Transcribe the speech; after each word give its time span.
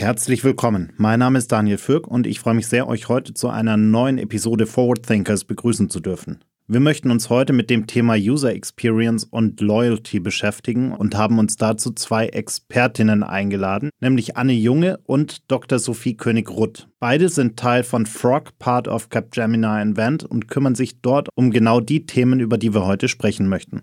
Herzlich 0.00 0.44
willkommen. 0.44 0.94
Mein 0.96 1.18
Name 1.18 1.36
ist 1.36 1.52
Daniel 1.52 1.76
Fürk 1.76 2.08
und 2.08 2.26
ich 2.26 2.40
freue 2.40 2.54
mich 2.54 2.68
sehr, 2.68 2.88
euch 2.88 3.10
heute 3.10 3.34
zu 3.34 3.50
einer 3.50 3.76
neuen 3.76 4.16
Episode 4.16 4.64
Forward 4.66 5.06
Thinkers 5.06 5.44
begrüßen 5.44 5.90
zu 5.90 6.00
dürfen. 6.00 6.42
Wir 6.66 6.80
möchten 6.80 7.10
uns 7.10 7.28
heute 7.28 7.52
mit 7.52 7.68
dem 7.68 7.86
Thema 7.86 8.14
User 8.14 8.50
Experience 8.54 9.24
und 9.24 9.60
Loyalty 9.60 10.18
beschäftigen 10.18 10.92
und 10.92 11.18
haben 11.18 11.38
uns 11.38 11.56
dazu 11.56 11.92
zwei 11.92 12.28
Expertinnen 12.28 13.22
eingeladen, 13.22 13.90
nämlich 14.00 14.38
Anne 14.38 14.54
Junge 14.54 15.00
und 15.04 15.50
Dr. 15.50 15.78
Sophie 15.78 16.16
König-Rutt. 16.16 16.88
Beide 16.98 17.28
sind 17.28 17.58
Teil 17.58 17.82
von 17.82 18.06
Frog, 18.06 18.58
Part 18.58 18.88
of 18.88 19.10
Capgemini 19.10 19.82
Invent 19.82 20.24
und 20.24 20.48
kümmern 20.48 20.76
sich 20.76 21.02
dort 21.02 21.28
um 21.34 21.50
genau 21.50 21.80
die 21.80 22.06
Themen, 22.06 22.40
über 22.40 22.56
die 22.56 22.72
wir 22.72 22.86
heute 22.86 23.06
sprechen 23.06 23.48
möchten. 23.48 23.82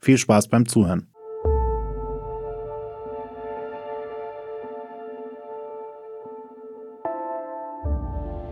Viel 0.00 0.18
Spaß 0.18 0.48
beim 0.48 0.66
Zuhören. 0.66 1.13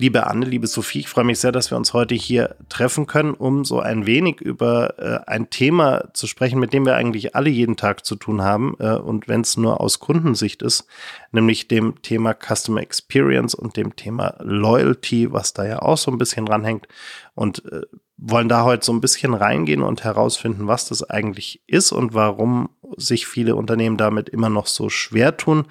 Liebe 0.00 0.28
Anne, 0.28 0.46
liebe 0.46 0.68
Sophie, 0.68 1.00
ich 1.00 1.08
freue 1.08 1.24
mich 1.24 1.40
sehr, 1.40 1.50
dass 1.50 1.72
wir 1.72 1.76
uns 1.76 1.92
heute 1.92 2.14
hier 2.14 2.54
treffen 2.68 3.08
können, 3.08 3.34
um 3.34 3.64
so 3.64 3.80
ein 3.80 4.06
wenig 4.06 4.40
über 4.40 4.96
äh, 4.96 5.28
ein 5.28 5.50
Thema 5.50 6.14
zu 6.14 6.28
sprechen, 6.28 6.60
mit 6.60 6.72
dem 6.72 6.86
wir 6.86 6.94
eigentlich 6.94 7.34
alle 7.34 7.50
jeden 7.50 7.76
Tag 7.76 8.06
zu 8.06 8.14
tun 8.14 8.42
haben. 8.42 8.76
Äh, 8.78 8.92
und 8.92 9.26
wenn 9.26 9.40
es 9.40 9.56
nur 9.56 9.80
aus 9.80 9.98
Kundensicht 9.98 10.62
ist, 10.62 10.86
nämlich 11.32 11.66
dem 11.66 12.00
Thema 12.00 12.32
Customer 12.32 12.80
Experience 12.80 13.56
und 13.56 13.76
dem 13.76 13.96
Thema 13.96 14.36
Loyalty, 14.38 15.32
was 15.32 15.52
da 15.52 15.66
ja 15.66 15.82
auch 15.82 15.98
so 15.98 16.12
ein 16.12 16.18
bisschen 16.18 16.46
ranhängt. 16.46 16.86
Und 17.34 17.64
äh, 17.64 17.82
wollen 18.18 18.48
da 18.48 18.62
heute 18.62 18.84
so 18.84 18.92
ein 18.92 19.00
bisschen 19.00 19.34
reingehen 19.34 19.82
und 19.82 20.04
herausfinden, 20.04 20.68
was 20.68 20.88
das 20.88 21.02
eigentlich 21.02 21.60
ist 21.66 21.90
und 21.90 22.14
warum 22.14 22.68
sich 22.96 23.26
viele 23.26 23.56
Unternehmen 23.56 23.96
damit 23.96 24.28
immer 24.28 24.48
noch 24.48 24.66
so 24.66 24.88
schwer 24.88 25.36
tun 25.36 25.66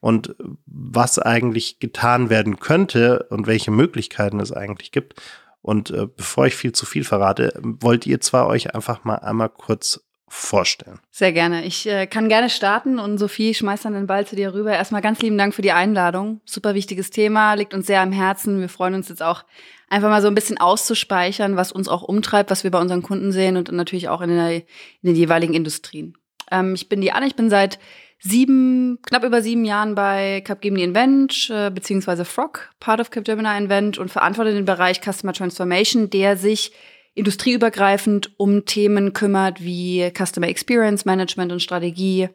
und 0.00 0.34
was 0.66 1.18
eigentlich 1.18 1.78
getan 1.78 2.30
werden 2.30 2.58
könnte 2.58 3.26
und 3.30 3.46
welche 3.46 3.70
Möglichkeiten 3.70 4.40
es 4.40 4.52
eigentlich 4.52 4.92
gibt. 4.92 5.20
Und 5.60 5.90
äh, 5.90 6.06
bevor 6.06 6.46
ich 6.46 6.56
viel 6.56 6.72
zu 6.72 6.86
viel 6.86 7.04
verrate, 7.04 7.58
wollt 7.62 8.06
ihr 8.06 8.20
zwar 8.20 8.48
euch 8.48 8.74
einfach 8.74 9.04
mal 9.04 9.16
einmal 9.16 9.48
kurz 9.48 10.00
vorstellen. 10.28 10.98
Sehr 11.10 11.32
gerne. 11.32 11.64
Ich 11.66 11.86
äh, 11.86 12.06
kann 12.06 12.30
gerne 12.30 12.48
starten 12.48 12.98
und 12.98 13.18
Sophie 13.18 13.52
schmeißt 13.52 13.84
dann 13.84 13.92
den 13.92 14.06
Ball 14.06 14.26
zu 14.26 14.34
dir 14.34 14.54
rüber. 14.54 14.72
Erstmal 14.72 15.02
ganz 15.02 15.20
lieben 15.20 15.36
Dank 15.36 15.54
für 15.54 15.60
die 15.60 15.72
Einladung. 15.72 16.40
Super 16.46 16.74
wichtiges 16.74 17.10
Thema, 17.10 17.52
liegt 17.52 17.74
uns 17.74 17.86
sehr 17.86 18.00
am 18.00 18.12
Herzen. 18.12 18.58
Wir 18.58 18.70
freuen 18.70 18.94
uns 18.94 19.10
jetzt 19.10 19.22
auch 19.22 19.44
einfach 19.90 20.08
mal 20.08 20.22
so 20.22 20.28
ein 20.28 20.34
bisschen 20.34 20.58
auszuspeichern, 20.58 21.56
was 21.56 21.70
uns 21.70 21.86
auch 21.86 22.02
umtreibt, 22.02 22.50
was 22.50 22.64
wir 22.64 22.70
bei 22.70 22.80
unseren 22.80 23.02
Kunden 23.02 23.30
sehen 23.30 23.58
und 23.58 23.70
natürlich 23.70 24.08
auch 24.08 24.22
in, 24.22 24.30
der, 24.30 24.54
in 24.54 24.64
den 25.02 25.16
jeweiligen 25.16 25.52
Industrien. 25.52 26.16
Ähm, 26.52 26.74
ich 26.74 26.88
bin 26.88 27.00
die 27.00 27.10
Anne, 27.10 27.26
ich 27.26 27.34
bin 27.34 27.50
seit 27.50 27.78
sieben, 28.20 29.00
knapp 29.02 29.24
über 29.24 29.42
sieben 29.42 29.64
Jahren 29.64 29.96
bei 29.96 30.42
Capgemini 30.42 30.84
Invent, 30.84 31.50
äh, 31.50 31.70
beziehungsweise 31.70 32.24
Frog, 32.24 32.70
Part 32.78 33.00
of 33.00 33.10
Capgemini 33.10 33.56
Invent 33.58 33.98
und 33.98 34.10
verantworte 34.10 34.52
den 34.52 34.64
Bereich 34.64 35.00
Customer 35.00 35.32
Transformation, 35.32 36.08
der 36.08 36.36
sich 36.36 36.72
industrieübergreifend 37.14 38.32
um 38.38 38.64
Themen 38.64 39.12
kümmert 39.12 39.62
wie 39.62 40.10
Customer 40.16 40.48
Experience 40.48 41.04
Management 41.04 41.52
und 41.52 41.60
Strategie, 41.60 42.28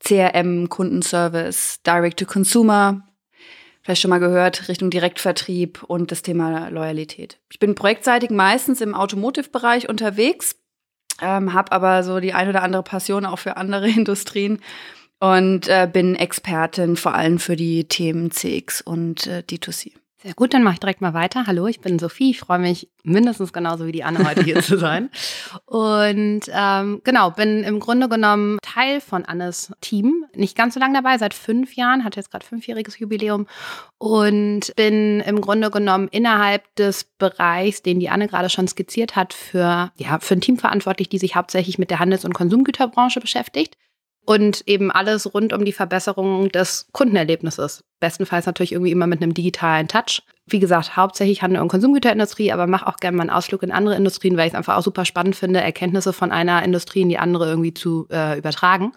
CRM, 0.00 0.68
Kundenservice, 0.68 1.80
Direct 1.86 2.18
to 2.18 2.26
Consumer, 2.26 3.06
vielleicht 3.82 4.02
schon 4.02 4.10
mal 4.10 4.20
gehört, 4.20 4.68
Richtung 4.68 4.90
Direktvertrieb 4.90 5.82
und 5.84 6.12
das 6.12 6.22
Thema 6.22 6.68
Loyalität. 6.68 7.38
Ich 7.50 7.58
bin 7.58 7.74
projektseitig 7.74 8.30
meistens 8.30 8.80
im 8.80 8.94
Automotive-Bereich 8.94 9.88
unterwegs, 9.88 10.56
ähm, 11.20 11.52
habe 11.52 11.72
aber 11.72 12.02
so 12.02 12.20
die 12.20 12.32
ein 12.32 12.48
oder 12.48 12.62
andere 12.62 12.82
Passion 12.82 13.26
auch 13.26 13.38
für 13.38 13.56
andere 13.56 13.88
Industrien 13.88 14.60
und 15.20 15.68
äh, 15.68 15.88
bin 15.90 16.14
Expertin 16.14 16.96
vor 16.96 17.14
allem 17.14 17.38
für 17.38 17.56
die 17.56 17.86
Themen 17.88 18.30
CX 18.30 18.80
und 18.80 19.26
äh, 19.26 19.42
D2C. 19.48 19.92
Sehr 20.20 20.34
gut, 20.34 20.52
dann 20.52 20.64
mache 20.64 20.74
ich 20.74 20.80
direkt 20.80 21.00
mal 21.00 21.14
weiter. 21.14 21.46
Hallo, 21.46 21.68
ich 21.68 21.80
bin 21.80 22.00
Sophie. 22.00 22.30
Ich 22.30 22.40
freue 22.40 22.58
mich 22.58 22.88
mindestens 23.04 23.52
genauso 23.52 23.86
wie 23.86 23.92
die 23.92 24.02
Anne 24.02 24.28
heute 24.28 24.42
hier 24.42 24.60
zu 24.60 24.76
sein. 24.76 25.10
Und 25.66 26.40
ähm, 26.48 27.00
genau, 27.04 27.30
bin 27.30 27.62
im 27.62 27.78
Grunde 27.78 28.08
genommen 28.08 28.58
Teil 28.60 29.00
von 29.00 29.24
Annes 29.24 29.72
Team. 29.80 30.24
Nicht 30.34 30.56
ganz 30.56 30.74
so 30.74 30.80
lange 30.80 30.94
dabei, 30.94 31.18
seit 31.18 31.34
fünf 31.34 31.76
Jahren, 31.76 32.02
hatte 32.02 32.18
jetzt 32.18 32.32
gerade 32.32 32.44
fünfjähriges 32.44 32.98
Jubiläum 32.98 33.46
und 33.98 34.74
bin 34.74 35.20
im 35.20 35.40
Grunde 35.40 35.70
genommen 35.70 36.08
innerhalb 36.10 36.74
des 36.74 37.04
Bereichs, 37.04 37.82
den 37.82 38.00
die 38.00 38.10
Anne 38.10 38.26
gerade 38.26 38.50
schon 38.50 38.66
skizziert 38.66 39.14
hat, 39.14 39.34
für, 39.34 39.92
ja, 39.94 40.18
für 40.18 40.34
ein 40.34 40.40
Team 40.40 40.58
verantwortlich, 40.58 41.08
die 41.08 41.18
sich 41.18 41.36
hauptsächlich 41.36 41.78
mit 41.78 41.90
der 41.90 42.00
Handels- 42.00 42.24
und 42.24 42.34
Konsumgüterbranche 42.34 43.20
beschäftigt 43.20 43.76
und 44.28 44.62
eben 44.66 44.90
alles 44.90 45.32
rund 45.32 45.54
um 45.54 45.64
die 45.64 45.72
Verbesserung 45.72 46.50
des 46.50 46.86
Kundenerlebnisses. 46.92 47.82
Bestenfalls 47.98 48.44
natürlich 48.44 48.72
irgendwie 48.72 48.90
immer 48.92 49.06
mit 49.06 49.22
einem 49.22 49.32
digitalen 49.32 49.88
Touch. 49.88 50.20
Wie 50.44 50.58
gesagt, 50.58 50.98
hauptsächlich 50.98 51.40
Handel- 51.40 51.62
und 51.62 51.68
Konsumgüterindustrie, 51.68 52.52
aber 52.52 52.66
mache 52.66 52.86
auch 52.86 52.98
gerne 52.98 53.16
mal 53.16 53.22
einen 53.22 53.30
Ausflug 53.30 53.62
in 53.62 53.72
andere 53.72 53.96
Industrien, 53.96 54.36
weil 54.36 54.46
ich 54.46 54.52
es 54.52 54.58
einfach 54.58 54.76
auch 54.76 54.82
super 54.82 55.06
spannend 55.06 55.34
finde, 55.34 55.62
Erkenntnisse 55.62 56.12
von 56.12 56.30
einer 56.30 56.62
Industrie 56.62 57.00
in 57.00 57.08
die 57.08 57.18
andere 57.18 57.48
irgendwie 57.48 57.72
zu 57.72 58.06
äh, 58.10 58.36
übertragen. 58.36 58.92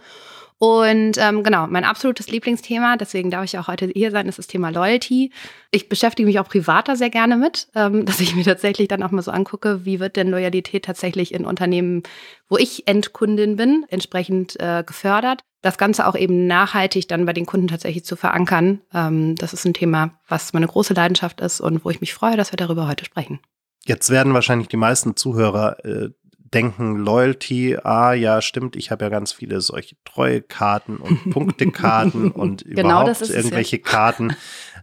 Und 0.61 1.13
ähm, 1.17 1.41
genau, 1.43 1.65
mein 1.65 1.85
absolutes 1.85 2.29
Lieblingsthema, 2.29 2.95
deswegen 2.95 3.31
darf 3.31 3.45
ich 3.45 3.57
auch 3.57 3.67
heute 3.67 3.87
hier 3.95 4.11
sein, 4.11 4.27
ist 4.27 4.37
das 4.37 4.45
Thema 4.45 4.69
Loyalty. 4.69 5.31
Ich 5.71 5.89
beschäftige 5.89 6.27
mich 6.27 6.39
auch 6.39 6.47
privater 6.47 6.95
sehr 6.95 7.09
gerne 7.09 7.35
mit, 7.35 7.67
ähm, 7.73 8.05
dass 8.05 8.19
ich 8.19 8.35
mir 8.35 8.43
tatsächlich 8.43 8.87
dann 8.87 9.01
auch 9.01 9.09
mal 9.09 9.23
so 9.23 9.31
angucke, 9.31 9.85
wie 9.85 9.99
wird 9.99 10.17
denn 10.17 10.29
Loyalität 10.29 10.85
tatsächlich 10.85 11.33
in 11.33 11.47
Unternehmen, 11.47 12.03
wo 12.47 12.57
ich 12.57 12.87
Endkundin 12.87 13.55
bin, 13.55 13.87
entsprechend 13.89 14.55
äh, 14.59 14.83
gefördert. 14.85 15.41
Das 15.63 15.79
Ganze 15.79 16.05
auch 16.05 16.15
eben 16.15 16.45
nachhaltig 16.45 17.07
dann 17.07 17.25
bei 17.25 17.33
den 17.33 17.47
Kunden 17.47 17.67
tatsächlich 17.67 18.05
zu 18.05 18.15
verankern. 18.15 18.81
Ähm, 18.93 19.33
das 19.37 19.53
ist 19.53 19.65
ein 19.65 19.73
Thema, 19.73 20.19
was 20.27 20.53
meine 20.53 20.67
große 20.67 20.93
Leidenschaft 20.93 21.41
ist 21.41 21.59
und 21.59 21.83
wo 21.83 21.89
ich 21.89 22.01
mich 22.01 22.13
freue, 22.13 22.37
dass 22.37 22.53
wir 22.53 22.57
darüber 22.57 22.87
heute 22.87 23.03
sprechen. 23.03 23.39
Jetzt 23.83 24.11
werden 24.11 24.35
wahrscheinlich 24.35 24.67
die 24.67 24.77
meisten 24.77 25.15
Zuhörer 25.15 25.83
äh, 25.83 26.09
denken 26.53 26.97
Loyalty, 26.97 27.77
ah 27.83 28.13
ja, 28.13 28.41
stimmt, 28.41 28.75
ich 28.75 28.91
habe 28.91 29.05
ja 29.05 29.09
ganz 29.09 29.31
viele 29.31 29.61
solche 29.61 29.95
Treuekarten 30.03 30.97
und 30.97 31.29
Punktekarten 31.31 32.31
und 32.31 32.65
genau 32.65 33.03
überhaupt 33.03 33.29
irgendwelche 33.29 33.77
ja. 33.77 33.83
Karten. 33.83 34.35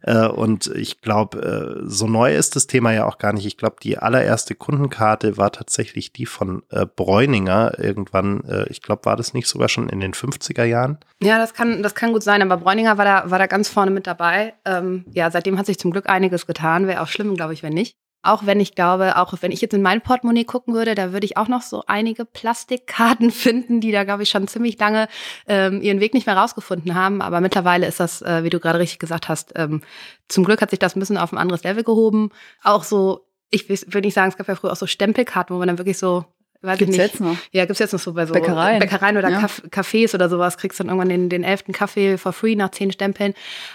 Äh, 0.03 0.27
und 0.27 0.69
ich 0.69 1.01
glaube, 1.01 1.83
äh, 1.83 1.89
so 1.89 2.07
neu 2.07 2.35
ist 2.35 2.57
das 2.57 2.67
Thema 2.67 2.93
ja 2.93 3.07
auch 3.07 3.19
gar 3.19 3.33
nicht. 3.33 3.47
Ich 3.47 3.57
glaube, 3.57 3.77
die 3.83 3.99
allererste 3.99 4.55
Kundenkarte 4.55 5.37
war 5.37 5.53
tatsächlich 5.53 6.13
die 6.13 6.27
von 6.27 6.63
äh, 6.71 6.87
Bräuninger 6.87 7.79
irgendwann. 7.79 8.45
Äh, 8.45 8.69
ich 8.69 8.83
glaube, 8.83 9.05
war 9.07 9.17
das 9.17 9.35
nicht 9.35 9.49
sogar 9.49 9.69
schon 9.69 9.89
in 9.89 10.01
den 10.01 10.13
50er 10.13 10.65
Jahren? 10.65 10.99
Ja, 11.23 11.39
das 11.39 11.55
kann, 11.55 11.83
das 11.83 11.95
kann 11.95 12.13
gut 12.13 12.23
sein, 12.23 12.43
aber 12.43 12.57
Bräuninger 12.59 12.97
war 12.97 13.05
da, 13.05 13.31
war 13.31 13.39
da 13.39 13.47
ganz 13.47 13.69
vorne 13.69 13.91
mit 13.91 14.07
dabei. 14.07 14.55
Ähm, 14.65 15.05
ja, 15.13 15.31
seitdem 15.31 15.59
hat 15.59 15.67
sich 15.67 15.79
zum 15.79 15.91
Glück 15.91 16.09
einiges 16.09 16.47
getan. 16.47 16.87
Wäre 16.87 17.03
auch 17.03 17.09
schlimm, 17.09 17.35
glaube 17.35 17.53
ich, 17.55 17.63
wenn 17.63 17.73
nicht. 17.73 17.97
Auch 18.23 18.47
wenn 18.47 18.59
ich 18.59 18.75
glaube, 18.75 19.17
auch 19.17 19.33
wenn 19.41 19.53
ich 19.53 19.61
jetzt 19.61 19.75
in 19.75 19.83
mein 19.83 20.01
Portemonnaie 20.01 20.45
gucken 20.45 20.75
würde, 20.75 20.95
da 20.95 21.13
würde 21.13 21.25
ich 21.25 21.37
auch 21.37 21.47
noch 21.49 21.63
so 21.63 21.85
einige 21.87 22.25
Plastikkarten 22.25 23.31
finden, 23.33 23.81
die 23.81 23.93
da, 23.93 24.05
glaube 24.05 24.25
ich, 24.25 24.29
schon 24.29 24.49
ziemlich 24.49 24.79
lange 24.79 25.09
ähm, 25.47 25.81
ihren 25.83 26.01
Weg 26.01 26.15
nicht 26.15 26.27
mehr 26.27 26.37
rausgefunden 26.37 26.95
haben. 26.95 27.23
Aber 27.23 27.41
mittlerweile 27.41 27.87
ist 27.87 28.01
das, 28.01 28.23
äh, 28.23 28.43
wie 28.43 28.51
du 28.51 28.59
gerade 28.61 28.81
richtig 28.81 28.99
gesagt 28.99 29.29
hast, 29.29 29.53
ähm, 29.57 29.83
zum 30.29 30.45
Glück 30.45 30.61
hat 30.61 30.71
sich 30.71 30.79
das 30.79 30.97
ein 30.97 31.01
bisschen 31.01 31.19
auf 31.19 31.33
ein 31.33 31.39
anderes 31.39 31.63
Level 31.63 31.85
gehoben. 31.85 32.31
Auch 32.63 32.83
so, 32.83 33.27
ich 33.51 33.69
will 33.69 34.01
nicht 34.01 34.15
sagen, 34.15 34.31
es 34.31 34.37
gab 34.37 34.49
ja 34.49 34.57
früher 34.57 34.73
auch 34.73 34.77
so 34.77 34.87
Stempelkarten, 34.87 35.55
wo 35.55 35.59
man 35.59 35.69
dann 35.69 35.79
wirklich 35.79 35.99
so 35.99 36.27
Weiß 36.61 36.79
gibt's 36.79 36.97
jetzt 36.97 37.21
noch? 37.21 37.37
Ja, 37.53 37.67
gibt's 37.67 37.79
jetzt 37.79 37.93
noch 37.93 38.01
so 38.01 38.15
bei 38.15 38.27
so 38.27 38.35
Bäckereien, 38.35 38.81
Bäckereien 38.81 39.17
oder 39.17 39.31
ja. 39.31 39.47
Cafés 39.71 40.15
oder 40.15 40.29
sowas. 40.29 40.59
Kriegst 40.59 40.81
dann 40.81 40.89
irgendwann 40.89 41.09
den, 41.09 41.29
den 41.29 41.45
elften 41.45 41.73
Kaffee 41.73 42.19
for 42.19 42.33
free 42.33 42.57
nach 42.57 42.71
zehn 42.71 42.91
Stempeln. 42.91 43.35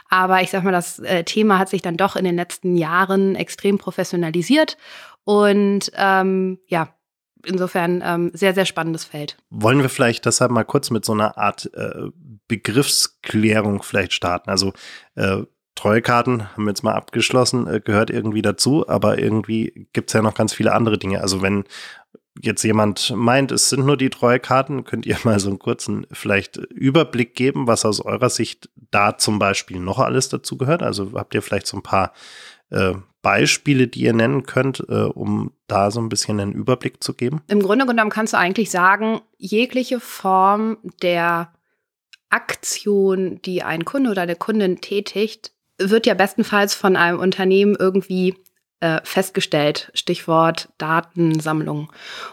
Aber 0.09 0.41
ich 0.41 0.50
sag 0.50 0.63
mal, 0.63 0.71
das 0.71 1.00
äh, 1.00 1.24
Thema 1.24 1.59
hat 1.59 1.69
sich 1.69 1.81
dann 1.81 1.95
doch 1.95 2.18
in 2.18 2.25
den 2.25 2.35
letzten 2.35 2.75
Jahren 2.75 3.35
extrem 3.35 3.77
professionalisiert. 3.77 4.77
Und 5.24 5.91
ähm, 5.95 6.59
ja, 6.68 6.94
insofern 7.45 8.01
ähm, 8.06 8.31
sehr, 8.33 8.53
sehr 8.53 8.65
spannendes 8.65 9.06
Feld. 9.06 9.38
Wollen 9.50 9.81
wir 9.81 9.89
vielleicht 9.89 10.25
deshalb 10.25 10.51
mal 10.51 10.63
kurz 10.63 10.89
mit 10.89 11.06
so 11.06 11.13
einer 11.13 11.38
Art 11.38 11.69
äh, 11.74 12.09
Begriffsklärung 12.50 13.83
vielleicht 13.83 14.13
starten? 14.13 14.50
Also 14.50 14.74
äh, 15.15 15.44
Treuekarten 15.75 16.53
haben 16.53 16.65
wir 16.65 16.69
jetzt 16.69 16.83
mal 16.83 16.94
abgeschlossen, 16.94 17.68
äh, 17.68 17.80
gehört 17.80 18.09
irgendwie 18.09 18.41
dazu, 18.41 18.88
aber 18.88 19.19
irgendwie 19.19 19.88
gibt's 19.94 20.13
ja 20.13 20.21
noch 20.21 20.35
ganz 20.35 20.53
viele 20.53 20.74
andere 20.74 20.97
Dinge. 20.97 21.21
Also 21.21 21.41
wenn 21.41 21.63
jetzt 22.41 22.63
jemand 22.63 23.13
meint, 23.15 23.51
es 23.51 23.69
sind 23.69 23.85
nur 23.85 23.97
die 23.97 24.09
Treuekarten, 24.09 24.83
könnt 24.83 25.06
ihr 25.06 25.18
mal 25.24 25.39
so 25.39 25.50
einen 25.50 25.59
kurzen 25.59 26.07
vielleicht 26.12 26.57
Überblick 26.57 27.35
geben, 27.35 27.68
was 27.68 27.85
aus 27.85 28.00
eurer 28.00 28.30
Sicht 28.30 28.69
da 28.91 29.18
zum 29.18 29.39
Beispiel 29.39 29.80
noch 29.80 30.00
alles 30.00 30.30
dazu 30.30 30.57
gehört? 30.57 30.83
Also 30.83 31.12
habt 31.13 31.33
ihr 31.35 31.41
vielleicht 31.41 31.68
so 31.68 31.77
ein 31.77 31.83
paar 31.83 32.13
äh, 32.69 32.94
Beispiele, 33.21 33.88
die 33.88 34.01
ihr 34.01 34.13
nennen 34.13 34.44
könnt, 34.44 34.83
äh, 34.89 35.03
um 35.03 35.51
da 35.68 35.91
so 35.91 36.01
ein 36.01 36.09
bisschen 36.09 36.39
einen 36.39 36.51
Überblick 36.51 37.03
zu 37.03 37.13
geben? 37.13 37.41
Im 37.47 37.62
Grunde 37.62 37.85
genommen 37.85 38.09
kannst 38.09 38.33
du 38.33 38.38
eigentlich 38.38 38.69
sagen, 38.69 39.21
jegliche 39.38 40.00
Form 40.00 40.77
der 41.01 41.53
Aktion, 42.30 43.41
die 43.44 43.63
ein 43.63 43.85
Kunde 43.85 44.09
oder 44.09 44.24
eine 44.24 44.35
Kundin 44.35 44.81
tätigt, 44.81 45.51
wird 45.77 46.06
ja 46.06 46.13
bestenfalls 46.13 46.74
von 46.74 46.95
einem 46.95 47.19
Unternehmen 47.19 47.75
irgendwie 47.80 48.35
äh, 48.83 49.00
festgestellt. 49.06 49.91
Stichwort 49.94 50.68
Datensammlung. 50.77 51.89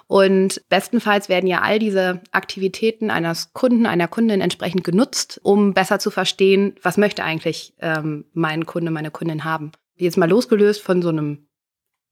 Und 0.08 0.60
bestenfalls 0.68 1.28
werden 1.28 1.46
ja 1.46 1.60
all 1.60 1.78
diese 1.78 2.22
Aktivitäten 2.32 3.08
eines 3.08 3.52
Kunden, 3.52 3.86
einer 3.86 4.08
Kundin 4.08 4.40
entsprechend 4.40 4.82
genutzt, 4.82 5.38
um 5.44 5.74
besser 5.74 6.00
zu 6.00 6.10
verstehen, 6.10 6.74
was 6.82 6.96
möchte 6.96 7.22
eigentlich 7.22 7.74
ähm, 7.78 8.24
mein 8.32 8.66
Kunde, 8.66 8.90
meine 8.90 9.12
Kundin 9.12 9.44
haben. 9.44 9.70
Jetzt 9.94 10.16
mal 10.16 10.28
losgelöst 10.28 10.82
von 10.82 11.02
so 11.02 11.10
einem 11.10 11.46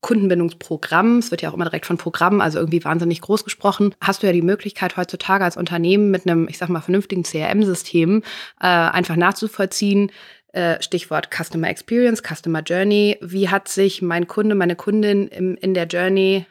Kundenbindungsprogramm, 0.01 1.19
es 1.19 1.33
wird 1.33 1.43
ja 1.43 1.51
auch 1.51 1.55
immer 1.55 1.65
direkt 1.65 1.87
von 1.87 1.97
Programmen, 1.97 2.41
also 2.41 2.61
irgendwie 2.61 2.85
wahnsinnig 2.85 3.21
groß 3.21 3.43
gesprochen, 3.43 3.97
hast 4.01 4.23
du 4.23 4.29
ja 4.29 4.33
die 4.33 4.43
Möglichkeit 4.43 4.97
heutzutage 4.97 5.43
als 5.43 5.57
Unternehmen 5.57 6.13
mit 6.13 6.25
einem, 6.25 6.47
ich 6.49 6.59
sag 6.59 6.69
mal, 6.69 6.81
vernünftigen 6.81 7.25
CRM-System 7.25 8.23
äh, 8.61 8.67
einfach 8.67 9.17
nachzuvollziehen, 9.17 10.13
äh, 10.53 10.81
Stichwort 10.83 11.29
Customer 11.31 11.69
Experience, 11.69 12.23
Customer 12.23 12.63
Journey. 12.63 13.19
Wie 13.21 13.49
hat 13.49 13.69
sich 13.69 14.03
mein 14.03 14.27
Kunde, 14.27 14.55
meine 14.55 14.77
Kundin 14.77 15.29
im, 15.29 15.57
in 15.57 15.75
der 15.75 15.87
Journey 15.87 16.47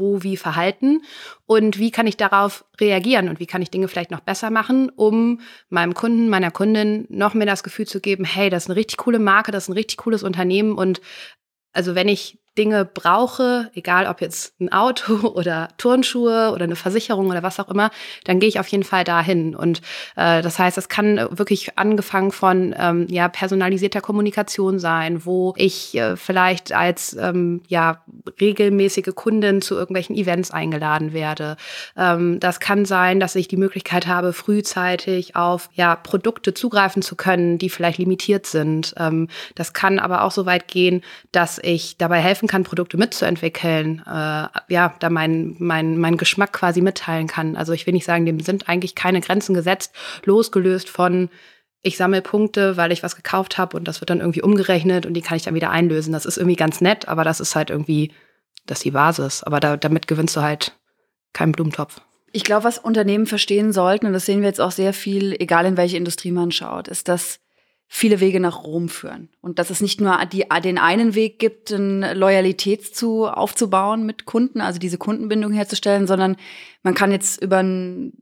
wo, 0.00 0.22
wie 0.22 0.36
verhalten? 0.36 1.02
Und 1.46 1.78
wie 1.78 1.90
kann 1.92 2.06
ich 2.06 2.16
darauf 2.16 2.64
reagieren? 2.80 3.28
Und 3.28 3.38
wie 3.38 3.46
kann 3.46 3.62
ich 3.62 3.70
Dinge 3.70 3.86
vielleicht 3.86 4.10
noch 4.10 4.20
besser 4.20 4.50
machen, 4.50 4.88
um 4.88 5.40
meinem 5.68 5.94
Kunden, 5.94 6.28
meiner 6.28 6.50
Kundin 6.50 7.06
noch 7.08 7.34
mehr 7.34 7.46
das 7.46 7.62
Gefühl 7.62 7.86
zu 7.86 8.00
geben, 8.00 8.24
hey, 8.24 8.50
das 8.50 8.64
ist 8.64 8.70
eine 8.70 8.76
richtig 8.76 8.96
coole 8.96 9.18
Marke, 9.18 9.52
das 9.52 9.64
ist 9.64 9.68
ein 9.68 9.74
richtig 9.74 9.98
cooles 9.98 10.22
Unternehmen. 10.22 10.74
Und 10.74 11.00
also 11.72 11.94
wenn 11.94 12.08
ich 12.08 12.39
Dinge 12.58 12.84
brauche, 12.84 13.70
egal 13.74 14.06
ob 14.06 14.20
jetzt 14.20 14.60
ein 14.60 14.72
Auto 14.72 15.28
oder 15.34 15.68
Turnschuhe 15.78 16.50
oder 16.52 16.64
eine 16.64 16.76
Versicherung 16.76 17.28
oder 17.28 17.42
was 17.42 17.60
auch 17.60 17.68
immer, 17.68 17.90
dann 18.24 18.40
gehe 18.40 18.48
ich 18.48 18.58
auf 18.58 18.66
jeden 18.68 18.82
Fall 18.82 19.04
dahin. 19.04 19.54
Und 19.54 19.80
äh, 20.16 20.42
das 20.42 20.58
heißt, 20.58 20.76
es 20.76 20.88
kann 20.88 21.16
wirklich 21.30 21.78
angefangen 21.78 22.32
von 22.32 22.74
ähm, 22.78 23.06
ja 23.08 23.28
personalisierter 23.28 24.00
Kommunikation 24.00 24.78
sein, 24.78 25.24
wo 25.24 25.54
ich 25.56 25.96
äh, 25.96 26.16
vielleicht 26.16 26.72
als 26.72 27.16
ähm, 27.18 27.62
ja 27.68 28.02
regelmäßige 28.40 29.14
Kundin 29.14 29.62
zu 29.62 29.76
irgendwelchen 29.76 30.16
Events 30.16 30.50
eingeladen 30.50 31.12
werde. 31.12 31.56
Ähm, 31.96 32.40
das 32.40 32.58
kann 32.58 32.84
sein, 32.84 33.20
dass 33.20 33.36
ich 33.36 33.46
die 33.46 33.56
Möglichkeit 33.56 34.08
habe, 34.08 34.32
frühzeitig 34.32 35.36
auf 35.36 35.70
ja 35.74 35.94
Produkte 35.94 36.52
zugreifen 36.52 37.02
zu 37.02 37.14
können, 37.14 37.58
die 37.58 37.70
vielleicht 37.70 37.98
limitiert 37.98 38.46
sind. 38.46 38.94
Ähm, 38.96 39.28
das 39.54 39.72
kann 39.72 40.00
aber 40.00 40.24
auch 40.24 40.32
so 40.32 40.46
weit 40.46 40.66
gehen, 40.66 41.02
dass 41.30 41.60
ich 41.62 41.96
dabei 41.96 42.20
helfen 42.40 42.48
kann, 42.48 42.64
Produkte 42.64 42.96
mitzuentwickeln, 42.96 44.02
äh, 44.06 44.48
ja, 44.68 44.94
da 44.98 45.10
meinen 45.10 45.56
mein, 45.58 45.98
mein 45.98 46.16
Geschmack 46.16 46.52
quasi 46.52 46.80
mitteilen 46.80 47.26
kann. 47.26 47.56
Also 47.56 47.72
ich 47.72 47.86
will 47.86 47.94
nicht 47.94 48.06
sagen, 48.06 48.24
dem 48.26 48.40
sind 48.40 48.68
eigentlich 48.68 48.94
keine 48.94 49.20
Grenzen 49.20 49.54
gesetzt, 49.54 49.94
losgelöst 50.24 50.88
von 50.88 51.28
ich 51.82 51.96
sammle 51.96 52.20
Punkte, 52.20 52.76
weil 52.76 52.92
ich 52.92 53.02
was 53.02 53.16
gekauft 53.16 53.56
habe 53.56 53.76
und 53.76 53.88
das 53.88 54.00
wird 54.00 54.10
dann 54.10 54.20
irgendwie 54.20 54.42
umgerechnet 54.42 55.06
und 55.06 55.14
die 55.14 55.22
kann 55.22 55.36
ich 55.36 55.44
dann 55.44 55.54
wieder 55.54 55.70
einlösen. 55.70 56.12
Das 56.12 56.26
ist 56.26 56.36
irgendwie 56.36 56.56
ganz 56.56 56.80
nett, 56.80 57.08
aber 57.08 57.24
das 57.24 57.40
ist 57.40 57.56
halt 57.56 57.70
irgendwie, 57.70 58.12
das 58.66 58.78
ist 58.78 58.84
die 58.84 58.90
Basis. 58.90 59.42
Aber 59.42 59.60
da, 59.60 59.78
damit 59.78 60.06
gewinnst 60.06 60.36
du 60.36 60.42
halt 60.42 60.76
keinen 61.32 61.52
Blumentopf. 61.52 62.00
Ich 62.32 62.44
glaube, 62.44 62.64
was 62.64 62.78
Unternehmen 62.78 63.26
verstehen 63.26 63.72
sollten, 63.72 64.06
und 64.06 64.12
das 64.12 64.26
sehen 64.26 64.40
wir 64.40 64.48
jetzt 64.48 64.60
auch 64.60 64.72
sehr 64.72 64.92
viel, 64.92 65.34
egal 65.40 65.64
in 65.64 65.78
welche 65.78 65.96
Industrie 65.96 66.32
man 66.32 66.52
schaut, 66.52 66.86
ist, 66.86 67.08
dass 67.08 67.40
viele 67.92 68.20
Wege 68.20 68.38
nach 68.38 68.62
Rom 68.62 68.88
führen. 68.88 69.28
Und 69.40 69.58
dass 69.58 69.68
es 69.68 69.80
nicht 69.80 70.00
nur 70.00 70.16
die, 70.32 70.44
den 70.62 70.78
einen 70.78 71.16
Weg 71.16 71.40
gibt, 71.40 71.72
eine 71.72 72.14
Loyalität 72.14 72.94
zu, 72.94 73.26
aufzubauen 73.26 74.06
mit 74.06 74.26
Kunden, 74.26 74.60
also 74.60 74.78
diese 74.78 74.96
Kundenbindung 74.96 75.52
herzustellen, 75.52 76.06
sondern 76.06 76.36
man 76.84 76.94
kann 76.94 77.10
jetzt 77.10 77.42
über 77.42 77.58
ein 77.58 78.12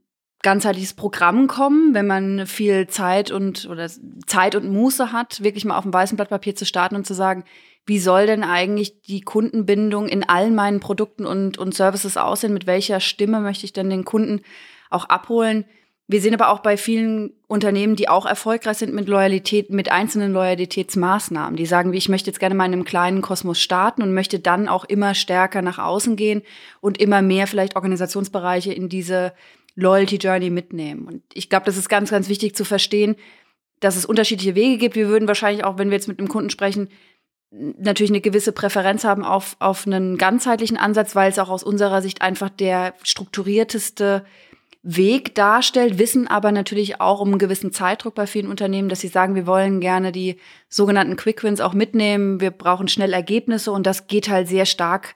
ganzheitliches 0.41 0.95
Programm 0.95 1.45
kommen, 1.45 1.93
wenn 1.93 2.07
man 2.07 2.47
viel 2.47 2.87
Zeit 2.87 3.29
und 3.29 3.69
oder 3.69 3.87
Zeit 4.25 4.55
und 4.55 4.73
Muße 4.73 5.11
hat, 5.11 5.43
wirklich 5.43 5.65
mal 5.65 5.77
auf 5.77 5.83
dem 5.83 5.93
weißen 5.93 6.15
Blatt 6.15 6.29
Papier 6.29 6.55
zu 6.55 6.65
starten 6.65 6.95
und 6.95 7.05
zu 7.05 7.13
sagen, 7.13 7.43
wie 7.85 7.99
soll 7.99 8.25
denn 8.25 8.43
eigentlich 8.43 9.01
die 9.03 9.21
Kundenbindung 9.21 10.07
in 10.07 10.27
allen 10.27 10.55
meinen 10.55 10.79
Produkten 10.79 11.27
und, 11.27 11.59
und 11.59 11.75
Services 11.75 12.17
aussehen? 12.17 12.53
Mit 12.53 12.65
welcher 12.65 13.01
Stimme 13.01 13.39
möchte 13.39 13.65
ich 13.65 13.73
denn 13.73 13.91
den 13.91 14.03
Kunden 14.03 14.41
auch 14.89 15.05
abholen? 15.05 15.65
Wir 16.11 16.21
sehen 16.21 16.33
aber 16.33 16.49
auch 16.49 16.61
bei 16.61 16.75
vielen 16.75 17.33
Unternehmen, 17.45 17.95
die 17.95 18.09
auch 18.09 18.25
erfolgreich 18.25 18.79
sind 18.79 18.95
mit 18.95 19.07
Loyalität, 19.07 19.69
mit 19.69 19.91
einzelnen 19.91 20.33
Loyalitätsmaßnahmen. 20.33 21.55
Die 21.55 21.67
sagen, 21.67 21.91
wie 21.91 21.99
ich 21.99 22.09
möchte 22.09 22.31
jetzt 22.31 22.39
gerne 22.39 22.55
mal 22.55 22.65
in 22.65 22.73
einem 22.73 22.83
kleinen 22.83 23.21
Kosmos 23.21 23.61
starten 23.61 24.01
und 24.01 24.15
möchte 24.15 24.39
dann 24.39 24.67
auch 24.67 24.85
immer 24.85 25.13
stärker 25.13 25.61
nach 25.61 25.77
außen 25.77 26.15
gehen 26.15 26.41
und 26.81 26.99
immer 26.99 27.21
mehr 27.21 27.45
vielleicht 27.45 27.75
Organisationsbereiche 27.75 28.73
in 28.73 28.89
diese 28.89 29.33
Loyalty 29.75 30.15
Journey 30.15 30.49
mitnehmen. 30.49 31.05
Und 31.05 31.21
ich 31.35 31.47
glaube, 31.47 31.67
das 31.67 31.77
ist 31.77 31.89
ganz, 31.89 32.09
ganz 32.09 32.27
wichtig 32.27 32.55
zu 32.55 32.65
verstehen, 32.65 33.15
dass 33.79 33.95
es 33.95 34.05
unterschiedliche 34.05 34.55
Wege 34.55 34.79
gibt. 34.79 34.95
Wir 34.95 35.09
würden 35.09 35.27
wahrscheinlich 35.27 35.63
auch, 35.63 35.77
wenn 35.77 35.91
wir 35.91 35.97
jetzt 35.97 36.07
mit 36.07 36.17
einem 36.17 36.27
Kunden 36.27 36.49
sprechen, 36.49 36.89
natürlich 37.51 38.11
eine 38.11 38.21
gewisse 38.21 38.51
Präferenz 38.51 39.03
haben 39.03 39.23
auf, 39.23 39.57
auf 39.59 39.85
einen 39.85 40.17
ganzheitlichen 40.17 40.77
Ansatz, 40.77 41.15
weil 41.15 41.29
es 41.29 41.37
auch 41.37 41.49
aus 41.49 41.61
unserer 41.61 42.01
Sicht 42.01 42.23
einfach 42.23 42.49
der 42.49 42.95
strukturierteste 43.03 44.25
Weg 44.81 45.35
darstellt, 45.35 45.99
wissen 45.99 46.27
aber 46.27 46.51
natürlich 46.51 47.01
auch 47.01 47.19
um 47.19 47.29
einen 47.29 47.39
gewissen 47.39 47.73
Zeitdruck 47.73 48.15
bei 48.15 48.27
vielen 48.27 48.47
Unternehmen, 48.47 48.87
dass 48.87 49.01
sie 49.01 49.09
sagen, 49.09 49.35
wir 49.35 49.45
wollen 49.45 49.81
gerne 49.81 50.11
die 50.13 50.37
sogenannten 50.69 51.17
Quick 51.17 51.43
Wins 51.43 51.59
auch 51.59 51.73
mitnehmen, 51.73 52.39
wir 52.39 52.51
brauchen 52.51 52.87
schnell 52.87 53.11
Ergebnisse 53.11 53.71
und 53.73 53.85
das 53.85 54.07
geht 54.07 54.29
halt 54.29 54.47
sehr 54.47 54.65
stark 54.65 55.15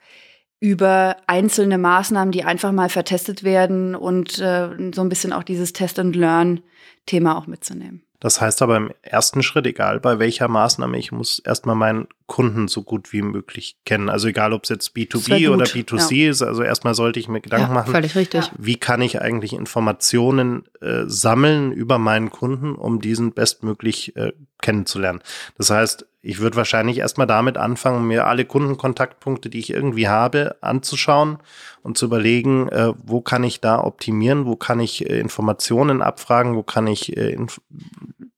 über 0.60 1.16
einzelne 1.26 1.78
Maßnahmen, 1.78 2.32
die 2.32 2.44
einfach 2.44 2.72
mal 2.72 2.88
vertestet 2.88 3.42
werden 3.42 3.94
und 3.94 4.38
äh, 4.38 4.68
so 4.94 5.02
ein 5.02 5.08
bisschen 5.08 5.32
auch 5.32 5.42
dieses 5.42 5.72
Test 5.72 5.98
and 5.98 6.14
Learn 6.14 6.60
Thema 7.06 7.36
auch 7.36 7.46
mitzunehmen. 7.46 8.02
Das 8.20 8.40
heißt 8.40 8.62
aber 8.62 8.76
im 8.76 8.90
ersten 9.02 9.42
Schritt, 9.42 9.66
egal 9.66 10.00
bei 10.00 10.18
welcher 10.18 10.48
Maßnahme, 10.48 10.96
ich 10.96 11.12
muss 11.12 11.38
erstmal 11.38 11.76
meinen 11.76 12.08
Kunden 12.26 12.68
so 12.68 12.82
gut 12.82 13.12
wie 13.12 13.20
möglich 13.20 13.76
kennen. 13.84 14.08
Also 14.08 14.28
egal, 14.28 14.54
ob 14.54 14.64
es 14.64 14.70
jetzt 14.70 14.96
B2B 14.96 15.50
oder 15.50 15.66
B2C 15.66 16.14
ja. 16.14 16.30
ist, 16.30 16.42
also 16.42 16.62
erstmal 16.62 16.94
sollte 16.94 17.20
ich 17.20 17.28
mir 17.28 17.42
Gedanken 17.42 17.68
ja, 17.68 17.74
machen, 17.74 17.92
völlig 17.92 18.14
richtig. 18.16 18.50
wie 18.56 18.76
kann 18.76 19.02
ich 19.02 19.20
eigentlich 19.20 19.52
Informationen 19.52 20.64
äh, 20.80 21.02
sammeln 21.06 21.70
über 21.70 21.98
meinen 21.98 22.30
Kunden, 22.30 22.74
um 22.74 23.00
diesen 23.00 23.32
bestmöglich 23.32 24.16
äh, 24.16 24.32
kennenzulernen. 24.62 25.20
Das 25.58 25.68
heißt, 25.68 26.06
ich 26.22 26.38
würde 26.38 26.56
wahrscheinlich 26.56 26.96
erstmal 26.96 27.26
damit 27.26 27.58
anfangen, 27.58 28.06
mir 28.06 28.26
alle 28.26 28.46
Kundenkontaktpunkte, 28.46 29.50
die 29.50 29.58
ich 29.58 29.68
irgendwie 29.68 30.08
habe, 30.08 30.56
anzuschauen 30.62 31.36
und 31.82 31.98
zu 31.98 32.06
überlegen, 32.06 32.70
äh, 32.70 32.94
wo 33.04 33.20
kann 33.20 33.44
ich 33.44 33.60
da 33.60 33.84
optimieren, 33.84 34.46
wo 34.46 34.56
kann 34.56 34.80
ich 34.80 35.08
äh, 35.08 35.20
Informationen 35.20 36.00
abfragen, 36.00 36.56
wo 36.56 36.62
kann 36.62 36.86
ich 36.86 37.14
äh, 37.18 37.36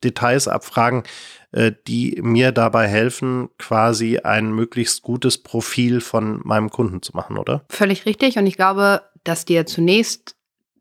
Details 0.04 0.48
abfragen, 0.48 1.02
äh, 1.52 1.72
die 1.86 2.18
mir 2.22 2.52
dabei 2.52 2.88
helfen, 2.88 3.48
quasi 3.58 4.18
ein 4.18 4.52
möglichst 4.52 5.02
gutes 5.02 5.38
Profil 5.38 6.00
von 6.00 6.40
meinem 6.44 6.70
Kunden 6.70 7.02
zu 7.02 7.12
machen, 7.14 7.38
oder? 7.38 7.64
Völlig 7.68 8.06
richtig. 8.06 8.38
Und 8.38 8.46
ich 8.46 8.56
glaube, 8.56 9.02
dass 9.24 9.44
dir 9.44 9.66
zunächst 9.66 10.36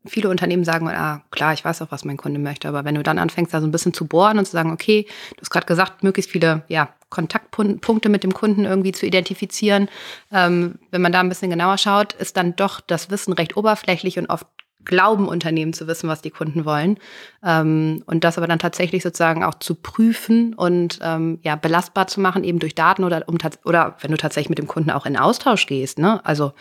viele 0.08 0.28
Unternehmen 0.28 0.64
sagen, 0.64 0.88
ah, 0.88 1.22
klar, 1.30 1.52
ich 1.52 1.64
weiß 1.64 1.82
auch, 1.82 1.90
was 1.90 2.04
mein 2.04 2.16
Kunde 2.16 2.38
möchte, 2.38 2.68
aber 2.68 2.84
wenn 2.84 2.94
du 2.94 3.02
dann 3.02 3.18
anfängst, 3.18 3.52
da 3.52 3.60
so 3.60 3.66
ein 3.66 3.72
bisschen 3.72 3.94
zu 3.94 4.06
bohren 4.06 4.38
und 4.38 4.44
zu 4.44 4.52
sagen, 4.52 4.72
okay, 4.72 5.06
du 5.34 5.40
hast 5.40 5.50
gerade 5.50 5.66
gesagt, 5.66 6.02
möglichst 6.02 6.30
viele 6.30 6.62
ja, 6.68 6.90
Kontaktpunkte 7.10 8.08
mit 8.08 8.24
dem 8.24 8.34
Kunden 8.34 8.64
irgendwie 8.64 8.92
zu 8.92 9.06
identifizieren, 9.06 9.88
ähm, 10.32 10.78
wenn 10.90 11.02
man 11.02 11.12
da 11.12 11.20
ein 11.20 11.28
bisschen 11.28 11.50
genauer 11.50 11.78
schaut, 11.78 12.12
ist 12.14 12.36
dann 12.36 12.56
doch 12.56 12.80
das 12.80 13.10
Wissen 13.10 13.32
recht 13.32 13.56
oberflächlich 13.56 14.18
und 14.18 14.28
oft 14.28 14.46
glauben 14.86 15.28
Unternehmen 15.28 15.74
zu 15.74 15.86
wissen, 15.86 16.08
was 16.08 16.22
die 16.22 16.30
Kunden 16.30 16.64
wollen. 16.64 16.98
Ähm, 17.44 18.02
und 18.06 18.24
das 18.24 18.38
aber 18.38 18.46
dann 18.46 18.58
tatsächlich 18.58 19.02
sozusagen 19.02 19.44
auch 19.44 19.54
zu 19.54 19.74
prüfen 19.74 20.54
und 20.54 20.98
ähm, 21.02 21.38
ja, 21.42 21.56
belastbar 21.56 22.06
zu 22.06 22.20
machen, 22.20 22.44
eben 22.44 22.58
durch 22.58 22.74
Daten 22.74 23.04
oder, 23.04 23.28
um, 23.28 23.36
oder 23.64 23.96
wenn 24.00 24.10
du 24.10 24.16
tatsächlich 24.16 24.48
mit 24.48 24.58
dem 24.58 24.66
Kunden 24.66 24.90
auch 24.90 25.04
in 25.04 25.18
Austausch 25.18 25.66
gehst. 25.66 25.98
Ne? 25.98 26.24
Also 26.24 26.52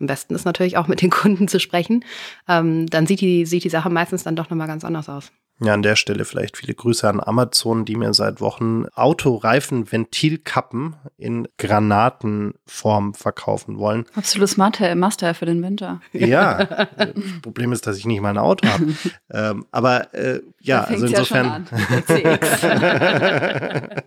am 0.00 0.08
besten 0.08 0.34
ist 0.34 0.44
natürlich 0.44 0.76
auch 0.76 0.88
mit 0.88 1.02
den 1.02 1.10
Kunden 1.10 1.46
zu 1.46 1.60
sprechen. 1.60 2.04
Ähm, 2.48 2.86
dann 2.86 3.06
sieht 3.06 3.20
die, 3.20 3.46
sieht 3.46 3.62
die 3.62 3.70
Sache 3.70 3.90
meistens 3.90 4.24
dann 4.24 4.34
doch 4.34 4.50
nochmal 4.50 4.66
ganz 4.66 4.84
anders 4.84 5.08
aus. 5.08 5.30
Ja, 5.60 5.72
an 5.72 5.82
der 5.82 5.94
Stelle 5.94 6.24
vielleicht 6.24 6.56
viele 6.56 6.74
Grüße 6.74 7.08
an 7.08 7.20
Amazon, 7.20 7.84
die 7.84 7.94
mir 7.94 8.12
seit 8.12 8.40
Wochen 8.40 8.86
Autoreifen-Ventilkappen 8.94 10.96
in 11.16 11.46
Granatenform 11.58 13.14
verkaufen 13.14 13.78
wollen. 13.78 14.04
Absolutes 14.16 14.56
Must-Have 14.56 15.34
für 15.34 15.46
den 15.46 15.62
Winter. 15.62 16.00
Ja, 16.12 16.64
das 16.64 17.10
Problem 17.42 17.72
ist, 17.72 17.86
dass 17.86 17.96
ich 17.96 18.04
nicht 18.04 18.20
mal 18.20 18.30
ein 18.30 18.38
Auto 18.38 18.68
habe. 18.68 18.94
ähm, 19.30 19.64
aber 19.70 20.12
äh, 20.12 20.40
ja, 20.60 20.82
also 20.82 21.06
insofern. 21.06 21.68
Ja 22.08 22.08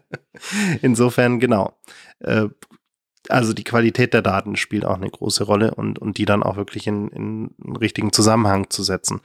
insofern, 0.81 1.39
genau. 1.39 1.77
Äh, 2.19 2.47
also 3.29 3.53
die 3.53 3.63
Qualität 3.63 4.13
der 4.13 4.21
Daten 4.21 4.55
spielt 4.55 4.85
auch 4.85 4.97
eine 4.97 5.09
große 5.09 5.43
Rolle 5.43 5.75
und, 5.75 5.99
und 5.99 6.17
die 6.17 6.25
dann 6.25 6.43
auch 6.43 6.57
wirklich 6.57 6.87
in, 6.87 7.07
in 7.09 7.55
einen 7.63 7.75
richtigen 7.75 8.13
Zusammenhang 8.13 8.69
zu 8.69 8.83
setzen. 8.83 9.21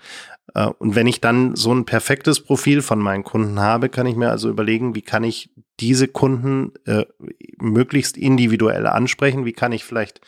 Äh, 0.54 0.66
und 0.66 0.94
wenn 0.94 1.06
ich 1.06 1.21
dann 1.21 1.56
so 1.56 1.73
ein 1.75 1.85
perfektes 1.85 2.40
Profil 2.40 2.82
von 2.82 2.99
meinen 2.99 3.25
Kunden 3.25 3.61
habe, 3.61 3.88
kann 3.88 4.06
ich 4.06 4.16
mir 4.16 4.30
also 4.30 4.49
überlegen, 4.49 4.94
wie 4.94 5.02
kann 5.02 5.25
ich 5.25 5.50
diese 5.80 6.09
Kunden 6.09 6.73
äh, 6.87 7.04
möglichst 7.59 8.16
individuell 8.16 8.87
ansprechen, 8.87 9.44
wie 9.44 9.52
kann 9.52 9.73
ich 9.73 9.85
vielleicht 9.85 10.21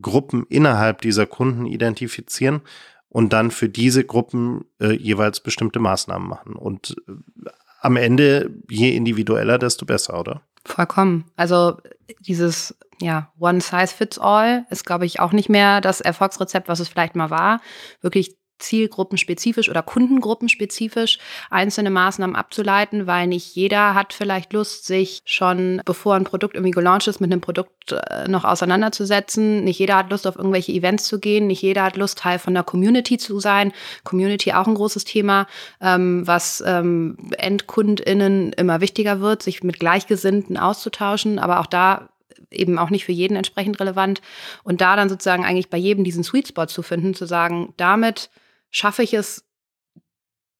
Gruppen 0.00 0.46
innerhalb 0.48 1.02
dieser 1.02 1.26
Kunden 1.26 1.66
identifizieren 1.66 2.62
und 3.08 3.32
dann 3.32 3.50
für 3.50 3.68
diese 3.68 4.04
Gruppen 4.04 4.64
äh, 4.80 4.92
jeweils 4.92 5.40
bestimmte 5.40 5.80
Maßnahmen 5.80 6.28
machen. 6.28 6.54
Und 6.54 6.96
äh, 7.08 7.50
am 7.80 7.96
Ende, 7.96 8.50
je 8.68 8.94
individueller, 8.94 9.58
desto 9.58 9.86
besser, 9.86 10.20
oder? 10.20 10.42
Vollkommen. 10.64 11.24
Also 11.36 11.78
dieses 12.20 12.76
ja, 13.00 13.32
One 13.38 13.60
Size 13.60 13.88
Fits 13.88 14.18
All 14.18 14.66
ist, 14.70 14.84
glaube 14.84 15.06
ich, 15.06 15.20
auch 15.20 15.32
nicht 15.32 15.48
mehr 15.48 15.80
das 15.80 16.00
Erfolgsrezept, 16.00 16.68
was 16.68 16.80
es 16.80 16.88
vielleicht 16.88 17.16
mal 17.16 17.30
war. 17.30 17.60
Wirklich 18.02 18.36
zielgruppenspezifisch 18.60 19.68
oder 19.68 19.82
kundengruppenspezifisch 19.82 21.18
einzelne 21.50 21.90
Maßnahmen 21.90 22.36
abzuleiten, 22.36 23.06
weil 23.06 23.26
nicht 23.26 23.54
jeder 23.54 23.94
hat 23.94 24.12
vielleicht 24.12 24.52
Lust, 24.52 24.86
sich 24.86 25.22
schon 25.24 25.82
bevor 25.84 26.14
ein 26.14 26.24
Produkt 26.24 26.54
irgendwie 26.54 26.70
gelauncht 26.70 27.08
ist, 27.08 27.20
mit 27.20 27.32
einem 27.32 27.40
Produkt 27.40 27.92
äh, 27.92 28.28
noch 28.28 28.44
auseinanderzusetzen. 28.44 29.64
Nicht 29.64 29.78
jeder 29.78 29.96
hat 29.96 30.10
Lust, 30.10 30.26
auf 30.26 30.36
irgendwelche 30.36 30.72
Events 30.72 31.04
zu 31.04 31.18
gehen. 31.18 31.46
Nicht 31.46 31.62
jeder 31.62 31.84
hat 31.84 31.96
Lust, 31.96 32.18
Teil 32.18 32.38
von 32.38 32.54
der 32.54 32.62
Community 32.62 33.18
zu 33.18 33.40
sein. 33.40 33.72
Community 34.04 34.52
auch 34.52 34.66
ein 34.66 34.74
großes 34.74 35.04
Thema, 35.04 35.46
ähm, 35.80 36.26
was 36.26 36.62
ähm, 36.66 37.16
EndkundInnen 37.38 38.52
immer 38.52 38.80
wichtiger 38.80 39.20
wird, 39.20 39.42
sich 39.42 39.62
mit 39.62 39.80
Gleichgesinnten 39.80 40.56
auszutauschen. 40.56 41.38
Aber 41.38 41.60
auch 41.60 41.66
da 41.66 42.08
eben 42.50 42.78
auch 42.78 42.90
nicht 42.90 43.04
für 43.04 43.12
jeden 43.12 43.36
entsprechend 43.36 43.80
relevant. 43.80 44.20
Und 44.62 44.80
da 44.80 44.96
dann 44.96 45.08
sozusagen 45.08 45.44
eigentlich 45.44 45.70
bei 45.70 45.78
jedem 45.78 46.04
diesen 46.04 46.24
Sweet 46.24 46.48
Spot 46.48 46.66
zu 46.66 46.82
finden, 46.82 47.14
zu 47.14 47.26
sagen, 47.26 47.72
damit 47.76 48.30
schaffe 48.70 49.02
ich 49.02 49.14
es, 49.14 49.44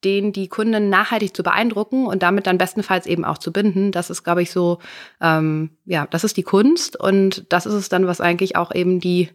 den 0.05 0.33
die 0.33 0.49
Kunden 0.49 0.89
nachhaltig 0.89 1.37
zu 1.37 1.43
beeindrucken 1.43 2.07
und 2.07 2.23
damit 2.23 2.47
dann 2.47 2.59
bestenfalls 2.59 3.07
eben 3.07 3.25
auch 3.25 3.39
zu 3.39 3.53
binden. 3.53 3.93
Das 3.93 4.09
ist, 4.09 4.25
glaube 4.25 4.43
ich, 4.43 4.51
so, 4.51 4.79
ähm, 5.21 5.71
ja, 5.85 6.07
das 6.11 6.25
ist 6.25 6.37
die 6.37 6.43
Kunst 6.43 6.99
und 6.99 7.45
das 7.53 7.67
ist 7.67 7.75
es 7.75 7.89
dann, 7.89 8.07
was 8.07 8.21
eigentlich 8.21 8.57
auch 8.57 8.75
eben 8.75 9.01
die, 9.01 9.29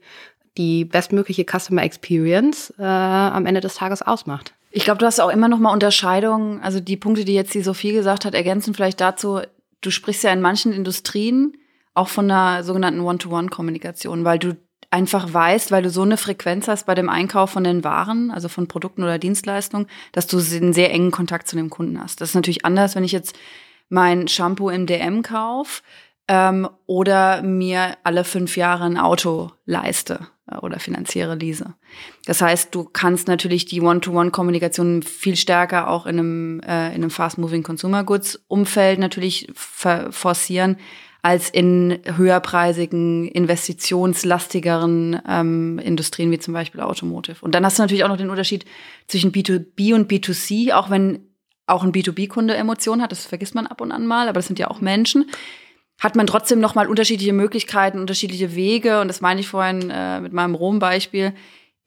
die 0.58 0.86
bestmögliche 0.86 1.46
Customer 1.46 1.84
Experience 1.84 2.74
äh, 2.80 2.84
am 2.84 3.46
Ende 3.46 3.62
des 3.62 3.76
Tages 3.76 4.02
ausmacht. 4.02 4.54
Ich 4.72 4.84
glaube, 4.84 4.98
du 4.98 5.06
hast 5.06 5.20
auch 5.20 5.30
immer 5.30 5.48
noch 5.48 5.60
mal 5.60 5.72
Unterscheidungen, 5.72 6.62
also 6.62 6.80
die 6.80 6.98
Punkte, 6.98 7.26
die 7.26 7.34
jetzt 7.34 7.54
die 7.54 7.62
Sophie 7.62 7.94
gesagt 7.94 8.26
hat, 8.26 8.34
ergänzen 8.34 8.74
vielleicht 8.74 9.00
dazu, 9.00 9.42
du 9.82 9.92
sprichst 9.92 10.24
ja 10.24 10.34
in 10.34 10.42
manchen 10.42 10.74
Industrien 10.74 11.56
auch 11.94 12.10
von 12.10 12.30
einer 12.30 12.64
sogenannten 12.64 13.00
One-to-One-Kommunikation, 13.00 14.26
weil 14.26 14.40
du 14.40 14.58
einfach 14.96 15.34
weißt, 15.34 15.72
weil 15.72 15.84
du 15.84 15.90
so 15.90 16.04
eine 16.04 16.16
Frequenz 16.16 16.70
hast 16.70 16.86
bei 16.86 16.96
dem 16.96 17.10
Einkauf 17.10 17.50
von 17.50 17.66
den 17.66 17.84
Waren, 17.84 18.32
also 18.32 18.48
von 18.48 18.70
Produkten 18.70 19.04
oder 19.04 19.20
Dienstleistungen, 19.20 19.88
dass 20.14 20.26
du 20.26 20.38
einen 20.38 20.72
sehr 20.72 20.90
engen 20.92 21.12
Kontakt 21.12 21.50
zu 21.50 21.58
dem 21.58 21.70
Kunden 21.70 22.02
hast. 22.02 22.22
Das 22.22 22.30
ist 22.30 22.36
natürlich 22.36 22.64
anders, 22.64 22.96
wenn 22.96 23.04
ich 23.04 23.12
jetzt 23.12 23.36
mein 23.90 24.30
Shampoo 24.30 24.70
im 24.70 24.86
DM 24.86 25.22
kaufe 25.22 25.82
ähm, 26.30 26.70
oder 26.86 27.42
mir 27.42 27.98
alle 28.04 28.24
fünf 28.24 28.56
Jahre 28.56 28.86
ein 28.86 28.98
Auto 28.98 29.52
leiste 29.66 30.28
äh, 30.50 30.56
oder 30.60 30.80
finanziere 30.80 31.36
lease. 31.36 31.74
Das 32.26 32.42
heißt, 32.42 32.74
du 32.74 32.86
kannst 32.86 33.28
natürlich 33.28 33.66
die 33.66 33.82
One-to-One-Kommunikation 33.82 35.04
viel 35.04 35.36
stärker 35.36 35.90
auch 35.90 36.06
in 36.06 36.20
einem, 36.20 36.60
äh, 36.62 36.88
in 36.88 37.04
einem 37.04 37.10
Fast-Moving 37.10 37.64
Consumer 37.64 38.06
Goods-Umfeld 38.06 38.98
natürlich 38.98 39.50
forcieren, 39.54 40.78
als 41.26 41.50
in 41.50 41.98
höherpreisigen, 42.06 43.28
investitionslastigeren 43.28 45.20
ähm, 45.28 45.80
Industrien 45.80 46.30
wie 46.30 46.38
zum 46.38 46.54
Beispiel 46.54 46.82
Automotive. 46.82 47.38
Und 47.42 47.56
dann 47.56 47.66
hast 47.66 47.80
du 47.80 47.82
natürlich 47.82 48.04
auch 48.04 48.10
noch 48.10 48.18
den 48.18 48.30
Unterschied 48.30 48.64
zwischen 49.08 49.32
B2B 49.32 49.96
und 49.96 50.08
B2C, 50.08 50.72
auch 50.74 50.92
wenn 50.92 51.28
auch 51.66 51.84
ein 51.84 51.94
B2B-Kunde 51.94 52.54
Emotionen 52.56 53.02
hat, 53.02 53.12
das 53.12 53.26
vergisst 53.26 53.56
man 53.56 53.66
ab 53.66 53.82
und 53.82 53.92
an 53.92 54.06
mal, 54.06 54.28
aber 54.28 54.36
das 54.36 54.46
sind 54.46 54.60
ja 54.60 54.70
auch 54.70 54.82
Menschen, 54.82 55.26
hat 56.00 56.16
man 56.16 56.28
trotzdem 56.28 56.60
noch 56.60 56.76
mal 56.76 56.86
unterschiedliche 56.86 57.34
Möglichkeiten, 57.34 57.98
unterschiedliche 57.98 58.56
Wege 58.56 59.02
und 59.02 59.08
das 59.08 59.20
meine 59.20 59.40
ich 59.40 59.48
vorhin 59.48 59.90
äh, 59.90 60.22
mit 60.22 60.32
meinem 60.32 60.54
Rom-Beispiel, 60.54 61.34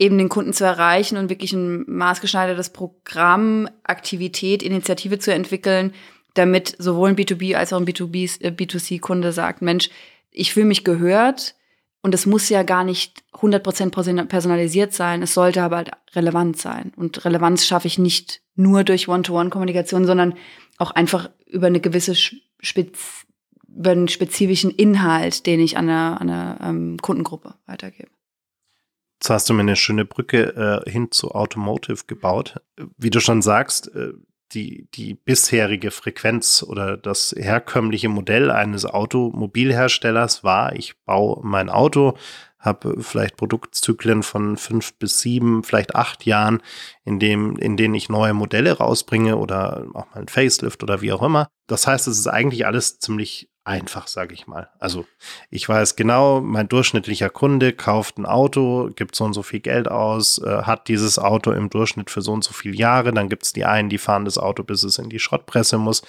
eben 0.00 0.18
den 0.18 0.28
Kunden 0.28 0.52
zu 0.52 0.64
erreichen 0.64 1.16
und 1.16 1.30
wirklich 1.30 1.52
ein 1.52 1.84
maßgeschneidertes 1.86 2.70
Programm, 2.70 3.68
Aktivität, 3.84 4.64
Initiative 4.64 5.20
zu 5.20 5.32
entwickeln, 5.32 5.92
damit 6.38 6.76
sowohl 6.78 7.10
ein 7.10 7.16
B2B 7.16 7.54
als 7.54 7.72
auch 7.72 7.80
ein 7.80 7.86
B2B, 7.86 8.42
äh, 8.42 8.50
B2C-Kunde 8.50 9.32
sagt, 9.32 9.62
Mensch, 9.62 9.90
ich 10.30 10.52
fühle 10.52 10.66
mich 10.66 10.84
gehört 10.84 11.54
und 12.02 12.14
es 12.14 12.26
muss 12.26 12.48
ja 12.48 12.62
gar 12.62 12.84
nicht 12.84 13.24
100% 13.32 14.26
personalisiert 14.26 14.92
sein, 14.92 15.22
es 15.22 15.34
sollte 15.34 15.62
aber 15.62 15.76
halt 15.78 15.90
relevant 16.14 16.58
sein. 16.58 16.92
Und 16.96 17.24
Relevanz 17.24 17.66
schaffe 17.66 17.88
ich 17.88 17.98
nicht 17.98 18.40
nur 18.54 18.84
durch 18.84 19.08
One-to-One-Kommunikation, 19.08 20.06
sondern 20.06 20.34
auch 20.78 20.92
einfach 20.92 21.30
über 21.46 21.66
eine 21.66 21.80
gewisse 21.80 22.14
Spez 22.14 23.24
über 23.68 23.90
einen 23.90 24.08
spezifischen 24.08 24.70
Inhalt, 24.70 25.46
den 25.46 25.60
ich 25.60 25.76
an 25.76 25.88
eine, 25.88 26.20
eine 26.20 26.58
ähm, 26.62 26.96
Kundengruppe 27.00 27.54
weitergebe. 27.66 28.10
Jetzt 29.20 29.30
hast 29.30 29.48
du 29.48 29.54
mir 29.54 29.60
eine 29.60 29.76
schöne 29.76 30.04
Brücke 30.04 30.82
äh, 30.86 30.90
hin 30.90 31.12
zu 31.12 31.32
Automotive 31.32 32.04
gebaut. 32.06 32.60
Wie 32.96 33.10
du 33.10 33.20
schon 33.20 33.42
sagst, 33.42 33.94
äh, 33.94 34.12
die, 34.52 34.88
die 34.94 35.14
bisherige 35.14 35.90
Frequenz 35.90 36.64
oder 36.66 36.96
das 36.96 37.34
herkömmliche 37.36 38.08
Modell 38.08 38.50
eines 38.50 38.84
Automobilherstellers 38.86 40.44
war, 40.44 40.74
ich 40.74 40.98
baue 41.04 41.40
mein 41.42 41.68
Auto, 41.68 42.16
habe 42.58 43.02
vielleicht 43.02 43.36
Produktzyklen 43.36 44.22
von 44.22 44.56
fünf 44.56 44.94
bis 44.94 45.20
sieben, 45.20 45.62
vielleicht 45.62 45.94
acht 45.94 46.24
Jahren, 46.24 46.60
in, 47.04 47.18
dem, 47.18 47.56
in 47.56 47.76
denen 47.76 47.94
ich 47.94 48.08
neue 48.08 48.34
Modelle 48.34 48.72
rausbringe 48.72 49.36
oder 49.36 49.86
auch 49.94 50.06
mal 50.12 50.20
ein 50.20 50.28
Facelift 50.28 50.82
oder 50.82 51.00
wie 51.00 51.12
auch 51.12 51.22
immer. 51.22 51.48
Das 51.68 51.86
heißt, 51.86 52.08
es 52.08 52.18
ist 52.18 52.26
eigentlich 52.26 52.66
alles 52.66 52.98
ziemlich 52.98 53.48
einfach, 53.68 54.08
sage 54.08 54.32
ich 54.32 54.46
mal. 54.46 54.70
Also 54.78 55.06
ich 55.50 55.68
weiß 55.68 55.94
genau, 55.94 56.40
mein 56.40 56.68
durchschnittlicher 56.68 57.28
Kunde 57.28 57.74
kauft 57.74 58.18
ein 58.18 58.24
Auto, 58.24 58.90
gibt 58.96 59.14
so 59.14 59.24
und 59.24 59.34
so 59.34 59.42
viel 59.42 59.60
Geld 59.60 59.88
aus, 59.88 60.38
äh, 60.38 60.62
hat 60.62 60.88
dieses 60.88 61.18
Auto 61.18 61.52
im 61.52 61.68
Durchschnitt 61.68 62.10
für 62.10 62.22
so 62.22 62.32
und 62.32 62.42
so 62.42 62.54
viele 62.54 62.74
Jahre. 62.74 63.12
Dann 63.12 63.28
gibt 63.28 63.44
es 63.44 63.52
die 63.52 63.66
einen, 63.66 63.90
die 63.90 63.98
fahren 63.98 64.24
das 64.24 64.38
Auto, 64.38 64.64
bis 64.64 64.82
es 64.84 64.98
in 64.98 65.10
die 65.10 65.18
Schrottpresse 65.18 65.76
muss. 65.76 66.02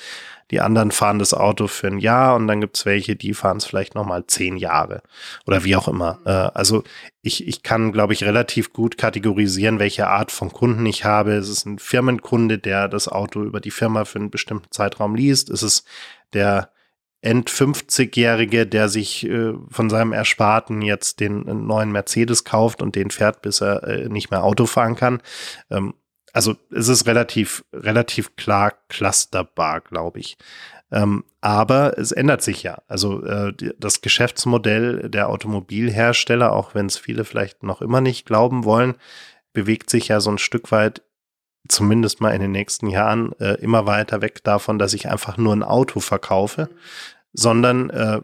Die 0.51 0.61
anderen 0.61 0.91
fahren 0.91 1.19
das 1.19 1.33
Auto 1.33 1.67
für 1.67 1.87
ein 1.87 1.99
Jahr 1.99 2.35
und 2.35 2.47
dann 2.47 2.61
gibt 2.61 2.77
es 2.77 2.85
welche, 2.85 3.15
die 3.15 3.33
fahren 3.33 3.57
es 3.57 3.65
vielleicht 3.65 3.93
nochmal 3.93 4.25
zehn 4.25 4.57
Jahre 4.57 5.03
oder 5.45 5.63
wie 5.65 5.75
auch 5.75 5.89
immer. 5.89 6.19
Äh, 6.25 6.29
also 6.29 6.83
ich, 7.21 7.45
ich 7.45 7.61
kann, 7.61 7.91
glaube 7.91 8.13
ich, 8.13 8.23
relativ 8.23 8.71
gut 8.71 8.97
kategorisieren, 8.97 9.79
welche 9.79 10.07
Art 10.07 10.31
von 10.31 10.51
Kunden 10.51 10.85
ich 10.85 11.03
habe. 11.03 11.33
Es 11.33 11.49
ist 11.49 11.65
ein 11.65 11.77
Firmenkunde, 11.77 12.57
der 12.57 12.87
das 12.87 13.09
Auto 13.09 13.43
über 13.43 13.59
die 13.59 13.69
Firma 13.69 14.05
für 14.05 14.19
einen 14.19 14.31
bestimmten 14.31 14.71
Zeitraum 14.71 15.13
liest. 15.13 15.49
Es 15.49 15.61
ist 15.61 15.85
der 16.33 16.69
End-50-Jährige, 17.21 18.65
der 18.65 18.89
sich 18.89 19.27
äh, 19.27 19.53
von 19.69 19.89
seinem 19.89 20.13
Ersparten 20.13 20.81
jetzt 20.81 21.19
den 21.19 21.47
äh, 21.47 21.53
neuen 21.53 21.91
Mercedes 21.91 22.43
kauft 22.43 22.81
und 22.81 22.95
den 22.95 23.11
fährt, 23.11 23.41
bis 23.41 23.61
er 23.61 23.83
äh, 23.83 24.09
nicht 24.09 24.31
mehr 24.31 24.43
Auto 24.43 24.65
fahren 24.65 24.95
kann. 24.95 25.21
Ähm, 25.69 25.93
also 26.31 26.55
es 26.71 26.87
ist 26.87 27.07
relativ, 27.07 27.65
relativ 27.73 28.35
klar 28.35 28.73
clusterbar, 28.87 29.81
glaube 29.81 30.19
ich. 30.19 30.37
Ähm, 30.91 31.23
aber 31.41 31.97
es 31.97 32.11
ändert 32.11 32.41
sich 32.41 32.63
ja. 32.63 32.81
Also 32.87 33.23
äh, 33.23 33.53
das 33.77 34.01
Geschäftsmodell 34.01 35.09
der 35.09 35.29
Automobilhersteller, 35.29 36.51
auch 36.51 36.73
wenn 36.73 36.87
es 36.87 36.97
viele 36.97 37.25
vielleicht 37.25 37.63
noch 37.63 37.81
immer 37.81 38.01
nicht 38.01 38.25
glauben 38.25 38.63
wollen, 38.63 38.95
bewegt 39.53 39.89
sich 39.89 40.07
ja 40.07 40.19
so 40.19 40.31
ein 40.31 40.37
Stück 40.37 40.71
weit 40.71 41.01
zumindest 41.67 42.21
mal 42.21 42.31
in 42.31 42.41
den 42.41 42.51
nächsten 42.51 42.87
Jahren 42.87 43.33
äh, 43.39 43.55
immer 43.55 43.85
weiter 43.85 44.21
weg 44.21 44.43
davon, 44.43 44.79
dass 44.79 44.93
ich 44.93 45.09
einfach 45.09 45.37
nur 45.37 45.53
ein 45.53 45.63
Auto 45.63 45.99
verkaufe, 45.99 46.69
sondern 47.33 47.89
äh, 47.89 48.21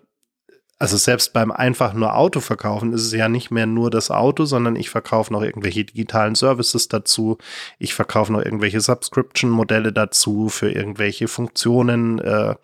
also 0.78 0.98
selbst 0.98 1.32
beim 1.32 1.52
einfach 1.52 1.94
nur 1.94 2.18
Auto 2.18 2.42
verkaufen 2.42 2.92
ist 2.92 3.06
es 3.06 3.14
ja 3.14 3.30
nicht 3.30 3.50
mehr 3.50 3.66
nur 3.66 3.90
das 3.90 4.12
Auto, 4.12 4.44
sondern 4.44 4.76
ich 4.76 4.90
verkaufe 4.90 5.32
noch 5.32 5.42
irgendwelche 5.42 5.86
digitalen 5.86 6.36
Services 6.36 6.90
dazu. 6.90 7.38
Ich 7.80 7.94
verkaufe 7.94 8.34
noch 8.34 8.42
irgendwelche 8.42 8.82
Subscription-Modelle 8.82 9.94
dazu 9.94 10.50
für 10.50 10.70
irgendwelche 10.70 11.30
Funktionen. 11.30 12.20
Äh, 12.20 12.56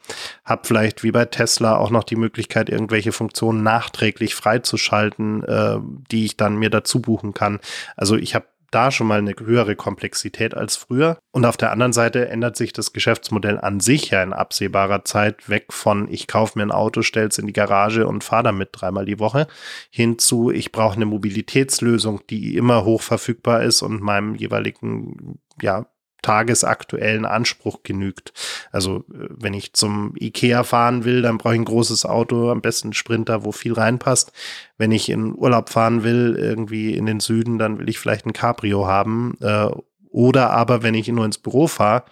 habe 0.43 0.61
vielleicht 0.67 1.03
wie 1.03 1.11
bei 1.11 1.23
Tesla 1.23 1.77
auch 1.77 1.89
noch 1.89 2.03
die 2.03 2.17
Möglichkeit, 2.17 2.69
irgendwelche 2.69 3.13
Funktionen 3.13 3.63
nachträglich 3.63 4.35
freizuschalten, 4.35 5.43
äh, 5.45 5.77
die 6.11 6.25
ich 6.25 6.35
dann 6.35 6.57
mir 6.57 6.69
dazu 6.69 7.01
buchen 7.01 7.33
kann. 7.33 7.59
Also 7.95 8.17
ich 8.17 8.35
habe 8.35 8.45
da 8.71 8.91
schon 8.91 9.07
mal 9.07 9.19
eine 9.19 9.35
höhere 9.37 9.75
Komplexität 9.75 10.55
als 10.55 10.75
früher. 10.75 11.19
Und 11.31 11.45
auf 11.45 11.57
der 11.57 11.71
anderen 11.71 11.93
Seite 11.93 12.29
ändert 12.29 12.57
sich 12.57 12.73
das 12.73 12.93
Geschäftsmodell 12.93 13.59
an 13.59 13.79
sich 13.79 14.09
ja 14.09 14.23
in 14.23 14.33
absehbarer 14.33 15.05
Zeit 15.05 15.49
weg 15.49 15.73
von 15.73 16.07
ich 16.09 16.27
kaufe 16.27 16.57
mir 16.57 16.63
ein 16.63 16.71
Auto, 16.71 17.01
stell's 17.01 17.37
in 17.37 17.47
die 17.47 17.53
Garage 17.53 18.07
und 18.07 18.23
fahre 18.23 18.43
damit 18.43 18.69
dreimal 18.71 19.05
die 19.05 19.19
Woche 19.19 19.47
hin 19.89 20.17
zu 20.17 20.51
ich 20.51 20.71
brauche 20.71 20.95
eine 20.95 21.05
Mobilitätslösung, 21.05 22.21
die 22.29 22.55
immer 22.55 22.85
hoch 22.85 23.01
verfügbar 23.01 23.63
ist 23.63 23.81
und 23.81 24.01
meinem 24.01 24.35
jeweiligen 24.35 25.39
ja, 25.61 25.85
tagesaktuellen 26.21 27.25
Anspruch 27.25 27.83
genügt. 27.83 28.33
Also 28.71 29.05
äh, 29.11 29.27
wenn 29.29 29.53
ich 29.53 29.73
zum 29.73 30.13
Ikea 30.19 30.63
fahren 30.63 31.03
will, 31.03 31.21
dann 31.21 31.37
brauche 31.37 31.53
ich 31.53 31.59
ein 31.59 31.65
großes 31.65 32.05
Auto, 32.05 32.51
am 32.51 32.61
besten 32.61 32.93
Sprinter, 32.93 33.43
wo 33.43 33.51
viel 33.51 33.73
reinpasst. 33.73 34.31
Wenn 34.77 34.91
ich 34.91 35.09
in 35.09 35.35
Urlaub 35.35 35.69
fahren 35.69 36.03
will, 36.03 36.35
irgendwie 36.37 36.93
in 36.93 37.05
den 37.05 37.19
Süden, 37.19 37.57
dann 37.57 37.79
will 37.79 37.89
ich 37.89 37.99
vielleicht 37.99 38.25
ein 38.25 38.33
Cabrio 38.33 38.87
haben. 38.87 39.37
Äh, 39.41 39.69
oder 40.09 40.51
aber 40.51 40.83
wenn 40.83 40.93
ich 40.93 41.07
nur 41.07 41.25
ins 41.25 41.37
Büro 41.37 41.67
fahre, 41.67 42.03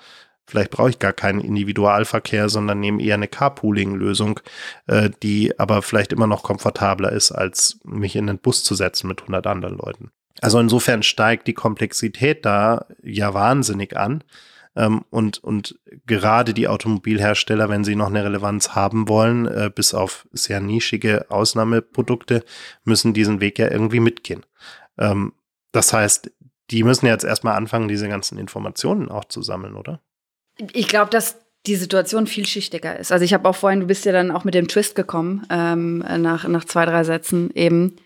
vielleicht 0.47 0.71
brauche 0.71 0.89
ich 0.89 0.99
gar 0.99 1.13
keinen 1.13 1.41
Individualverkehr, 1.41 2.49
sondern 2.49 2.79
nehme 2.79 3.03
eher 3.03 3.15
eine 3.15 3.27
Carpooling-Lösung, 3.27 4.39
äh, 4.87 5.09
die 5.21 5.57
aber 5.59 5.81
vielleicht 5.81 6.11
immer 6.11 6.27
noch 6.27 6.43
komfortabler 6.43 7.11
ist, 7.11 7.31
als 7.31 7.79
mich 7.83 8.15
in 8.15 8.27
den 8.27 8.39
Bus 8.39 8.63
zu 8.63 8.75
setzen 8.75 9.07
mit 9.07 9.21
100 9.21 9.45
anderen 9.47 9.77
Leuten. 9.77 10.11
Also 10.41 10.59
insofern 10.59 11.03
steigt 11.03 11.47
die 11.47 11.53
Komplexität 11.53 12.45
da 12.45 12.85
ja 13.03 13.33
wahnsinnig 13.33 13.97
an. 13.97 14.23
Ähm, 14.75 15.03
und, 15.09 15.43
und 15.43 15.79
gerade 16.05 16.53
die 16.53 16.67
Automobilhersteller, 16.67 17.69
wenn 17.69 17.83
sie 17.83 17.95
noch 17.95 18.07
eine 18.07 18.23
Relevanz 18.23 18.75
haben 18.75 19.09
wollen, 19.09 19.45
äh, 19.47 19.71
bis 19.73 19.93
auf 19.93 20.27
sehr 20.31 20.61
nischige 20.61 21.25
Ausnahmeprodukte, 21.29 22.43
müssen 22.83 23.13
diesen 23.13 23.41
Weg 23.41 23.59
ja 23.59 23.69
irgendwie 23.69 23.99
mitgehen. 23.99 24.45
Ähm, 24.97 25.33
das 25.71 25.91
heißt, 25.91 26.31
die 26.69 26.83
müssen 26.83 27.07
jetzt 27.07 27.25
erstmal 27.25 27.55
anfangen, 27.55 27.87
diese 27.87 28.07
ganzen 28.07 28.37
Informationen 28.37 29.09
auch 29.09 29.25
zu 29.25 29.41
sammeln, 29.41 29.75
oder? 29.75 30.01
Ich 30.73 30.87
glaube, 30.87 31.09
dass 31.09 31.37
die 31.65 31.75
Situation 31.75 32.27
vielschichtiger 32.27 32.97
ist. 32.97 33.11
Also 33.11 33.25
ich 33.25 33.33
habe 33.33 33.47
auch 33.49 33.55
vorhin, 33.55 33.81
du 33.81 33.87
bist 33.87 34.05
ja 34.05 34.11
dann 34.11 34.31
auch 34.31 34.43
mit 34.43 34.53
dem 34.53 34.67
Twist 34.67 34.95
gekommen, 34.95 35.45
ähm, 35.49 35.99
nach, 35.99 36.47
nach 36.47 36.65
zwei, 36.65 36.85
drei 36.85 37.03
Sätzen 37.03 37.51
eben 37.53 37.97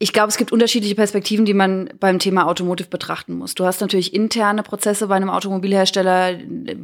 ich 0.00 0.12
glaube, 0.12 0.28
es 0.28 0.36
gibt 0.36 0.52
unterschiedliche 0.52 0.94
Perspektiven, 0.94 1.44
die 1.44 1.54
man 1.54 1.90
beim 1.98 2.20
Thema 2.20 2.46
Automotive 2.46 2.88
betrachten 2.88 3.36
muss. 3.36 3.54
Du 3.54 3.64
hast 3.64 3.80
natürlich 3.80 4.14
interne 4.14 4.62
Prozesse 4.62 5.08
bei 5.08 5.16
einem 5.16 5.30
Automobilhersteller, 5.30 6.38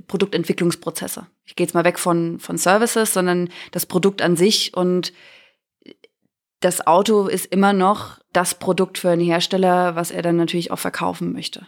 Produktentwicklungsprozesse. 0.08 1.26
Ich 1.44 1.54
gehe 1.54 1.64
jetzt 1.64 1.74
mal 1.74 1.84
weg 1.84 2.00
von, 2.00 2.40
von 2.40 2.58
Services, 2.58 3.12
sondern 3.12 3.50
das 3.70 3.86
Produkt 3.86 4.20
an 4.20 4.36
sich 4.36 4.76
und 4.76 5.12
das 6.58 6.86
Auto 6.86 7.28
ist 7.28 7.46
immer 7.46 7.72
noch 7.72 8.18
das 8.32 8.54
Produkt 8.54 8.98
für 8.98 9.10
einen 9.10 9.22
Hersteller, 9.22 9.94
was 9.94 10.10
er 10.10 10.22
dann 10.22 10.36
natürlich 10.36 10.70
auch 10.72 10.78
verkaufen 10.78 11.32
möchte. 11.32 11.66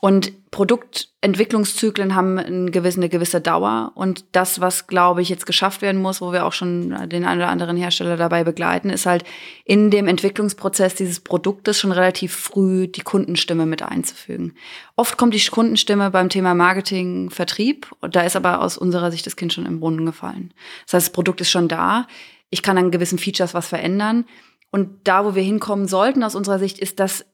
Und 0.00 0.32
Produktentwicklungszyklen 0.52 2.14
haben 2.14 2.38
eine 2.38 2.70
gewisse, 2.70 3.00
eine 3.00 3.08
gewisse 3.08 3.40
Dauer. 3.40 3.92
Und 3.96 4.24
das, 4.32 4.60
was, 4.60 4.86
glaube 4.86 5.22
ich, 5.22 5.28
jetzt 5.28 5.44
geschafft 5.44 5.82
werden 5.82 6.00
muss, 6.00 6.20
wo 6.20 6.32
wir 6.32 6.46
auch 6.46 6.52
schon 6.52 7.08
den 7.08 7.24
einen 7.24 7.40
oder 7.40 7.48
anderen 7.48 7.76
Hersteller 7.76 8.16
dabei 8.16 8.44
begleiten, 8.44 8.90
ist 8.90 9.06
halt 9.06 9.24
in 9.64 9.90
dem 9.90 10.06
Entwicklungsprozess 10.06 10.94
dieses 10.94 11.20
Produktes 11.20 11.80
schon 11.80 11.90
relativ 11.90 12.34
früh 12.34 12.86
die 12.86 13.00
Kundenstimme 13.00 13.66
mit 13.66 13.82
einzufügen. 13.82 14.54
Oft 14.94 15.16
kommt 15.16 15.34
die 15.34 15.44
Kundenstimme 15.44 16.10
beim 16.10 16.28
Thema 16.28 16.54
Marketing, 16.54 17.30
Vertrieb. 17.30 17.90
Und 18.00 18.14
da 18.14 18.22
ist 18.22 18.36
aber 18.36 18.62
aus 18.62 18.78
unserer 18.78 19.10
Sicht 19.10 19.26
das 19.26 19.34
Kind 19.34 19.52
schon 19.52 19.66
im 19.66 19.80
Brunnen 19.80 20.06
gefallen. 20.06 20.54
Das 20.86 20.94
heißt, 20.94 21.08
das 21.08 21.12
Produkt 21.12 21.40
ist 21.40 21.50
schon 21.50 21.66
da. 21.66 22.06
Ich 22.50 22.62
kann 22.62 22.78
an 22.78 22.92
gewissen 22.92 23.18
Features 23.18 23.52
was 23.52 23.66
verändern. 23.66 24.26
Und 24.70 25.08
da, 25.08 25.24
wo 25.24 25.34
wir 25.34 25.42
hinkommen 25.42 25.88
sollten 25.88 26.22
aus 26.22 26.36
unserer 26.36 26.58
Sicht, 26.58 26.78
ist, 26.78 27.00
dass 27.00 27.24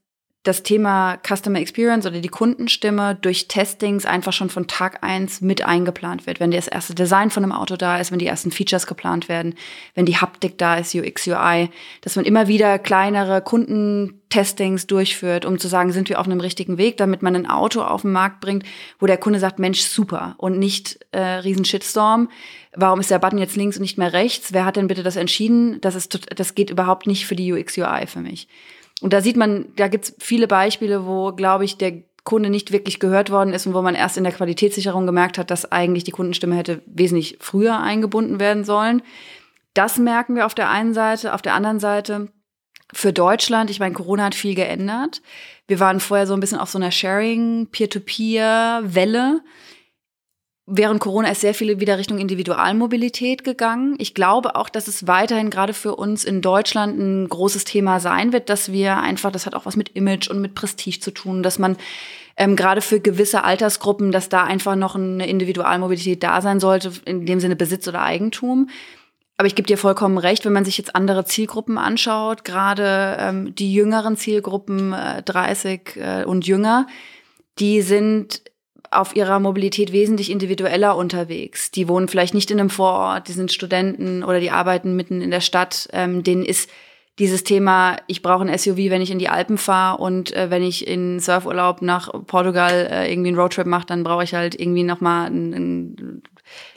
das 0.44 0.62
Thema 0.62 1.16
Customer 1.26 1.58
Experience 1.58 2.06
oder 2.06 2.20
die 2.20 2.28
Kundenstimme 2.28 3.16
durch 3.20 3.48
Testings 3.48 4.04
einfach 4.04 4.34
schon 4.34 4.50
von 4.50 4.66
Tag 4.66 5.02
eins 5.02 5.40
mit 5.40 5.64
eingeplant 5.64 6.26
wird. 6.26 6.38
Wenn 6.38 6.50
das 6.50 6.68
erste 6.68 6.94
Design 6.94 7.30
von 7.30 7.42
einem 7.42 7.52
Auto 7.52 7.76
da 7.76 7.98
ist, 7.98 8.12
wenn 8.12 8.18
die 8.18 8.26
ersten 8.26 8.50
Features 8.50 8.86
geplant 8.86 9.30
werden, 9.30 9.54
wenn 9.94 10.04
die 10.04 10.18
Haptik 10.18 10.58
da 10.58 10.76
ist, 10.76 10.94
UX, 10.94 11.26
UI, 11.26 11.70
dass 12.02 12.16
man 12.16 12.26
immer 12.26 12.46
wieder 12.46 12.78
kleinere 12.78 13.40
Kundentestings 13.40 14.86
durchführt, 14.86 15.46
um 15.46 15.58
zu 15.58 15.66
sagen, 15.66 15.92
sind 15.92 16.10
wir 16.10 16.20
auf 16.20 16.26
einem 16.26 16.40
richtigen 16.40 16.76
Weg, 16.76 16.98
damit 16.98 17.22
man 17.22 17.34
ein 17.34 17.48
Auto 17.48 17.80
auf 17.80 18.02
den 18.02 18.12
Markt 18.12 18.40
bringt, 18.40 18.64
wo 18.98 19.06
der 19.06 19.16
Kunde 19.16 19.38
sagt, 19.38 19.58
Mensch, 19.58 19.80
super 19.80 20.34
und 20.36 20.58
nicht 20.58 20.98
äh, 21.12 21.20
riesen 21.20 21.64
Shitstorm. 21.64 22.28
Warum 22.76 23.00
ist 23.00 23.10
der 23.10 23.18
Button 23.18 23.38
jetzt 23.38 23.56
links 23.56 23.76
und 23.78 23.82
nicht 23.82 23.96
mehr 23.96 24.12
rechts? 24.12 24.52
Wer 24.52 24.66
hat 24.66 24.76
denn 24.76 24.88
bitte 24.88 25.02
das 25.02 25.16
entschieden? 25.16 25.80
Das 25.80 25.94
ist, 25.94 26.20
das 26.36 26.54
geht 26.54 26.68
überhaupt 26.68 27.06
nicht 27.06 27.26
für 27.26 27.34
die 27.34 27.50
UX, 27.50 27.78
UI 27.78 28.06
für 28.06 28.20
mich. 28.20 28.46
Und 29.04 29.12
da 29.12 29.20
sieht 29.20 29.36
man, 29.36 29.66
da 29.76 29.88
gibt 29.88 30.06
es 30.06 30.16
viele 30.18 30.48
Beispiele, 30.48 31.04
wo, 31.04 31.32
glaube 31.32 31.66
ich, 31.66 31.76
der 31.76 31.92
Kunde 32.24 32.48
nicht 32.48 32.72
wirklich 32.72 33.00
gehört 33.00 33.28
worden 33.28 33.52
ist 33.52 33.66
und 33.66 33.74
wo 33.74 33.82
man 33.82 33.94
erst 33.94 34.16
in 34.16 34.24
der 34.24 34.32
Qualitätssicherung 34.32 35.04
gemerkt 35.04 35.36
hat, 35.36 35.50
dass 35.50 35.70
eigentlich 35.70 36.04
die 36.04 36.10
Kundenstimme 36.10 36.56
hätte 36.56 36.80
wesentlich 36.86 37.36
früher 37.38 37.78
eingebunden 37.78 38.40
werden 38.40 38.64
sollen. 38.64 39.02
Das 39.74 39.98
merken 39.98 40.36
wir 40.36 40.46
auf 40.46 40.54
der 40.54 40.70
einen 40.70 40.94
Seite. 40.94 41.34
Auf 41.34 41.42
der 41.42 41.52
anderen 41.52 41.80
Seite 41.80 42.28
für 42.94 43.12
Deutschland, 43.12 43.68
ich 43.68 43.78
meine, 43.78 43.92
Corona 43.92 44.24
hat 44.24 44.34
viel 44.34 44.54
geändert. 44.54 45.20
Wir 45.68 45.80
waren 45.80 46.00
vorher 46.00 46.26
so 46.26 46.32
ein 46.32 46.40
bisschen 46.40 46.58
auf 46.58 46.70
so 46.70 46.78
einer 46.78 46.90
Sharing, 46.90 47.66
Peer-to-Peer-Welle 47.70 49.42
während 50.66 51.00
Corona 51.00 51.30
ist 51.30 51.42
sehr 51.42 51.54
viele 51.54 51.80
wieder 51.80 51.98
Richtung 51.98 52.18
Individualmobilität 52.18 53.44
gegangen. 53.44 53.96
Ich 53.98 54.14
glaube 54.14 54.56
auch, 54.56 54.68
dass 54.68 54.88
es 54.88 55.06
weiterhin 55.06 55.50
gerade 55.50 55.74
für 55.74 55.96
uns 55.96 56.24
in 56.24 56.40
Deutschland 56.40 56.98
ein 56.98 57.28
großes 57.28 57.64
Thema 57.64 58.00
sein 58.00 58.32
wird, 58.32 58.48
dass 58.48 58.72
wir 58.72 58.96
einfach, 58.96 59.30
das 59.30 59.46
hat 59.46 59.54
auch 59.54 59.66
was 59.66 59.76
mit 59.76 59.90
Image 59.90 60.28
und 60.28 60.40
mit 60.40 60.54
Prestige 60.54 61.00
zu 61.00 61.10
tun, 61.10 61.42
dass 61.42 61.58
man 61.58 61.76
ähm, 62.36 62.56
gerade 62.56 62.80
für 62.80 62.98
gewisse 63.00 63.44
Altersgruppen, 63.44 64.10
dass 64.10 64.28
da 64.28 64.44
einfach 64.44 64.74
noch 64.74 64.96
eine 64.96 65.28
Individualmobilität 65.28 66.22
da 66.22 66.40
sein 66.40 66.60
sollte, 66.60 66.92
in 67.04 67.26
dem 67.26 67.40
Sinne 67.40 67.56
Besitz 67.56 67.86
oder 67.86 68.02
Eigentum. 68.02 68.68
Aber 69.36 69.46
ich 69.46 69.54
gebe 69.54 69.66
dir 69.66 69.78
vollkommen 69.78 70.16
recht, 70.16 70.44
wenn 70.44 70.52
man 70.52 70.64
sich 70.64 70.78
jetzt 70.78 70.94
andere 70.94 71.24
Zielgruppen 71.24 71.76
anschaut, 71.76 72.44
gerade 72.44 73.16
ähm, 73.18 73.54
die 73.54 73.74
jüngeren 73.74 74.16
Zielgruppen, 74.16 74.92
äh, 74.92 75.22
30 75.22 75.96
äh, 75.96 76.24
und 76.24 76.46
jünger, 76.46 76.86
die 77.58 77.82
sind 77.82 78.42
auf 78.94 79.16
ihrer 79.16 79.40
Mobilität 79.40 79.92
wesentlich 79.92 80.30
individueller 80.30 80.96
unterwegs. 80.96 81.70
Die 81.70 81.88
wohnen 81.88 82.08
vielleicht 82.08 82.34
nicht 82.34 82.50
in 82.50 82.60
einem 82.60 82.70
Vorort, 82.70 83.28
die 83.28 83.32
sind 83.32 83.52
Studenten 83.52 84.22
oder 84.22 84.40
die 84.40 84.50
arbeiten 84.50 84.96
mitten 84.96 85.20
in 85.20 85.30
der 85.30 85.40
Stadt. 85.40 85.88
Ähm, 85.92 86.22
denen 86.22 86.44
ist 86.44 86.70
dieses 87.18 87.44
Thema, 87.44 87.96
ich 88.06 88.22
brauche 88.22 88.44
ein 88.44 88.58
SUV, 88.58 88.76
wenn 88.90 89.02
ich 89.02 89.10
in 89.10 89.18
die 89.18 89.28
Alpen 89.28 89.56
fahre 89.56 89.98
und 89.98 90.34
äh, 90.34 90.50
wenn 90.50 90.62
ich 90.62 90.86
in 90.86 91.20
Surfurlaub 91.20 91.80
nach 91.80 92.10
Portugal 92.26 92.88
äh, 92.90 93.12
irgendwie 93.12 93.28
einen 93.28 93.38
Roadtrip 93.38 93.66
mache, 93.66 93.86
dann 93.86 94.02
brauche 94.02 94.24
ich 94.24 94.34
halt 94.34 94.58
irgendwie 94.58 94.82
nochmal 94.82 95.26
einen, 95.26 95.54
einen 95.54 96.22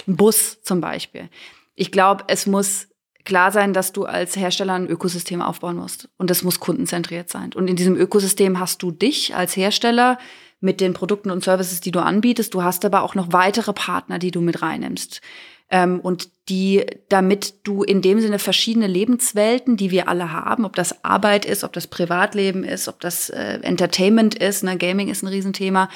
Bus 0.05 0.61
zum 0.61 0.79
Beispiel. 0.79 1.29
Ich 1.75 1.91
glaube, 1.91 2.25
es 2.27 2.45
muss 2.45 2.87
klar 3.27 3.51
sein, 3.51 3.73
dass 3.73 3.91
du 3.91 4.05
als 4.05 4.37
Hersteller 4.37 4.73
ein 4.73 4.87
Ökosystem 4.87 5.41
aufbauen 5.41 5.75
musst. 5.75 6.07
Und 6.17 6.29
das 6.29 6.43
muss 6.43 6.59
kundenzentriert 6.59 7.29
sein. 7.29 7.51
Und 7.53 7.69
in 7.69 7.75
diesem 7.75 7.97
Ökosystem 7.97 8.59
hast 8.59 8.81
du 8.81 8.91
dich 8.91 9.35
als 9.35 9.57
Hersteller, 9.57 10.17
mit 10.59 10.81
den 10.81 10.93
Produkten 10.93 11.31
und 11.31 11.43
Services, 11.43 11.81
die 11.81 11.91
du 11.91 11.99
anbietest. 11.99 12.53
Du 12.53 12.63
hast 12.63 12.83
aber 12.85 13.03
auch 13.03 13.15
noch 13.15 13.31
weitere 13.31 13.73
Partner, 13.73 14.19
die 14.19 14.31
du 14.31 14.41
mit 14.41 14.61
reinnimmst. 14.61 15.21
Ähm, 15.69 15.99
und 15.99 16.29
die, 16.49 16.85
damit 17.09 17.55
du 17.63 17.83
in 17.83 18.01
dem 18.01 18.21
Sinne 18.21 18.39
verschiedene 18.39 18.87
Lebenswelten, 18.87 19.75
die 19.75 19.91
wir 19.91 20.07
alle 20.07 20.31
haben, 20.31 20.63
ob 20.63 20.75
das 20.75 21.03
Arbeit 21.03 21.45
ist, 21.45 21.63
ob 21.63 21.73
das 21.73 21.87
Privatleben 21.87 22.63
ist, 22.63 22.87
ob 22.87 23.01
das 23.01 23.29
äh, 23.29 23.59
Entertainment 23.61 24.35
ist, 24.35 24.63
ne, 24.63 24.77
Gaming 24.77 25.09
ist 25.09 25.23
ein 25.23 25.27
Riesenthema, 25.27 25.89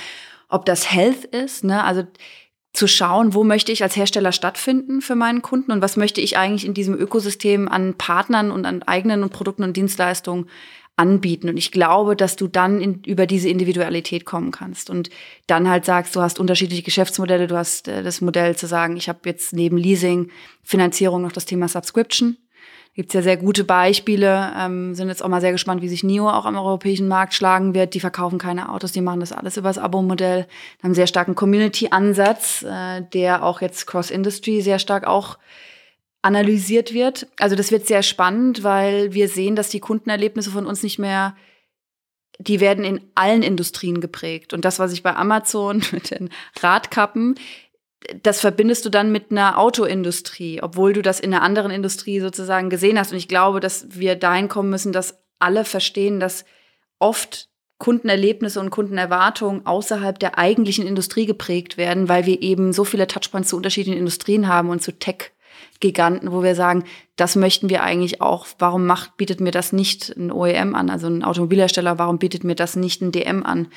ob 0.49 0.65
das 0.65 0.91
Health 0.91 1.23
ist, 1.23 1.63
ne, 1.63 1.85
also 1.85 2.03
zu 2.73 2.87
schauen, 2.87 3.33
wo 3.33 3.43
möchte 3.43 3.71
ich 3.71 3.83
als 3.83 3.95
Hersteller 3.95 4.31
stattfinden 4.31 5.01
für 5.01 5.15
meinen 5.15 5.41
Kunden 5.41 5.71
und 5.71 5.81
was 5.81 5.97
möchte 5.97 6.21
ich 6.21 6.37
eigentlich 6.37 6.65
in 6.65 6.73
diesem 6.73 6.95
Ökosystem 6.95 7.67
an 7.67 7.95
Partnern 7.95 8.51
und 8.51 8.65
an 8.65 8.83
eigenen 8.83 9.29
Produkten 9.29 9.63
und 9.63 9.75
Dienstleistungen 9.75 10.47
anbieten. 11.01 11.49
Und 11.49 11.57
ich 11.57 11.71
glaube, 11.71 12.15
dass 12.15 12.35
du 12.35 12.47
dann 12.47 12.79
in, 12.79 13.03
über 13.03 13.25
diese 13.25 13.49
Individualität 13.49 14.23
kommen 14.23 14.51
kannst 14.51 14.91
und 14.91 15.09
dann 15.47 15.67
halt 15.67 15.83
sagst, 15.83 16.15
du 16.15 16.21
hast 16.21 16.39
unterschiedliche 16.39 16.83
Geschäftsmodelle, 16.83 17.47
du 17.47 17.57
hast 17.57 17.87
äh, 17.87 18.03
das 18.03 18.21
Modell 18.21 18.55
zu 18.55 18.67
sagen, 18.67 18.95
ich 18.97 19.09
habe 19.09 19.19
jetzt 19.25 19.51
neben 19.53 19.77
Leasing, 19.77 20.29
Finanzierung 20.63 21.23
noch 21.23 21.31
das 21.31 21.45
Thema 21.45 21.67
Subscription. 21.67 22.37
Gibt 22.93 23.13
ja 23.13 23.21
sehr 23.21 23.37
gute 23.37 23.63
Beispiele, 23.63 24.51
ähm, 24.59 24.93
sind 24.93 25.07
jetzt 25.07 25.23
auch 25.23 25.29
mal 25.29 25.41
sehr 25.41 25.53
gespannt, 25.53 25.81
wie 25.81 25.87
sich 25.87 26.03
NIO 26.03 26.29
auch 26.29 26.45
am 26.45 26.57
europäischen 26.57 27.07
Markt 27.07 27.33
schlagen 27.33 27.73
wird. 27.73 27.95
Die 27.95 27.99
verkaufen 27.99 28.37
keine 28.37 28.69
Autos, 28.69 28.91
die 28.91 29.01
machen 29.01 29.21
das 29.21 29.31
alles 29.31 29.57
über 29.57 29.69
das 29.69 29.79
Abo-Modell, 29.79 30.41
haben 30.41 30.47
einen 30.83 30.93
sehr 30.93 31.07
starken 31.07 31.33
Community-Ansatz, 31.33 32.63
äh, 32.63 33.01
der 33.13 33.43
auch 33.43 33.61
jetzt 33.61 33.87
Cross-Industry 33.87 34.61
sehr 34.61 34.77
stark 34.77 35.07
auch 35.07 35.39
analysiert 36.21 36.93
wird. 36.93 37.27
Also 37.39 37.55
das 37.55 37.71
wird 37.71 37.87
sehr 37.87 38.03
spannend, 38.03 38.63
weil 38.63 39.13
wir 39.13 39.27
sehen, 39.27 39.55
dass 39.55 39.69
die 39.69 39.79
Kundenerlebnisse 39.79 40.51
von 40.51 40.65
uns 40.65 40.83
nicht 40.83 40.99
mehr, 40.99 41.35
die 42.37 42.59
werden 42.59 42.83
in 42.83 43.01
allen 43.15 43.43
Industrien 43.43 44.01
geprägt. 44.01 44.53
Und 44.53 44.65
das, 44.65 44.79
was 44.79 44.93
ich 44.93 45.03
bei 45.03 45.15
Amazon 45.15 45.81
mit 45.91 46.11
den 46.11 46.29
Radkappen, 46.61 47.35
das 48.23 48.39
verbindest 48.39 48.85
du 48.85 48.89
dann 48.89 49.11
mit 49.11 49.31
einer 49.31 49.59
Autoindustrie, 49.59 50.61
obwohl 50.61 50.93
du 50.93 51.01
das 51.01 51.19
in 51.19 51.33
einer 51.33 51.43
anderen 51.43 51.71
Industrie 51.71 52.19
sozusagen 52.19 52.69
gesehen 52.69 52.97
hast. 52.97 53.11
Und 53.11 53.17
ich 53.17 53.27
glaube, 53.27 53.59
dass 53.59 53.85
wir 53.89 54.15
dahin 54.15 54.47
kommen 54.47 54.69
müssen, 54.69 54.91
dass 54.91 55.19
alle 55.39 55.65
verstehen, 55.65 56.19
dass 56.19 56.45
oft 56.99 57.49
Kundenerlebnisse 57.77 58.59
und 58.59 58.69
Kundenerwartungen 58.69 59.65
außerhalb 59.65 60.19
der 60.19 60.37
eigentlichen 60.37 60.85
Industrie 60.85 61.25
geprägt 61.25 61.77
werden, 61.77 62.09
weil 62.09 62.27
wir 62.27 62.41
eben 62.43 62.73
so 62.73 62.83
viele 62.83 63.07
Touchpoints 63.07 63.49
zu 63.49 63.57
unterschiedlichen 63.57 63.97
Industrien 63.97 64.47
haben 64.47 64.69
und 64.69 64.83
zu 64.83 64.91
Tech 64.91 65.31
Tech-Giganten, 65.81 66.31
wo 66.31 66.43
wir 66.43 66.55
sagen, 66.55 66.83
das 67.17 67.35
möchten 67.35 67.69
wir 67.69 67.83
eigentlich 67.83 68.21
auch. 68.21 68.47
Warum 68.59 68.85
macht, 68.85 69.17
bietet 69.17 69.41
mir 69.41 69.51
das 69.51 69.73
nicht 69.73 70.15
ein 70.15 70.31
OEM 70.31 70.75
an, 70.75 70.89
also 70.89 71.07
ein 71.07 71.23
Automobilhersteller? 71.23 71.99
Warum 71.99 72.19
bietet 72.19 72.43
mir 72.43 72.55
das 72.55 72.75
nicht 72.75 73.01
ein 73.01 73.11
DM 73.11 73.43
an 73.43 73.67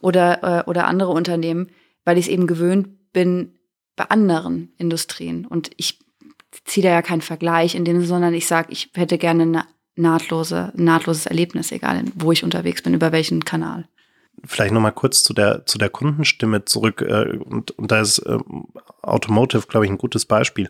oder, 0.00 0.42
äh, 0.60 0.70
oder 0.70 0.86
andere 0.86 1.10
Unternehmen? 1.10 1.70
Weil 2.04 2.18
ich 2.18 2.26
es 2.26 2.30
eben 2.30 2.46
gewöhnt 2.46 3.12
bin 3.12 3.54
bei 3.96 4.04
anderen 4.04 4.72
Industrien. 4.78 5.46
Und 5.46 5.70
ich 5.76 5.98
ziehe 6.64 6.84
da 6.84 6.90
ja 6.90 7.02
keinen 7.02 7.22
Vergleich 7.22 7.74
in 7.74 7.84
dem, 7.84 8.04
sondern 8.04 8.34
ich 8.34 8.46
sage, 8.46 8.68
ich 8.70 8.90
hätte 8.94 9.18
gerne 9.18 9.42
eine 9.42 9.64
nahtlose, 9.96 10.72
nahtloses 10.76 11.26
Erlebnis, 11.26 11.72
egal 11.72 12.04
wo 12.14 12.32
ich 12.32 12.44
unterwegs 12.44 12.82
bin, 12.82 12.94
über 12.94 13.12
welchen 13.12 13.44
Kanal. 13.44 13.88
Vielleicht 14.44 14.72
noch 14.72 14.80
mal 14.80 14.90
kurz 14.90 15.22
zu 15.22 15.32
der 15.32 15.64
zu 15.66 15.78
der 15.78 15.90
Kundenstimme 15.90 16.64
zurück 16.64 17.02
äh, 17.02 17.38
und, 17.38 17.70
und 17.72 17.90
da 17.90 18.00
ist 18.00 18.18
äh, 18.18 18.38
Automotive, 19.02 19.66
glaube 19.68 19.86
ich, 19.86 19.92
ein 19.92 19.98
gutes 19.98 20.26
Beispiel. 20.26 20.68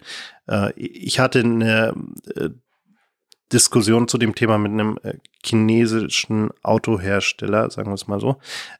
Äh, 0.49 0.73
ich 0.77 1.19
hatte 1.19 1.41
eine 1.41 1.95
äh, 2.37 2.51
Diskussion 3.53 4.09
zu 4.09 4.19
dem 4.19 4.35
Thema 4.35 4.59
mit 4.59 4.73
einem 4.73 4.99
äh, 5.03 5.15
chinesischen 5.45 6.51
Autohersteller, 6.63 7.71
sagen 7.71 7.91
wir 7.91 7.95
es 7.95 8.09
mal 8.09 8.21
so, 8.21 8.37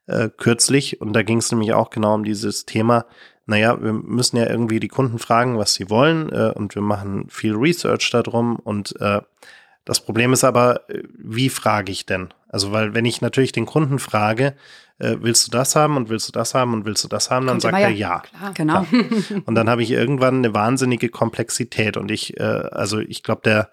äh, 0.07 0.29
kürzlich 0.37 1.01
und 1.01 1.13
da 1.13 1.23
ging 1.23 1.39
es 1.39 1.51
nämlich 1.51 1.73
auch 1.73 1.91
genau 1.91 2.15
um 2.15 2.25
dieses 2.25 2.67
Thema. 2.67 3.07
Naja, 3.47 3.81
wir 3.83 3.93
müssen 3.93 4.37
ja 4.39 4.49
irgendwie 4.49 4.81
die 4.81 4.89
Kunden 4.89 5.19
fragen, 5.19 5.59
was 5.59 5.75
sie 5.75 5.91
wollen 5.91 6.31
äh, 6.33 6.53
und 6.55 6.75
wir 6.75 6.83
machen 6.83 7.27
viel 7.29 7.55
Research 7.55 8.11
darum 8.11 8.57
und 8.57 8.99
äh, 9.01 9.21
das 9.85 10.01
Problem 10.01 10.33
ist 10.33 10.45
aber, 10.45 10.89
äh, 10.89 11.03
wie 11.17 11.49
frage 11.49 11.93
ich 11.93 12.07
denn? 12.07 12.29
Also, 12.49 12.73
weil 12.73 12.95
wenn 12.95 13.05
ich 13.05 13.21
natürlich 13.21 13.53
den 13.53 13.67
Kunden 13.67 13.99
frage, 13.99 14.55
äh, 14.99 15.17
willst 15.21 15.47
du 15.47 15.51
das 15.51 15.75
haben 15.75 15.97
und 15.97 16.09
willst 16.09 16.29
du 16.29 16.33
das 16.33 16.55
haben 16.55 16.73
und 16.73 16.85
willst 16.85 17.03
du 17.05 17.09
das 17.09 17.31
haben, 17.31 17.47
dann 17.47 17.55
Kommt 17.55 17.63
sagt 17.63 17.81
er 17.81 17.89
ja. 17.91 18.21
Klar, 18.21 18.53
genau. 18.55 18.83
Klar. 18.83 19.43
Und 19.47 19.55
dann 19.55 19.69
habe 19.69 19.83
ich 19.83 19.91
irgendwann 19.91 20.37
eine 20.37 20.55
wahnsinnige 20.55 21.09
Komplexität 21.09 21.97
und 21.97 22.11
ich, 22.11 22.39
äh, 22.39 22.43
also 22.43 23.01
ich 23.01 23.23
glaube, 23.25 23.43
der, 23.45 23.71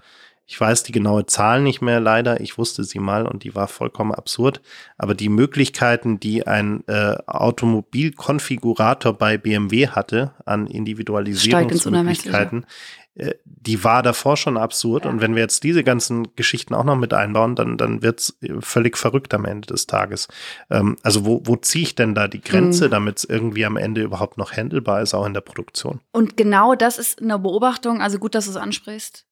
ich 0.48 0.60
weiß 0.60 0.84
die 0.84 0.92
genaue 0.92 1.28
Zahl 1.28 1.62
nicht 1.62 1.82
mehr 1.82 2.00
leider, 2.00 2.42
ich 2.42 2.58
wusste 2.58 2.84
sie 2.84 3.00
mal 3.00 3.28
und 3.28 3.44
die 3.44 3.56
war 3.56 3.68
vollkommen 3.68 4.14
absurd, 4.14 4.62
aber 4.98 5.14
die 5.14 5.30
Möglichkeiten, 5.30 6.20
die 6.20 6.48
ein 6.48 6.84
äh, 6.88 7.16
Automobilkonfigurator 7.28 9.14
bei 9.14 9.38
BMW 9.38 9.90
hatte 9.90 10.34
an 10.46 10.68
Individualisierungsmöglichkeiten, 10.68 12.66
die 13.14 13.84
war 13.84 14.04
davor 14.04 14.38
schon 14.38 14.58
absurd. 14.58 15.06
Ja. 15.06 15.12
Und 15.12 15.22
wenn 15.22 15.36
wir 15.36 15.42
jetzt 15.42 15.64
diese 15.64 15.84
ganzen 15.84 16.34
Geschichten 16.36 16.74
auch 16.74 16.84
noch 16.84 16.96
mit 16.96 17.14
einbauen, 17.14 17.56
dann, 17.56 17.78
dann 17.78 18.02
wird's 18.02 18.38
völlig 18.60 18.98
verrückt 18.98 19.34
am 19.34 19.46
Ende 19.46 19.68
des 19.68 19.86
Tages. 19.86 20.28
Ähm, 20.70 20.98
also 21.04 21.26
wo, 21.26 21.42
wo 21.44 21.58
ziehe 21.58 21.84
ich 21.84 21.96
denn 21.96 22.16
da 22.16 22.28
die 22.28 22.42
Grenze, 22.42 22.88
mhm. 22.88 22.92
damit 22.92 23.18
es 23.18 23.24
irgendwie 23.26 23.66
am 23.66 23.78
Ende 23.78 24.02
überhaupt 24.02 24.38
noch 24.38 24.54
handelbar 24.54 25.02
ist, 25.02 25.14
auch 25.14 25.26
in 25.26 25.34
der 25.34 25.42
Produktion? 25.42 26.00
Und 26.12 26.38
genau 26.38 26.76
das 26.76 26.98
ist 26.98 27.22
eine 27.22 27.38
Beobachtung, 27.38 28.02
also 28.02 28.18
gut, 28.18 28.34
dass 28.34 28.46
du 28.46 28.52
es 28.52 28.58
ansprichst, 28.58 29.26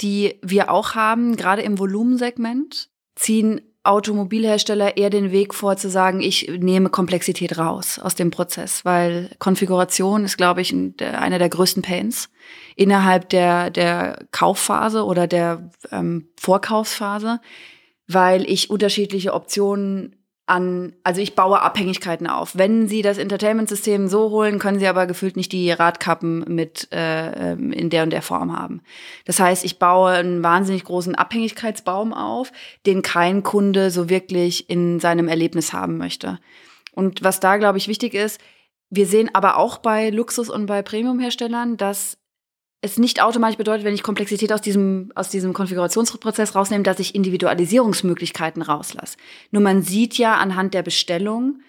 die 0.00 0.38
wir 0.42 0.70
auch 0.70 0.94
haben, 0.94 1.36
gerade 1.36 1.62
im 1.62 1.78
Volumensegment, 1.78 2.90
ziehen 3.16 3.60
Automobilhersteller 3.86 4.96
eher 4.96 5.10
den 5.10 5.30
Weg 5.30 5.54
vor 5.54 5.76
zu 5.76 5.88
sagen, 5.88 6.20
ich 6.20 6.48
nehme 6.58 6.90
Komplexität 6.90 7.58
raus 7.58 7.98
aus 7.98 8.14
dem 8.14 8.30
Prozess, 8.30 8.84
weil 8.84 9.30
Konfiguration 9.38 10.24
ist, 10.24 10.36
glaube 10.36 10.60
ich, 10.60 10.74
einer 11.00 11.38
der 11.38 11.48
größten 11.48 11.82
Pains 11.82 12.28
innerhalb 12.74 13.28
der, 13.30 13.70
der 13.70 14.26
Kaufphase 14.30 15.04
oder 15.04 15.26
der 15.26 15.70
ähm, 15.90 16.28
Vorkaufsphase, 16.38 17.40
weil 18.06 18.48
ich 18.48 18.70
unterschiedliche 18.70 19.32
Optionen 19.32 20.16
an, 20.46 20.94
also 21.02 21.20
ich 21.20 21.34
baue 21.34 21.60
Abhängigkeiten 21.60 22.28
auf. 22.28 22.56
Wenn 22.56 22.86
Sie 22.88 23.02
das 23.02 23.18
Entertainment-System 23.18 24.06
so 24.06 24.30
holen, 24.30 24.60
können 24.60 24.78
Sie 24.78 24.86
aber 24.86 25.06
gefühlt 25.06 25.36
nicht 25.36 25.50
die 25.50 25.72
Radkappen 25.72 26.44
mit 26.46 26.88
äh, 26.92 27.52
ähm, 27.52 27.72
in 27.72 27.90
der 27.90 28.04
und 28.04 28.10
der 28.10 28.22
Form 28.22 28.56
haben. 28.56 28.80
Das 29.24 29.40
heißt, 29.40 29.64
ich 29.64 29.80
baue 29.80 30.12
einen 30.12 30.44
wahnsinnig 30.44 30.84
großen 30.84 31.16
Abhängigkeitsbaum 31.16 32.12
auf, 32.12 32.52
den 32.86 33.02
kein 33.02 33.42
Kunde 33.42 33.90
so 33.90 34.08
wirklich 34.08 34.70
in 34.70 35.00
seinem 35.00 35.26
Erlebnis 35.26 35.72
haben 35.72 35.98
möchte. 35.98 36.38
Und 36.92 37.24
was 37.24 37.40
da, 37.40 37.56
glaube 37.56 37.78
ich, 37.78 37.88
wichtig 37.88 38.14
ist, 38.14 38.40
wir 38.88 39.06
sehen 39.06 39.30
aber 39.32 39.56
auch 39.56 39.78
bei 39.78 40.10
Luxus- 40.10 40.48
und 40.48 40.66
bei 40.66 40.82
Premium-Herstellern, 40.82 41.76
dass 41.76 42.18
es 42.82 42.98
nicht 42.98 43.22
automatisch 43.22 43.56
bedeutet, 43.56 43.84
wenn 43.84 43.94
ich 43.94 44.02
Komplexität 44.02 44.52
aus 44.52 44.60
diesem, 44.60 45.10
aus 45.14 45.28
diesem 45.28 45.52
Konfigurationsprozess 45.52 46.54
rausnehme, 46.54 46.84
dass 46.84 46.98
ich 46.98 47.14
Individualisierungsmöglichkeiten 47.14 48.62
rauslasse. 48.62 49.16
Nur 49.50 49.62
man 49.62 49.82
sieht 49.82 50.18
ja 50.18 50.36
anhand 50.36 50.74
der 50.74 50.82
Bestellung, 50.82 51.60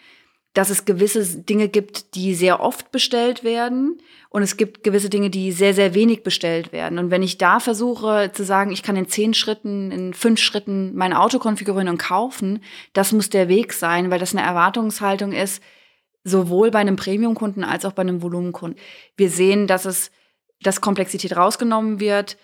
dass 0.53 0.69
es 0.71 0.85
gewisse 0.85 1.23
Dinge 1.43 1.69
gibt, 1.69 2.15
die 2.15 2.33
sehr 2.33 2.59
oft 2.59 2.91
bestellt 2.91 3.43
werden 3.43 4.01
und 4.29 4.41
es 4.41 4.57
gibt 4.57 4.83
gewisse 4.83 5.09
Dinge, 5.09 5.29
die 5.29 5.51
sehr, 5.51 5.75
sehr 5.75 5.93
wenig 5.93 6.23
bestellt 6.23 6.71
werden. 6.71 6.97
Und 6.97 7.11
wenn 7.11 7.21
ich 7.21 7.37
da 7.37 7.59
versuche 7.59 8.31
zu 8.33 8.43
sagen, 8.43 8.71
ich 8.71 8.81
kann 8.81 8.95
in 8.95 9.07
zehn 9.07 9.35
Schritten, 9.35 9.91
in 9.91 10.13
fünf 10.15 10.39
Schritten 10.39 10.95
mein 10.95 11.13
Auto 11.13 11.37
konfigurieren 11.37 11.89
und 11.89 11.99
kaufen, 11.99 12.63
das 12.93 13.11
muss 13.11 13.29
der 13.29 13.49
Weg 13.49 13.71
sein, 13.71 14.09
weil 14.09 14.19
das 14.19 14.33
eine 14.33 14.45
Erwartungshaltung 14.45 15.31
ist, 15.31 15.61
sowohl 16.23 16.71
bei 16.71 16.79
einem 16.79 16.95
Premium-Kunden 16.95 17.63
als 17.63 17.85
auch 17.85 17.93
bei 17.93 18.01
einem 18.01 18.23
Volumenkunden. 18.23 18.79
Wir 19.15 19.29
sehen, 19.29 19.67
dass 19.67 19.85
es 19.85 20.11
dass 20.61 20.81
Komplexität 20.81 21.35
rausgenommen 21.35 21.99
wird, 21.99 22.37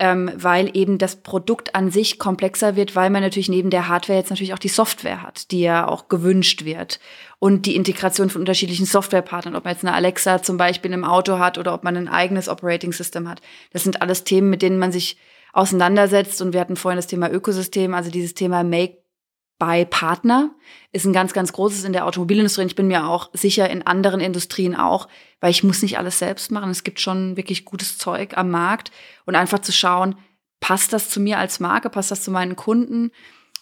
ähm, 0.00 0.30
weil 0.34 0.74
eben 0.74 0.96
das 0.96 1.16
Produkt 1.16 1.74
an 1.74 1.90
sich 1.90 2.18
komplexer 2.18 2.74
wird, 2.74 2.96
weil 2.96 3.10
man 3.10 3.22
natürlich 3.22 3.50
neben 3.50 3.68
der 3.68 3.86
Hardware 3.86 4.18
jetzt 4.18 4.30
natürlich 4.30 4.54
auch 4.54 4.58
die 4.58 4.68
Software 4.68 5.22
hat, 5.22 5.50
die 5.50 5.60
ja 5.60 5.86
auch 5.86 6.08
gewünscht 6.08 6.64
wird. 6.64 7.00
Und 7.38 7.66
die 7.66 7.76
Integration 7.76 8.30
von 8.30 8.40
unterschiedlichen 8.40 8.86
Softwarepartnern, 8.86 9.56
ob 9.56 9.64
man 9.64 9.74
jetzt 9.74 9.84
eine 9.84 9.94
Alexa 9.94 10.42
zum 10.42 10.56
Beispiel 10.56 10.92
im 10.92 11.04
Auto 11.04 11.38
hat 11.38 11.58
oder 11.58 11.74
ob 11.74 11.84
man 11.84 11.98
ein 11.98 12.08
eigenes 12.08 12.48
Operating 12.48 12.92
System 12.92 13.28
hat. 13.28 13.42
Das 13.72 13.82
sind 13.82 14.00
alles 14.00 14.24
Themen, 14.24 14.48
mit 14.48 14.62
denen 14.62 14.78
man 14.78 14.90
sich 14.90 15.18
auseinandersetzt. 15.52 16.40
Und 16.40 16.54
wir 16.54 16.60
hatten 16.60 16.76
vorhin 16.76 16.96
das 16.98 17.06
Thema 17.06 17.30
Ökosystem, 17.30 17.92
also 17.92 18.10
dieses 18.10 18.32
Thema 18.32 18.64
Make 18.64 18.99
bei 19.60 19.84
Partner 19.84 20.50
ist 20.90 21.04
ein 21.04 21.12
ganz, 21.12 21.34
ganz 21.34 21.52
großes 21.52 21.84
in 21.84 21.92
der 21.92 22.06
Automobilindustrie. 22.06 22.62
Und 22.62 22.68
ich 22.68 22.76
bin 22.76 22.88
mir 22.88 23.06
auch 23.06 23.28
sicher 23.34 23.68
in 23.68 23.86
anderen 23.86 24.20
Industrien 24.20 24.74
auch, 24.74 25.06
weil 25.38 25.50
ich 25.50 25.62
muss 25.62 25.82
nicht 25.82 25.98
alles 25.98 26.18
selbst 26.18 26.50
machen. 26.50 26.70
Es 26.70 26.82
gibt 26.82 26.98
schon 26.98 27.36
wirklich 27.36 27.66
gutes 27.66 27.98
Zeug 27.98 28.38
am 28.38 28.50
Markt 28.50 28.90
und 29.26 29.36
einfach 29.36 29.58
zu 29.58 29.70
schauen, 29.70 30.16
passt 30.60 30.94
das 30.94 31.10
zu 31.10 31.20
mir 31.20 31.38
als 31.38 31.60
Marke, 31.60 31.90
passt 31.90 32.10
das 32.10 32.24
zu 32.24 32.30
meinen 32.30 32.56
Kunden, 32.56 33.10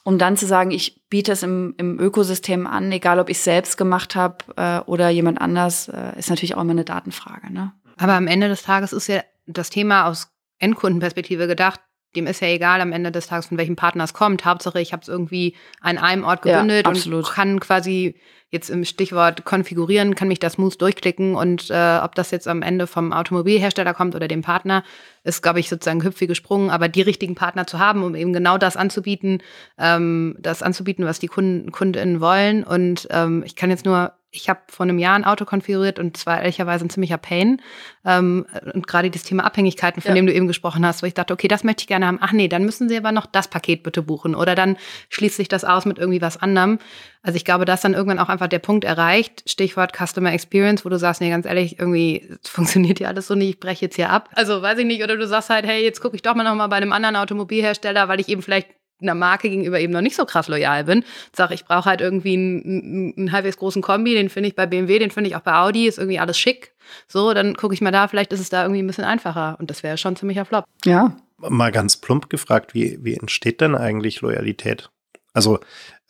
um 0.05 0.19
dann 0.19 0.37
zu 0.37 0.47
sagen, 0.47 0.71
ich 0.71 1.03
biete 1.11 1.33
es 1.33 1.43
im, 1.43 1.75
im 1.79 1.99
Ökosystem 1.99 2.69
an, 2.69 2.93
egal 2.93 3.19
ob 3.19 3.29
ich 3.29 3.39
es 3.39 3.45
selbst 3.45 3.77
gemacht 3.77 4.15
habe 4.15 4.37
äh, 4.57 4.79
oder 4.89 5.09
jemand 5.09 5.41
anders, 5.41 5.89
äh, 5.89 6.17
ist 6.17 6.31
natürlich 6.31 6.55
auch 6.55 6.63
immer 6.63 6.71
eine 6.71 6.85
Datenfrage. 6.85 7.53
Ne? 7.53 7.73
Aber 7.97 8.13
am 8.13 8.29
Ende 8.29 8.49
des 8.49 8.63
Tages 8.63 8.93
ist 8.93 9.09
ja 9.09 9.23
das 9.47 9.69
Thema 9.69 10.07
aus 10.07 10.31
Endkundenperspektive 10.61 11.49
gedacht, 11.49 11.81
dem 12.17 12.27
ist 12.27 12.41
ja 12.41 12.49
egal 12.49 12.81
am 12.81 12.93
Ende 12.93 13.13
des 13.13 13.27
Tages, 13.27 13.47
von 13.47 13.59
welchem 13.59 13.77
Partner 13.77 14.05
es 14.05 14.15
kommt. 14.15 14.45
Hauptsache, 14.45 14.81
ich 14.81 14.93
habe 14.93 15.03
es 15.03 15.09
irgendwie 15.09 15.55
an 15.81 15.99
einem 15.99 16.25
Ort 16.25 16.43
gebündelt 16.43 16.87
ja, 16.87 16.91
und 16.91 17.25
kann 17.25 17.61
quasi 17.61 18.15
jetzt 18.51 18.71
im 18.71 18.85
Stichwort 18.85 19.45
konfigurieren, 19.45 20.15
kann 20.15 20.29
mich 20.29 20.39
das 20.39 20.55
smooth 20.55 20.81
durchklicken 20.81 21.35
und 21.35 21.69
äh, 21.71 21.99
ob 22.03 22.15
das 22.15 22.31
jetzt 22.31 22.49
am 22.49 22.63
Ende 22.63 22.87
vom 22.87 23.13
Automobilhersteller 23.13 23.93
kommt 23.93 24.15
oder 24.15 24.27
dem 24.27 24.41
Partner, 24.41 24.85
ist, 25.23 25.43
glaube 25.43 25.61
ich, 25.61 25.69
sozusagen 25.69 26.03
hüpf 26.03 26.21
wie 26.23 26.27
gesprungen. 26.27 26.71
Aber 26.71 26.89
die 26.89 27.03
richtigen 27.03 27.35
Partner 27.35 27.67
zu 27.67 27.79
haben, 27.79 28.03
um 28.03 28.15
eben 28.15 28.33
genau 28.33 28.57
das 28.57 28.79
anzubieten, 28.79 29.43
ähm, 29.77 30.37
das 30.39 30.63
anzubieten, 30.63 31.05
was 31.05 31.19
die 31.19 31.27
Kunden, 31.27 31.73
KundInnen 31.73 32.23
wollen. 32.23 32.65
Und 32.65 33.07
ähm, 33.11 33.43
ich 33.45 33.55
kann 33.55 33.69
jetzt 33.69 33.85
nur 33.85 34.13
ich 34.31 34.49
habe 34.49 34.61
vor 34.69 34.85
einem 34.85 34.99
Jahr 34.99 35.15
ein 35.15 35.25
Auto 35.25 35.47
konfiguriert 35.47 35.99
und 35.99 36.17
zwar 36.17 36.41
ehrlicherweise 36.41 36.85
ein 36.85 36.91
ziemlicher 36.91 37.17
Pain. 37.17 37.63
Ähm, 38.05 38.47
und 38.75 38.87
gerade 38.87 39.11
das 39.11 39.23
Thema 39.23 39.45
Abhängigkeiten, 39.45 40.03
von 40.03 40.11
ja. 40.11 40.15
dem 40.15 40.27
du 40.27 40.35
eben 40.35 40.47
gesprochen 40.47 40.85
hast, 40.85 41.03
wo 41.03 41.07
ich 41.07 41.15
dachte, 41.15 41.33
okay, 41.33 41.49
das 41.49 41.65
möchte 41.65 41.83
ich 41.83 41.87
gerne 41.87 42.07
haben. 42.07 42.19
Ach 42.21 42.33
nee, 42.33 42.49
dann 42.49 42.65
müssen 42.65 42.89
sie 42.91 42.99
aber 42.99 43.11
noch 43.11 43.25
das 43.25 43.49
Paket 43.49 43.83
bitte 43.83 44.03
buchen. 44.03 44.35
Oder 44.35 44.55
dann 44.55 44.77
schließt 45.09 45.37
sich 45.37 45.49
das 45.49 45.65
aus 45.65 45.87
mit 45.87 45.99
irgendwie 45.99 46.21
was 46.21 46.37
anderem. 46.37 46.79
Also 47.23 47.37
ich 47.37 47.45
glaube, 47.45 47.65
dass 47.65 47.81
dann 47.81 47.95
irgendwann 47.95 48.19
auch 48.19 48.29
einfach 48.29 48.49
der 48.49 48.59
Punkt 48.59 48.85
erreicht, 48.85 49.45
Stichwort 49.47 49.93
Customer 49.97 50.33
Experience, 50.33 50.85
wo 50.85 50.91
du 50.91 50.99
sagst, 50.99 51.21
nee, 51.21 51.31
ganz 51.31 51.47
ehrlich, 51.47 51.79
irgendwie 51.79 52.29
funktioniert 52.43 53.01
ja 53.01 53.09
alles 53.09 53.27
so 53.27 53.35
nicht, 53.35 53.49
ich 53.49 53.61
breche 53.61 53.87
jetzt 53.87 53.97
hier 53.97 54.11
ab. 54.11 54.29
Also 54.35 54.61
weiß 54.61 54.79
ich 54.79 54.87
nicht, 54.87 55.03
oder 55.03 55.17
du 55.17 55.27
sagst 55.27 55.49
halt, 55.49 55.67
hey, 55.67 55.83
jetzt 55.83 56.01
gucke 56.01 56.17
ich 56.17 56.23
doch 56.23 56.35
mal 56.35 56.45
noch 56.45 56.55
mal 56.55 56.69
bei 56.69 56.77
einem 56.77 56.93
anderen 56.93 57.17
Automobilhersteller, 57.17 58.09
weil 58.09 58.21
ich 58.21 58.29
eben 58.29 58.43
vielleicht 58.43 58.69
einer 59.01 59.15
Marke 59.15 59.49
gegenüber 59.49 59.79
eben 59.81 59.93
noch 59.93 60.01
nicht 60.01 60.17
so 60.17 60.25
krass 60.25 60.49
loyal 60.49 60.85
bin, 60.85 61.05
sage 61.35 61.55
ich 61.55 61.65
brauche 61.65 61.89
halt 61.89 62.01
irgendwie 62.01 62.35
einen, 62.35 63.15
einen, 63.17 63.33
halbwegs 63.33 63.57
großen 63.57 63.83
Kombi, 63.83 64.15
den 64.15 64.29
finde 64.29 64.49
ich 64.49 64.57
bei 64.57 64.67
BMW, 64.67 64.99
den 64.99 65.11
finde 65.11 65.31
ich 65.31 65.37
auch 65.37 65.41
bei 65.41 65.55
Audi, 65.55 65.87
ist 65.87 65.99
irgendwie 65.99 66.19
alles 66.19 66.39
schick. 66.39 66.75
So, 67.07 67.35
dann 67.35 67.55
gucke 67.55 67.75
ich 67.75 67.81
mal 67.81 67.93
da, 67.93 68.09
vielleicht 68.09 68.33
ist 68.33 68.41
es 68.41 68.49
da 68.49 68.63
irgendwie 68.63 68.83
ein 68.83 68.87
bisschen 68.87 69.05
einfacher 69.05 69.57
und 69.61 69.71
das 69.71 69.83
wäre 69.83 69.99
schon 69.99 70.17
ziemlicher 70.17 70.45
Flop. 70.45 70.65
Ja. 70.85 71.17
Mal 71.39 71.71
ganz 71.71 71.97
plump 71.97 72.31
gefragt, 72.31 72.75
wie, 72.75 72.99
wie 73.03 73.15
entsteht 73.15 73.61
denn 73.61 73.77
eigentlich 73.77 74.23
Loyalität? 74.23 74.91
Also, 75.35 75.61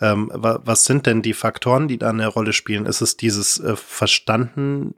ähm, 0.01 0.31
was 0.33 0.85
sind 0.85 1.05
denn 1.05 1.21
die 1.21 1.35
Faktoren, 1.35 1.87
die 1.87 1.99
da 1.99 2.09
eine 2.09 2.29
Rolle 2.29 2.55
spielen? 2.55 2.87
Ist 2.87 3.03
es 3.03 3.19
dieses 3.19 3.61
äh, 3.61 3.77
Verstanden, 3.77 4.95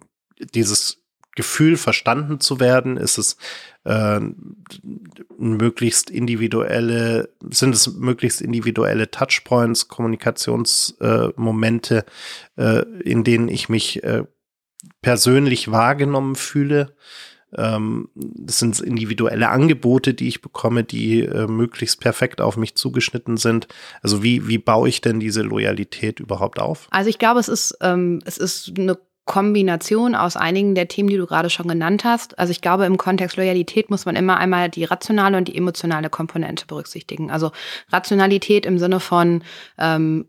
dieses 0.55 1.00
Gefühl, 1.41 1.79
verstanden 1.79 2.39
zu 2.39 2.61
werden? 2.61 2.99
Ist 2.99 3.17
es 3.17 3.39
äh, 3.85 4.21
möglichst 5.39 6.11
individuelle, 6.11 7.31
sind 7.49 7.75
es 7.75 7.95
möglichst 7.95 8.43
individuelle 8.43 9.11
Touchpoints, 9.11 9.89
Kommunikationsmomente, 9.89 12.05
äh, 12.59 12.79
äh, 12.79 12.85
in 13.01 13.25
denen 13.25 13.49
ich 13.49 13.71
mich 13.71 14.05
äh, 14.05 14.25
persönlich 15.01 15.71
wahrgenommen 15.71 16.35
fühle? 16.35 16.95
ähm, 17.57 18.09
das 18.15 18.59
sind 18.59 18.81
individuelle 18.81 19.49
Angebote, 19.49 20.15
die 20.15 20.29
ich 20.29 20.43
bekomme, 20.43 20.85
die 20.85 21.23
äh, 21.23 21.47
möglichst 21.47 22.01
perfekt 22.01 22.41
auf 22.41 22.57
mich 22.57 22.77
zugeschnitten 22.77 23.37
sind. 23.37 23.69
Also 24.03 24.23
wie, 24.23 24.49
wie 24.49 24.59
baue 24.59 24.89
ich 24.89 25.01
denn 25.01 25.21
diese 25.21 25.43
Loyalität 25.43 26.21
überhaupt 26.21 26.61
auf? 26.61 26.89
Also 26.91 27.11
ich 27.11 27.19
glaube, 27.19 27.41
es 27.41 27.49
ist, 27.49 27.77
ähm, 27.81 28.21
es 28.25 28.39
ist 28.39 28.79
eine 28.79 28.99
Kombination 29.31 30.17
aus 30.17 30.37
einigen 30.37 30.75
der 30.75 30.89
Themen, 30.89 31.09
die 31.09 31.17
du 31.17 31.25
gerade 31.25 31.51
schon 31.51 31.69
genannt 31.69 32.03
hast. 32.03 32.37
Also 32.37 32.51
ich 32.51 32.63
glaube, 32.63 32.85
im 32.85 32.97
Kontext 32.97 33.37
Loyalität 33.37 33.89
muss 33.89 34.05
man 34.05 34.17
immer 34.17 34.39
einmal 34.39 34.69
die 34.69 34.83
rationale 34.83 35.37
und 35.37 35.47
die 35.47 35.57
emotionale 35.57 36.11
Komponente 36.11 36.67
berücksichtigen. 36.67 37.31
Also 37.31 37.53
Rationalität 37.93 38.67
im 38.67 38.81
Sinne 38.81 38.99
von 38.99 39.45
ähm, 39.79 40.27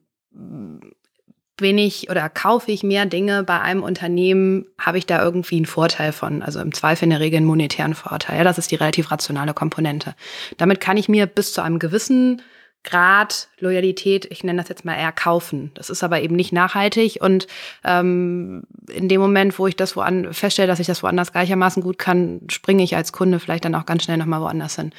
bin 1.57 1.79
ich 1.79 2.11
oder 2.11 2.29
kaufe 2.29 2.71
ich 2.71 2.83
mehr 2.83 3.07
Dinge 3.07 3.41
bei 3.41 3.59
einem 3.59 3.81
Unternehmen, 3.81 4.67
habe 4.79 4.99
ich 4.99 5.07
da 5.07 5.23
irgendwie 5.23 5.55
einen 5.55 5.65
Vorteil 5.65 6.11
von. 6.11 6.43
Also 6.43 6.59
im 6.59 6.71
Zweifel 6.71 7.05
in 7.05 7.09
der 7.09 7.21
Regel 7.21 7.37
einen 7.37 7.47
monetären 7.47 7.95
Vorteil. 7.95 8.37
Ja, 8.37 8.43
das 8.43 8.59
ist 8.59 8.69
die 8.69 8.75
relativ 8.75 9.09
rationale 9.09 9.55
Komponente. 9.55 10.13
Damit 10.57 10.79
kann 10.79 10.97
ich 10.97 11.09
mir 11.09 11.25
bis 11.25 11.53
zu 11.53 11.63
einem 11.63 11.79
gewissen 11.79 12.43
Grad 12.83 13.47
Loyalität, 13.59 14.25
ich 14.31 14.43
nenne 14.43 14.59
das 14.59 14.69
jetzt 14.69 14.85
mal 14.85 14.95
eher 14.95 15.11
kaufen. 15.11 15.71
Das 15.75 15.91
ist 15.91 16.03
aber 16.03 16.21
eben 16.21 16.35
nicht 16.35 16.51
nachhaltig 16.51 17.19
und 17.21 17.45
ähm, 17.83 18.63
in 18.91 19.07
dem 19.07 19.21
Moment, 19.21 19.59
wo 19.59 19.67
ich 19.67 19.75
das 19.75 19.95
woan 19.95 20.33
feststelle, 20.33 20.67
dass 20.67 20.79
ich 20.79 20.87
das 20.87 21.03
woanders 21.03 21.31
gleichermaßen 21.31 21.83
gut 21.83 21.99
kann, 21.99 22.41
springe 22.49 22.83
ich 22.83 22.95
als 22.95 23.13
Kunde 23.13 23.39
vielleicht 23.39 23.65
dann 23.65 23.75
auch 23.75 23.85
ganz 23.85 24.03
schnell 24.03 24.17
nochmal 24.17 24.41
woanders 24.41 24.75
hin. 24.75 24.91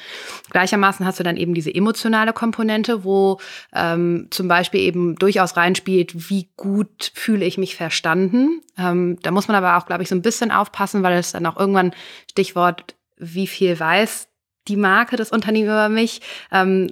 Gleichermaßen 0.51 1.05
hast 1.05 1.19
du 1.19 1.23
dann 1.23 1.35
eben 1.35 1.53
diese 1.53 1.73
emotionale 1.73 2.31
Komponente, 2.31 3.03
wo 3.03 3.39
ähm, 3.73 4.27
zum 4.29 4.47
Beispiel 4.47 4.79
eben 4.79 5.15
durchaus 5.15 5.57
reinspielt, 5.57 6.29
wie 6.29 6.49
gut 6.55 7.11
fühle 7.13 7.45
ich 7.45 7.57
mich 7.57 7.75
verstanden. 7.75 8.61
Ähm, 8.77 9.17
da 9.21 9.31
muss 9.31 9.49
man 9.49 9.55
aber 9.55 9.77
auch, 9.77 9.85
glaube 9.85 10.03
ich, 10.03 10.09
so 10.09 10.15
ein 10.15 10.21
bisschen 10.21 10.51
aufpassen, 10.51 11.03
weil 11.03 11.17
es 11.17 11.33
dann 11.33 11.45
auch 11.45 11.57
irgendwann 11.57 11.91
Stichwort 12.29 12.95
wie 13.17 13.47
viel 13.47 13.79
weiß 13.79 14.27
die 14.67 14.77
Marke 14.77 15.15
des 15.15 15.31
Unternehmens 15.31 15.71
über 15.71 15.89
mich, 15.89 16.21
ähm, 16.51 16.87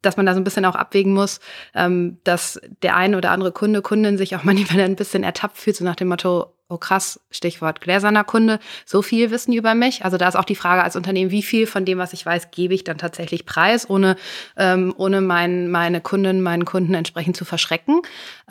dass 0.00 0.16
man 0.16 0.26
da 0.26 0.34
so 0.34 0.40
ein 0.40 0.44
bisschen 0.44 0.64
auch 0.64 0.74
abwägen 0.74 1.12
muss, 1.12 1.40
ähm, 1.74 2.18
dass 2.24 2.60
der 2.82 2.96
eine 2.96 3.16
oder 3.16 3.30
andere 3.30 3.52
Kunde, 3.52 3.82
Kundin 3.82 4.18
sich 4.18 4.36
auch 4.36 4.44
manchmal 4.44 4.80
ein 4.80 4.96
bisschen 4.96 5.24
ertappt 5.24 5.58
fühlt, 5.58 5.76
so 5.76 5.84
nach 5.84 5.96
dem 5.96 6.08
Motto, 6.08 6.52
oh 6.68 6.78
krass, 6.78 7.20
Stichwort 7.30 7.82
gläserner 7.82 8.24
Kunde, 8.24 8.58
so 8.86 9.02
viel 9.02 9.30
wissen 9.30 9.52
über 9.52 9.74
mich. 9.74 10.04
Also 10.04 10.16
da 10.16 10.26
ist 10.26 10.36
auch 10.36 10.44
die 10.44 10.56
Frage 10.56 10.82
als 10.82 10.96
Unternehmen, 10.96 11.30
wie 11.30 11.42
viel 11.42 11.66
von 11.66 11.84
dem, 11.84 11.98
was 11.98 12.14
ich 12.14 12.24
weiß, 12.24 12.50
gebe 12.50 12.72
ich 12.72 12.82
dann 12.82 12.96
tatsächlich 12.96 13.44
preis, 13.44 13.88
ohne, 13.88 14.16
ähm, 14.56 14.94
ohne 14.96 15.20
mein, 15.20 15.70
meine 15.70 16.00
Kunden, 16.00 16.40
meinen 16.40 16.64
Kunden 16.64 16.94
entsprechend 16.94 17.36
zu 17.36 17.44
verschrecken. 17.44 18.00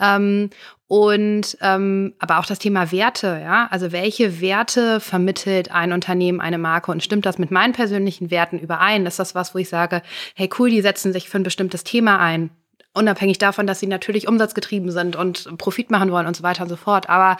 Ähm, 0.00 0.50
und 0.92 1.56
ähm, 1.62 2.12
aber 2.18 2.38
auch 2.38 2.44
das 2.44 2.58
Thema 2.58 2.92
Werte, 2.92 3.40
ja. 3.42 3.66
Also 3.70 3.92
welche 3.92 4.42
Werte 4.42 5.00
vermittelt 5.00 5.72
ein 5.72 5.90
Unternehmen, 5.90 6.38
eine 6.38 6.58
Marke 6.58 6.90
und 6.90 7.02
stimmt 7.02 7.24
das 7.24 7.38
mit 7.38 7.50
meinen 7.50 7.72
persönlichen 7.72 8.30
Werten 8.30 8.58
überein? 8.58 9.06
Ist 9.06 9.18
das 9.18 9.34
was, 9.34 9.54
wo 9.54 9.58
ich 9.58 9.70
sage, 9.70 10.02
hey 10.34 10.50
cool, 10.58 10.68
die 10.68 10.82
setzen 10.82 11.14
sich 11.14 11.30
für 11.30 11.38
ein 11.38 11.44
bestimmtes 11.44 11.82
Thema 11.82 12.18
ein? 12.18 12.50
Unabhängig 12.92 13.38
davon, 13.38 13.66
dass 13.66 13.80
sie 13.80 13.86
natürlich 13.86 14.28
umsatzgetrieben 14.28 14.90
sind 14.90 15.16
und 15.16 15.56
Profit 15.56 15.90
machen 15.90 16.12
wollen 16.12 16.26
und 16.26 16.36
so 16.36 16.42
weiter 16.42 16.64
und 16.64 16.68
so 16.68 16.76
fort. 16.76 17.08
Aber 17.08 17.38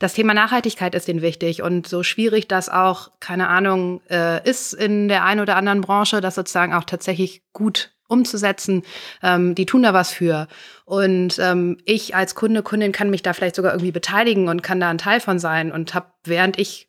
das 0.00 0.14
Thema 0.14 0.34
Nachhaltigkeit 0.34 0.96
ist 0.96 1.06
ihnen 1.06 1.22
wichtig. 1.22 1.62
Und 1.62 1.86
so 1.86 2.02
schwierig 2.02 2.48
das 2.48 2.68
auch, 2.68 3.12
keine 3.20 3.46
Ahnung, 3.46 4.00
äh, 4.10 4.42
ist 4.42 4.72
in 4.72 5.06
der 5.06 5.22
einen 5.22 5.40
oder 5.40 5.54
anderen 5.54 5.82
Branche, 5.82 6.20
das 6.20 6.34
sozusagen 6.34 6.74
auch 6.74 6.82
tatsächlich 6.82 7.42
gut 7.52 7.92
umzusetzen, 8.08 8.82
ähm, 9.22 9.54
die 9.54 9.66
tun 9.66 9.82
da 9.82 9.94
was 9.94 10.10
für. 10.10 10.48
Und 10.84 11.38
ähm, 11.38 11.76
ich 11.84 12.16
als 12.16 12.34
Kunde, 12.34 12.62
Kundin 12.62 12.92
kann 12.92 13.10
mich 13.10 13.22
da 13.22 13.32
vielleicht 13.32 13.56
sogar 13.56 13.72
irgendwie 13.72 13.92
beteiligen 13.92 14.48
und 14.48 14.62
kann 14.62 14.80
da 14.80 14.90
ein 14.90 14.98
Teil 14.98 15.20
von 15.20 15.38
sein 15.38 15.70
und 15.70 15.94
habe, 15.94 16.06
während 16.24 16.58
ich 16.58 16.88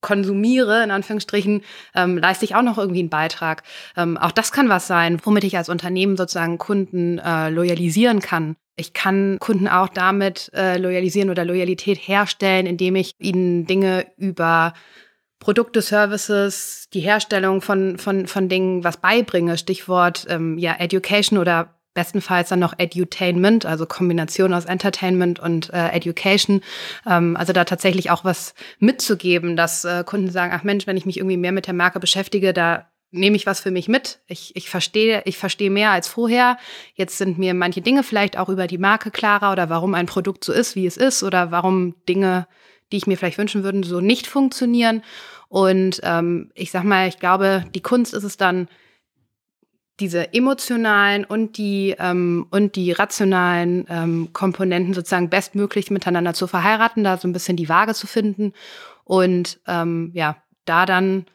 konsumiere, 0.00 0.84
in 0.84 0.90
Anführungsstrichen, 0.90 1.62
ähm, 1.94 2.18
leiste 2.18 2.44
ich 2.44 2.54
auch 2.54 2.62
noch 2.62 2.78
irgendwie 2.78 3.00
einen 3.00 3.10
Beitrag. 3.10 3.62
Ähm, 3.96 4.16
auch 4.16 4.30
das 4.30 4.52
kann 4.52 4.68
was 4.68 4.86
sein, 4.86 5.18
womit 5.24 5.44
ich 5.44 5.56
als 5.56 5.68
Unternehmen 5.68 6.16
sozusagen 6.16 6.58
Kunden 6.58 7.18
äh, 7.18 7.50
loyalisieren 7.50 8.20
kann. 8.20 8.56
Ich 8.76 8.92
kann 8.92 9.38
Kunden 9.40 9.66
auch 9.66 9.88
damit 9.88 10.52
äh, 10.54 10.78
loyalisieren 10.78 11.30
oder 11.30 11.44
Loyalität 11.44 11.98
herstellen, 11.98 12.66
indem 12.66 12.94
ich 12.94 13.12
ihnen 13.18 13.66
Dinge 13.66 14.06
über 14.16 14.72
Produkte, 15.38 15.82
Services, 15.82 16.88
die 16.92 17.00
Herstellung 17.00 17.60
von, 17.60 17.98
von, 17.98 18.26
von 18.26 18.48
Dingen 18.48 18.84
was 18.84 18.96
beibringe. 18.96 19.56
Stichwort 19.56 20.26
ähm, 20.28 20.58
ja, 20.58 20.74
Education 20.78 21.38
oder 21.38 21.74
bestenfalls 21.94 22.50
dann 22.50 22.60
noch 22.60 22.74
Edutainment, 22.78 23.66
also 23.66 23.84
Kombination 23.84 24.54
aus 24.54 24.66
Entertainment 24.66 25.40
und 25.40 25.72
äh, 25.72 25.88
Education. 25.88 26.60
Ähm, 27.06 27.36
also 27.36 27.52
da 27.52 27.64
tatsächlich 27.64 28.10
auch 28.10 28.24
was 28.24 28.54
mitzugeben, 28.78 29.56
dass 29.56 29.84
äh, 29.84 30.04
Kunden 30.04 30.30
sagen, 30.30 30.52
ach 30.54 30.62
Mensch, 30.62 30.86
wenn 30.86 30.96
ich 30.96 31.06
mich 31.06 31.16
irgendwie 31.16 31.36
mehr 31.36 31.52
mit 31.52 31.66
der 31.66 31.74
Marke 31.74 31.98
beschäftige, 31.98 32.52
da 32.52 32.86
nehme 33.10 33.36
ich 33.36 33.46
was 33.46 33.60
für 33.60 33.70
mich 33.70 33.88
mit. 33.88 34.20
Ich, 34.26 34.54
ich 34.54 34.68
verstehe, 34.70 35.22
ich 35.24 35.38
verstehe 35.38 35.70
mehr 35.70 35.90
als 35.90 36.08
vorher. 36.08 36.58
Jetzt 36.94 37.18
sind 37.18 37.38
mir 37.38 37.54
manche 37.54 37.80
Dinge 37.80 38.02
vielleicht 38.02 38.38
auch 38.38 38.48
über 38.48 38.66
die 38.66 38.78
Marke 38.78 39.10
klarer 39.10 39.50
oder 39.50 39.70
warum 39.70 39.94
ein 39.94 40.06
Produkt 40.06 40.44
so 40.44 40.52
ist, 40.52 40.76
wie 40.76 40.86
es 40.86 40.96
ist 40.96 41.22
oder 41.22 41.50
warum 41.50 41.94
Dinge 42.08 42.46
die 42.92 42.96
ich 42.96 43.06
mir 43.06 43.16
vielleicht 43.16 43.38
wünschen 43.38 43.64
würde, 43.64 43.86
so 43.86 44.00
nicht 44.00 44.26
funktionieren. 44.26 45.02
Und 45.48 46.00
ähm, 46.02 46.50
ich 46.54 46.70
sag 46.70 46.84
mal, 46.84 47.08
ich 47.08 47.18
glaube, 47.18 47.64
die 47.74 47.82
Kunst 47.82 48.14
ist 48.14 48.24
es 48.24 48.36
dann, 48.36 48.68
diese 50.00 50.32
emotionalen 50.32 51.24
und 51.24 51.58
die 51.58 51.96
ähm, 51.98 52.46
und 52.50 52.76
die 52.76 52.92
rationalen 52.92 53.84
ähm, 53.88 54.28
Komponenten 54.32 54.94
sozusagen 54.94 55.28
bestmöglich 55.28 55.90
miteinander 55.90 56.34
zu 56.34 56.46
verheiraten, 56.46 57.04
da 57.04 57.16
so 57.16 57.26
ein 57.26 57.32
bisschen 57.32 57.56
die 57.56 57.68
Waage 57.68 57.94
zu 57.94 58.06
finden 58.06 58.52
und 59.04 59.58
ähm, 59.66 60.10
ja, 60.14 60.36
da 60.64 60.86
dann 60.86 61.26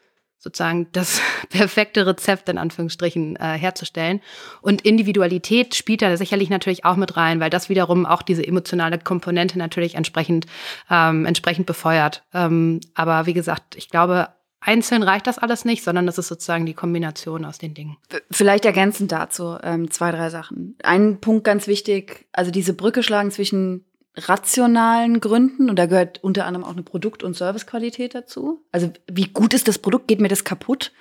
sozusagen 0.43 0.87
das 0.91 1.21
perfekte 1.49 2.05
Rezept 2.05 2.49
in 2.49 2.57
Anführungsstrichen 2.57 3.37
äh, 3.37 3.57
herzustellen. 3.57 4.19
Und 4.61 4.81
Individualität 4.81 5.73
spielt 5.73 6.01
da 6.01 6.17
sicherlich 6.17 6.49
natürlich 6.49 6.83
auch 6.83 6.97
mit 6.97 7.15
rein, 7.15 7.39
weil 7.39 7.49
das 7.49 7.69
wiederum 7.69 8.05
auch 8.05 8.21
diese 8.21 8.45
emotionale 8.45 8.99
Komponente 8.99 9.57
natürlich 9.57 9.95
entsprechend, 9.95 10.45
ähm, 10.89 11.25
entsprechend 11.25 11.65
befeuert. 11.65 12.23
Ähm, 12.33 12.81
aber 12.93 13.25
wie 13.25 13.33
gesagt, 13.33 13.75
ich 13.77 13.89
glaube, 13.89 14.27
einzeln 14.59 15.01
reicht 15.01 15.27
das 15.27 15.37
alles 15.37 15.63
nicht, 15.63 15.81
sondern 15.81 16.05
das 16.05 16.17
ist 16.17 16.27
sozusagen 16.27 16.65
die 16.65 16.73
Kombination 16.73 17.45
aus 17.45 17.57
den 17.57 17.73
Dingen. 17.73 17.95
Vielleicht 18.29 18.65
ergänzend 18.65 19.13
dazu 19.13 19.57
ähm, 19.63 19.91
zwei, 19.91 20.11
drei 20.11 20.29
Sachen. 20.29 20.77
Ein 20.83 21.21
Punkt 21.21 21.45
ganz 21.45 21.67
wichtig, 21.67 22.27
also 22.33 22.51
diese 22.51 22.73
Brücke 22.73 23.01
schlagen 23.01 23.31
zwischen 23.31 23.85
rationalen 24.15 25.19
Gründen 25.19 25.69
und 25.69 25.77
da 25.77 25.87
gehört 25.87 26.23
unter 26.23 26.45
anderem 26.45 26.65
auch 26.65 26.73
eine 26.73 26.83
Produkt- 26.83 27.23
und 27.23 27.35
Servicequalität 27.35 28.13
dazu. 28.13 28.63
Also 28.71 28.91
wie 29.11 29.27
gut 29.27 29.53
ist 29.53 29.67
das 29.67 29.79
Produkt? 29.79 30.07
Geht 30.07 30.21
mir 30.21 30.27
das 30.27 30.43
kaputt 30.43 30.91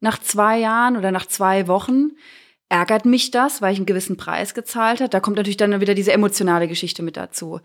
nach 0.00 0.18
zwei 0.18 0.58
Jahren 0.58 0.96
oder 0.96 1.12
nach 1.12 1.26
zwei 1.26 1.68
Wochen? 1.68 2.12
Ärgert 2.70 3.04
mich 3.04 3.30
das, 3.30 3.60
weil 3.60 3.72
ich 3.72 3.78
einen 3.78 3.86
gewissen 3.86 4.16
Preis 4.16 4.54
gezahlt 4.54 5.00
habe? 5.00 5.10
Da 5.10 5.20
kommt 5.20 5.36
natürlich 5.36 5.58
dann 5.58 5.80
wieder 5.80 5.94
diese 5.94 6.12
emotionale 6.12 6.66
Geschichte 6.66 7.02
mit 7.02 7.16
dazu. 7.16 7.60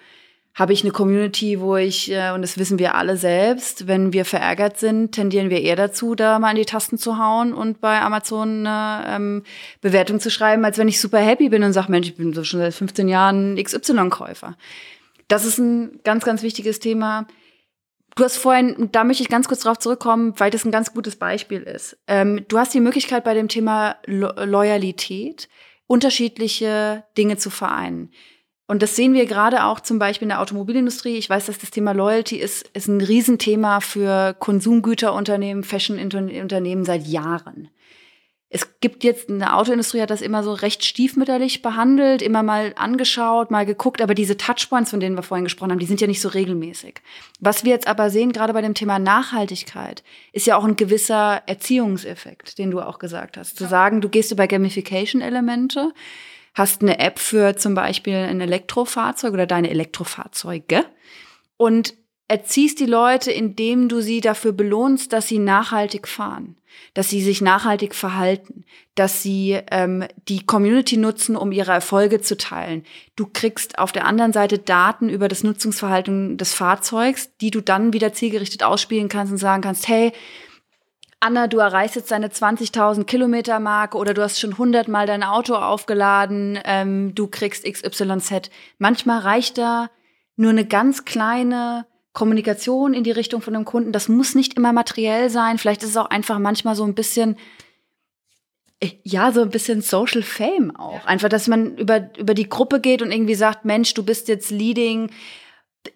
Habe 0.56 0.74
ich 0.74 0.84
eine 0.84 0.92
Community, 0.92 1.62
wo 1.62 1.78
ich, 1.78 2.12
äh, 2.12 2.32
und 2.32 2.42
das 2.42 2.58
wissen 2.58 2.80
wir 2.80 2.96
alle 2.96 3.18
selbst, 3.18 3.88
wenn 3.88 4.12
wir 4.12 4.26
verärgert 4.26 4.78
sind, 4.78 5.14
tendieren 5.14 5.50
wir 5.50 5.62
eher 5.62 5.76
dazu, 5.76 6.16
da 6.16 6.38
mal 6.40 6.50
an 6.50 6.56
die 6.56 6.66
Tasten 6.66 6.98
zu 6.98 7.18
hauen 7.18 7.54
und 7.54 7.80
bei 7.80 8.02
Amazon 8.02 8.68
eine 8.68 9.04
ähm, 9.08 9.44
Bewertung 9.82 10.20
zu 10.20 10.30
schreiben, 10.30 10.66
als 10.66 10.78
wenn 10.78 10.88
ich 10.88 11.00
super 11.00 11.20
happy 11.20 11.50
bin 11.50 11.64
und 11.64 11.74
sage, 11.74 11.92
Mensch, 11.92 12.08
ich 12.08 12.18
bin 12.18 12.34
so 12.34 12.44
schon 12.44 12.60
seit 12.60 12.74
15 12.74 13.08
Jahren 13.08 13.56
XY-Käufer. 13.56 14.58
Das 15.30 15.46
ist 15.46 15.60
ein 15.60 16.00
ganz, 16.04 16.26
ganz 16.26 16.42
wichtiges 16.44 16.80
Thema. 16.80 17.28
Du 18.16 18.24
hast 18.26 18.38
vorhin, 18.38 18.90
da 18.92 19.06
möchte 19.06 19.24
ich 19.24 19.30
ganz 19.30 19.48
kurz 19.48 19.62
drauf 19.62 19.78
zurückkommen, 19.78 20.34
weil 20.38 20.52
das 20.52 20.66
ein 20.66 20.72
ganz 20.72 20.94
gutes 20.94 21.16
Beispiel 21.16 21.62
ist. 21.62 21.98
Ähm, 22.08 22.44
du 22.50 22.58
hast 22.58 22.74
die 22.74 22.82
Möglichkeit 22.82 23.24
bei 23.24 23.34
dem 23.34 23.48
Thema 23.48 23.96
Lo 24.06 24.32
Loyalität 24.44 25.48
unterschiedliche 25.88 27.06
Dinge 27.18 27.38
zu 27.38 27.50
vereinen. 27.50 28.12
Und 28.70 28.82
das 28.82 28.96
sehen 28.96 29.14
wir 29.14 29.26
gerade 29.26 29.66
auch 29.66 29.82
zum 29.82 30.00
Beispiel 30.00 30.28
in 30.28 30.30
der 30.30 30.42
Automobilindustrie. 30.42 31.18
Ich 31.18 31.30
weiß, 31.30 31.48
dass 31.48 31.58
das 31.58 31.72
Thema 31.72 31.92
Loyalty 31.92 32.38
ist, 32.38 32.70
ist 32.74 32.88
ein 32.88 33.02
Riesenthema 33.02 33.82
für 33.82 34.36
Konsumgüterunternehmen, 34.40 35.64
Fashion-Unternehmen 35.64 36.86
seit 36.86 37.06
Jahren 37.06 37.70
es 38.52 38.80
gibt 38.80 39.04
jetzt, 39.04 39.30
eine 39.30 39.56
Autoindustrie 39.56 40.02
hat 40.02 40.10
das 40.10 40.24
immer 40.24 40.44
so 40.44 40.54
recht 40.54 40.84
stiefmütterlich 40.84 41.62
behandelt, 41.62 42.24
immer 42.24 42.42
mal 42.42 42.74
angeschaut, 42.78 43.52
mal 43.52 43.66
geguckt, 43.66 44.02
aber 44.02 44.16
diese 44.16 44.38
Touchpoints, 44.38 44.90
von 44.90 45.00
denen 45.00 45.16
wir 45.16 45.22
vorhin 45.22 45.44
gesprochen 45.44 45.72
haben, 45.72 45.80
die 45.80 45.86
sind 45.86 46.02
ja 46.02 46.08
nicht 46.08 46.22
so 46.22 46.30
regelmäßig. 46.30 46.96
Was 47.40 47.64
wir 47.64 47.72
jetzt 47.72 47.88
aber 47.88 48.10
sehen, 48.10 48.32
gerade 48.32 48.54
bei 48.54 48.62
dem 48.62 48.74
Thema 48.74 48.98
Nachhaltigkeit, 48.98 50.04
ist 50.34 50.48
ja 50.48 50.58
auch 50.58 50.64
ein 50.64 50.76
gewisser 50.76 51.44
Erziehungseffekt, 51.46 52.58
den 52.58 52.72
du 52.72 52.82
auch 52.82 52.98
gesagt 52.98 53.38
hast. 53.38 53.56
Zu 53.56 53.68
sagen, 53.68 54.02
du 54.02 54.10
gehst 54.10 54.32
über 54.32 54.48
Gamification-Elemente, 54.48 55.94
hast 56.54 56.82
eine 56.82 57.00
App 57.00 57.20
für 57.20 57.56
zum 57.56 57.76
Beispiel 57.76 58.16
ein 58.16 58.42
Elektrofahrzeug 58.42 59.34
oder 59.34 59.46
deine 59.46 59.70
Elektrofahrzeuge 59.70 60.86
und 61.58 61.94
erziehst 62.30 62.80
die 62.80 62.86
Leute, 62.86 63.32
indem 63.32 63.90
du 63.90 64.02
sie 64.02 64.22
dafür 64.22 64.54
belohnst, 64.54 65.12
dass 65.12 65.28
sie 65.28 65.40
nachhaltig 65.40 66.08
fahren, 66.08 66.56
dass 66.94 67.10
sie 67.10 67.22
sich 67.22 67.42
nachhaltig 67.42 67.96
verhalten, 67.96 68.66
dass 68.94 69.24
sie 69.24 69.60
ähm, 69.72 70.06
die 70.28 70.46
Community 70.46 70.98
nutzen, 70.98 71.36
um 71.36 71.52
ihre 71.52 71.72
Erfolge 71.72 72.22
zu 72.22 72.38
teilen. 72.38 72.84
Du 73.16 73.26
kriegst 73.26 73.80
auf 73.80 73.92
der 73.92 74.06
anderen 74.06 74.32
Seite 74.32 74.60
Daten 74.60 75.10
über 75.10 75.28
das 75.28 75.44
Nutzungsverhalten 75.44 76.38
des 76.38 76.54
Fahrzeugs, 76.54 77.36
die 77.42 77.50
du 77.50 77.62
dann 77.62 77.94
wieder 77.94 78.14
zielgerichtet 78.14 78.64
ausspielen 78.64 79.10
kannst 79.10 79.32
und 79.32 79.40
sagen 79.40 79.64
kannst, 79.64 79.88
hey, 79.88 80.14
Anna, 81.22 81.48
du 81.48 81.58
erreichst 81.58 81.98
jetzt 81.98 82.12
deine 82.12 82.30
20.000 82.30 83.04
Kilometer 83.04 83.60
Marke 83.60 83.98
oder 83.98 84.14
du 84.14 84.22
hast 84.22 84.40
schon 84.40 84.54
100 84.54 84.88
Mal 84.88 85.06
dein 85.06 85.24
Auto 85.24 85.56
aufgeladen, 85.56 86.60
ähm, 86.64 87.14
du 87.14 87.28
kriegst 87.28 87.66
XYZ. 87.66 88.50
Manchmal 88.78 89.20
reicht 89.20 89.58
da 89.58 89.90
nur 90.38 90.52
eine 90.52 90.66
ganz 90.66 91.04
kleine 91.04 91.86
Kommunikation 92.14 92.94
in 92.94 93.04
die 93.04 93.12
Richtung 93.12 93.42
von 93.42 93.56
einem 93.56 93.66
Kunden. 93.66 93.92
Das 93.92 94.08
muss 94.08 94.34
nicht 94.34 94.56
immer 94.56 94.72
materiell 94.72 95.30
sein. 95.30 95.58
Vielleicht 95.58 95.84
ist 95.84 95.90
es 95.90 95.98
auch 95.98 96.10
einfach 96.10 96.40
manchmal 96.40 96.76
so 96.76 96.86
ein 96.86 96.96
bisschen, 96.96 97.38
äh, 98.80 98.92
ja, 99.04 99.34
so 99.34 99.42
ein 99.42 99.50
bisschen 99.50 99.82
Social 99.82 100.24
Fame 100.24 100.74
auch. 100.78 101.06
Einfach, 101.06 101.28
dass 101.28 101.50
man 101.50 101.78
über, 101.78 102.10
über 102.18 102.34
die 102.34 102.48
Gruppe 102.48 102.80
geht 102.80 103.02
und 103.02 103.12
irgendwie 103.12 103.36
sagt, 103.36 103.66
Mensch, 103.66 103.94
du 103.94 104.04
bist 104.04 104.30
jetzt 104.30 104.52
leading, 104.52 105.12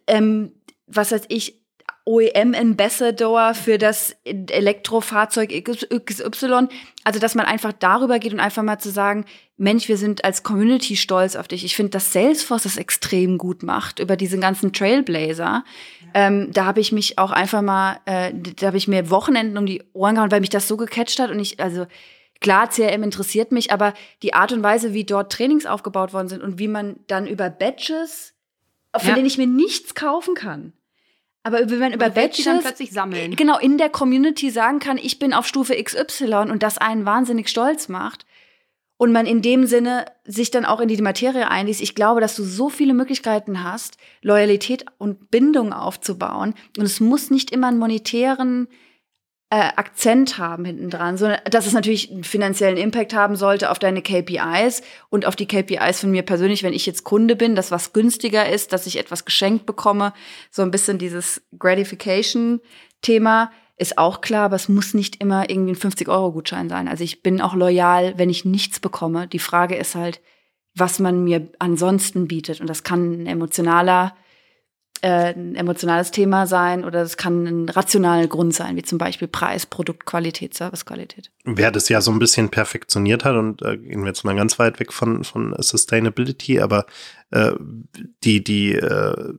ähm, 0.05 0.51
was 0.85 1.13
weiß 1.13 1.23
ich, 1.29 1.62
OEM-Ambassador 2.05 3.53
für 3.53 3.77
das 3.77 4.15
Elektrofahrzeug 4.25 5.49
XY. 5.49 6.67
Also, 7.03 7.19
dass 7.19 7.35
man 7.35 7.45
einfach 7.45 7.71
darüber 7.73 8.19
geht 8.19 8.33
und 8.33 8.39
einfach 8.39 8.63
mal 8.63 8.79
zu 8.79 8.89
sagen, 8.89 9.25
Mensch, 9.55 9.87
wir 9.87 9.97
sind 9.97 10.25
als 10.25 10.43
Community 10.43 10.97
stolz 10.97 11.35
auf 11.35 11.47
dich. 11.47 11.63
Ich 11.63 11.75
finde, 11.75 11.91
dass 11.91 12.11
Salesforce 12.11 12.63
das 12.63 12.77
extrem 12.77 13.37
gut 13.37 13.63
macht 13.63 13.99
über 13.99 14.17
diesen 14.17 14.41
ganzen 14.41 14.73
Trailblazer. 14.73 15.63
Ähm, 16.13 16.51
da 16.51 16.65
habe 16.65 16.81
ich 16.81 16.91
mich 16.91 17.17
auch 17.17 17.31
einfach 17.31 17.61
mal, 17.61 17.99
äh, 18.05 18.33
da 18.33 18.67
habe 18.67 18.77
ich 18.77 18.87
mir 18.87 19.09
Wochenenden 19.09 19.57
um 19.57 19.65
die 19.65 19.81
Ohren 19.93 20.15
gehauen, 20.15 20.31
weil 20.31 20.41
mich 20.41 20.49
das 20.49 20.67
so 20.67 20.75
gecatcht 20.75 21.19
hat 21.19 21.31
und 21.31 21.39
ich, 21.39 21.59
also 21.59 21.87
klar, 22.41 22.69
CRM 22.69 23.03
interessiert 23.03 23.51
mich, 23.51 23.71
aber 23.71 23.93
die 24.21 24.33
Art 24.33 24.51
und 24.51 24.61
Weise, 24.61 24.93
wie 24.93 25.05
dort 25.05 25.31
Trainings 25.31 25.65
aufgebaut 25.65 26.13
worden 26.13 26.27
sind 26.27 26.43
und 26.43 26.59
wie 26.59 26.67
man 26.67 26.97
dann 27.07 27.25
über 27.25 27.49
Badges, 27.49 28.33
von 28.95 29.09
ja. 29.09 29.15
denen 29.15 29.25
ich 29.25 29.37
mir 29.37 29.47
nichts 29.47 29.95
kaufen 29.95 30.35
kann, 30.35 30.73
aber 31.43 31.69
wenn 31.69 31.79
man 31.79 31.93
über 31.93 32.09
Badges 32.09 32.45
dann 32.45 32.61
plötzlich 32.61 32.91
sammeln. 32.91 33.35
Genau, 33.35 33.59
in 33.59 33.77
der 33.77 33.89
Community 33.89 34.49
sagen 34.49 34.79
kann, 34.79 34.97
ich 34.97 35.19
bin 35.19 35.33
auf 35.33 35.45
Stufe 35.45 35.75
XY 35.81 36.49
und 36.49 36.63
das 36.63 36.77
einen 36.77 37.05
wahnsinnig 37.05 37.49
stolz 37.49 37.89
macht. 37.89 38.25
Und 38.95 39.11
man 39.11 39.25
in 39.25 39.41
dem 39.41 39.65
Sinne 39.65 40.05
sich 40.23 40.49
dann 40.51 40.63
auch 40.63 40.79
in 40.79 40.87
die 40.87 41.01
Materie 41.01 41.49
einliest. 41.49 41.81
Ich 41.81 41.95
glaube, 41.95 42.21
dass 42.21 42.37
du 42.37 42.43
so 42.43 42.69
viele 42.69 42.93
Möglichkeiten 42.93 43.63
hast, 43.63 43.97
Loyalität 44.21 44.85
und 44.97 45.29
Bindung 45.29 45.73
aufzubauen. 45.73 46.53
Und 46.77 46.85
es 46.85 47.01
muss 47.01 47.29
nicht 47.29 47.51
immer 47.51 47.67
einen 47.67 47.79
monetären 47.79 48.69
äh, 49.53 49.71
Akzent 49.75 50.39
haben 50.39 50.65
hinten 50.65 50.89
dran, 50.89 51.15
sondern 51.15 51.39
dass 51.45 51.67
es 51.67 51.73
natürlich 51.73 52.11
einen 52.11 52.23
finanziellen 52.23 52.75
Impact 52.75 53.13
haben 53.13 53.35
sollte 53.35 53.69
auf 53.69 53.77
deine 53.77 54.01
KPIs 54.01 54.81
und 55.11 55.27
auf 55.27 55.35
die 55.35 55.45
KPIs 55.45 55.99
von 55.99 56.09
mir 56.09 56.23
persönlich, 56.23 56.63
wenn 56.63 56.73
ich 56.73 56.87
jetzt 56.87 57.03
Kunde 57.03 57.35
bin, 57.35 57.53
dass 57.53 57.69
was 57.69 57.93
günstiger 57.93 58.49
ist, 58.49 58.73
dass 58.73 58.87
ich 58.87 58.97
etwas 58.97 59.25
geschenkt 59.25 59.67
bekomme. 59.67 60.13
So 60.49 60.63
ein 60.63 60.71
bisschen 60.71 60.97
dieses 60.97 61.43
Gratification-Thema 61.59 63.51
ist 63.77 63.99
auch 63.99 64.21
klar, 64.21 64.45
aber 64.45 64.55
es 64.55 64.69
muss 64.69 64.95
nicht 64.95 65.21
immer 65.21 65.47
irgendwie 65.47 65.73
ein 65.73 65.91
50-Euro-Gutschein 65.91 66.67
sein. 66.67 66.87
Also 66.87 67.03
ich 67.03 67.21
bin 67.21 67.39
auch 67.39 67.53
loyal, 67.53 68.17
wenn 68.17 68.31
ich 68.31 68.45
nichts 68.45 68.79
bekomme. 68.79 69.27
Die 69.27 69.37
Frage 69.37 69.75
ist 69.75 69.93
halt, 69.93 70.19
was 70.73 70.97
man 70.97 71.23
mir 71.23 71.47
ansonsten 71.59 72.27
bietet. 72.27 72.59
Und 72.59 72.71
das 72.71 72.81
kann 72.81 73.21
ein 73.21 73.27
emotionaler 73.27 74.15
äh, 75.03 75.33
ein 75.33 75.55
emotionales 75.55 76.11
Thema 76.11 76.47
sein 76.47 76.85
oder 76.85 77.01
es 77.01 77.17
kann 77.17 77.45
ein 77.45 77.69
rationaler 77.69 78.27
Grund 78.27 78.53
sein, 78.53 78.77
wie 78.77 78.83
zum 78.83 78.97
Beispiel 78.97 79.27
Preis, 79.27 79.65
Produktqualität, 79.65 80.53
Servicequalität. 80.53 81.29
Wer 81.43 81.71
das 81.71 81.89
ja 81.89 81.99
so 81.99 82.11
ein 82.11 82.19
bisschen 82.19 82.49
perfektioniert 82.49 83.25
hat 83.25 83.35
und 83.35 83.61
äh, 83.63 83.77
gehen 83.77 84.01
wir 84.01 84.07
jetzt 84.07 84.23
mal 84.23 84.35
ganz 84.35 84.59
weit 84.59 84.79
weg 84.79 84.93
von, 84.93 85.25
von 85.25 85.53
Sustainability, 85.59 86.61
aber 86.61 86.85
äh, 87.31 87.51
die, 88.23 88.43
die 88.45 88.75
äh, 88.75 89.33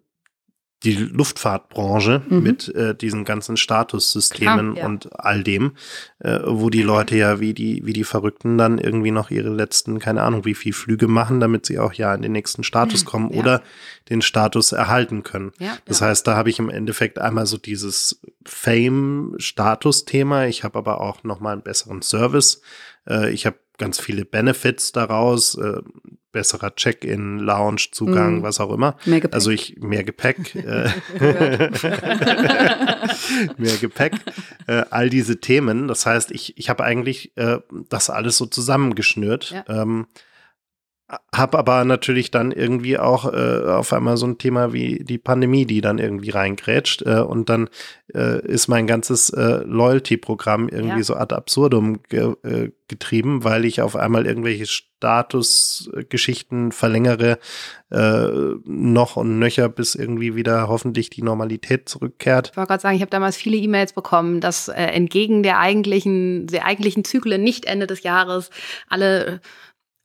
die 0.84 0.94
Luftfahrtbranche 0.94 2.22
mhm. 2.28 2.42
mit 2.42 2.74
äh, 2.74 2.94
diesen 2.94 3.24
ganzen 3.24 3.56
Statussystemen 3.56 4.74
Klar, 4.74 4.76
ja. 4.76 4.86
und 4.86 5.18
all 5.18 5.42
dem, 5.42 5.72
äh, 6.18 6.40
wo 6.44 6.70
die 6.70 6.82
Leute 6.82 7.16
ja 7.16 7.40
wie 7.40 7.54
die, 7.54 7.84
wie 7.86 7.92
die 7.92 8.04
Verrückten 8.04 8.58
dann 8.58 8.78
irgendwie 8.78 9.10
noch 9.10 9.30
ihre 9.30 9.48
letzten, 9.48 9.98
keine 9.98 10.22
Ahnung, 10.22 10.44
wie 10.44 10.54
viel 10.54 10.72
Flüge 10.72 11.08
machen, 11.08 11.40
damit 11.40 11.66
sie 11.66 11.78
auch 11.78 11.94
ja 11.94 12.14
in 12.14 12.22
den 12.22 12.32
nächsten 12.32 12.64
Status 12.64 13.04
mhm. 13.04 13.08
kommen 13.08 13.32
ja. 13.32 13.40
oder 13.40 13.62
den 14.10 14.22
Status 14.22 14.72
erhalten 14.72 15.22
können. 15.22 15.52
Ja, 15.58 15.78
das 15.86 16.02
heißt, 16.02 16.26
da 16.26 16.36
habe 16.36 16.50
ich 16.50 16.58
im 16.58 16.68
Endeffekt 16.68 17.18
einmal 17.18 17.46
so 17.46 17.56
dieses 17.56 18.20
Fame-Status-Thema. 18.44 20.46
Ich 20.46 20.64
habe 20.64 20.78
aber 20.78 21.00
auch 21.00 21.24
noch 21.24 21.40
mal 21.40 21.52
einen 21.52 21.62
besseren 21.62 22.02
Service. 22.02 22.60
Äh, 23.08 23.32
ich 23.32 23.46
habe 23.46 23.56
ganz 23.78 24.00
viele 24.00 24.24
Benefits 24.24 24.92
daraus. 24.92 25.56
Äh, 25.56 25.80
besserer 26.34 26.74
Check-in, 26.74 27.38
Lounge-Zugang, 27.38 28.40
mm. 28.40 28.42
was 28.42 28.60
auch 28.60 28.70
immer. 28.72 28.96
Mehr 29.06 29.20
Gepäck. 29.20 29.34
Also 29.34 29.50
ich 29.50 29.76
mehr 29.78 30.04
Gepäck, 30.04 30.54
äh, 30.56 30.90
mehr 33.56 33.76
Gepäck, 33.80 34.14
äh, 34.66 34.82
all 34.90 35.08
diese 35.08 35.40
Themen. 35.40 35.88
Das 35.88 36.04
heißt, 36.04 36.32
ich, 36.32 36.58
ich 36.58 36.68
habe 36.68 36.84
eigentlich 36.84 37.34
äh, 37.36 37.60
das 37.88 38.10
alles 38.10 38.36
so 38.36 38.44
zusammengeschnürt. 38.46 39.50
Ja. 39.52 39.64
Ähm, 39.68 40.06
hab 41.34 41.54
aber 41.54 41.84
natürlich 41.84 42.30
dann 42.30 42.50
irgendwie 42.50 42.98
auch 42.98 43.30
äh, 43.30 43.64
auf 43.66 43.92
einmal 43.92 44.16
so 44.16 44.26
ein 44.26 44.38
Thema 44.38 44.72
wie 44.72 45.04
die 45.04 45.18
Pandemie, 45.18 45.66
die 45.66 45.82
dann 45.82 45.98
irgendwie 45.98 46.30
reingrätscht 46.30 47.02
äh, 47.02 47.20
und 47.20 47.50
dann 47.50 47.68
äh, 48.14 48.40
ist 48.46 48.68
mein 48.68 48.86
ganzes 48.86 49.28
äh, 49.28 49.60
Loyalty-Programm 49.66 50.70
irgendwie 50.70 50.98
ja. 50.98 51.04
so 51.04 51.14
ad 51.14 51.34
absurdum 51.34 52.02
ge 52.08 52.34
äh, 52.42 52.70
getrieben, 52.88 53.44
weil 53.44 53.66
ich 53.66 53.82
auf 53.82 53.96
einmal 53.96 54.26
irgendwelche 54.26 54.64
Statusgeschichten 54.64 56.72
verlängere 56.72 57.38
äh, 57.90 58.28
noch 58.64 59.16
und 59.16 59.38
nöcher, 59.38 59.68
bis 59.68 59.94
irgendwie 59.94 60.36
wieder 60.36 60.68
hoffentlich 60.68 61.10
die 61.10 61.22
Normalität 61.22 61.86
zurückkehrt. 61.88 62.52
Ich 62.52 62.56
wollte 62.56 62.68
gerade 62.68 62.82
sagen, 62.82 62.96
ich 62.96 63.02
habe 63.02 63.10
damals 63.10 63.36
viele 63.36 63.58
E-Mails 63.58 63.92
bekommen, 63.92 64.40
dass 64.40 64.68
entgegen 64.68 65.42
der 65.42 65.58
eigentlichen, 65.58 66.46
der 66.46 66.64
eigentlichen 66.64 67.04
Zyklen 67.04 67.42
nicht 67.42 67.66
Ende 67.66 67.86
des 67.86 68.02
Jahres 68.02 68.48
alle 68.88 69.42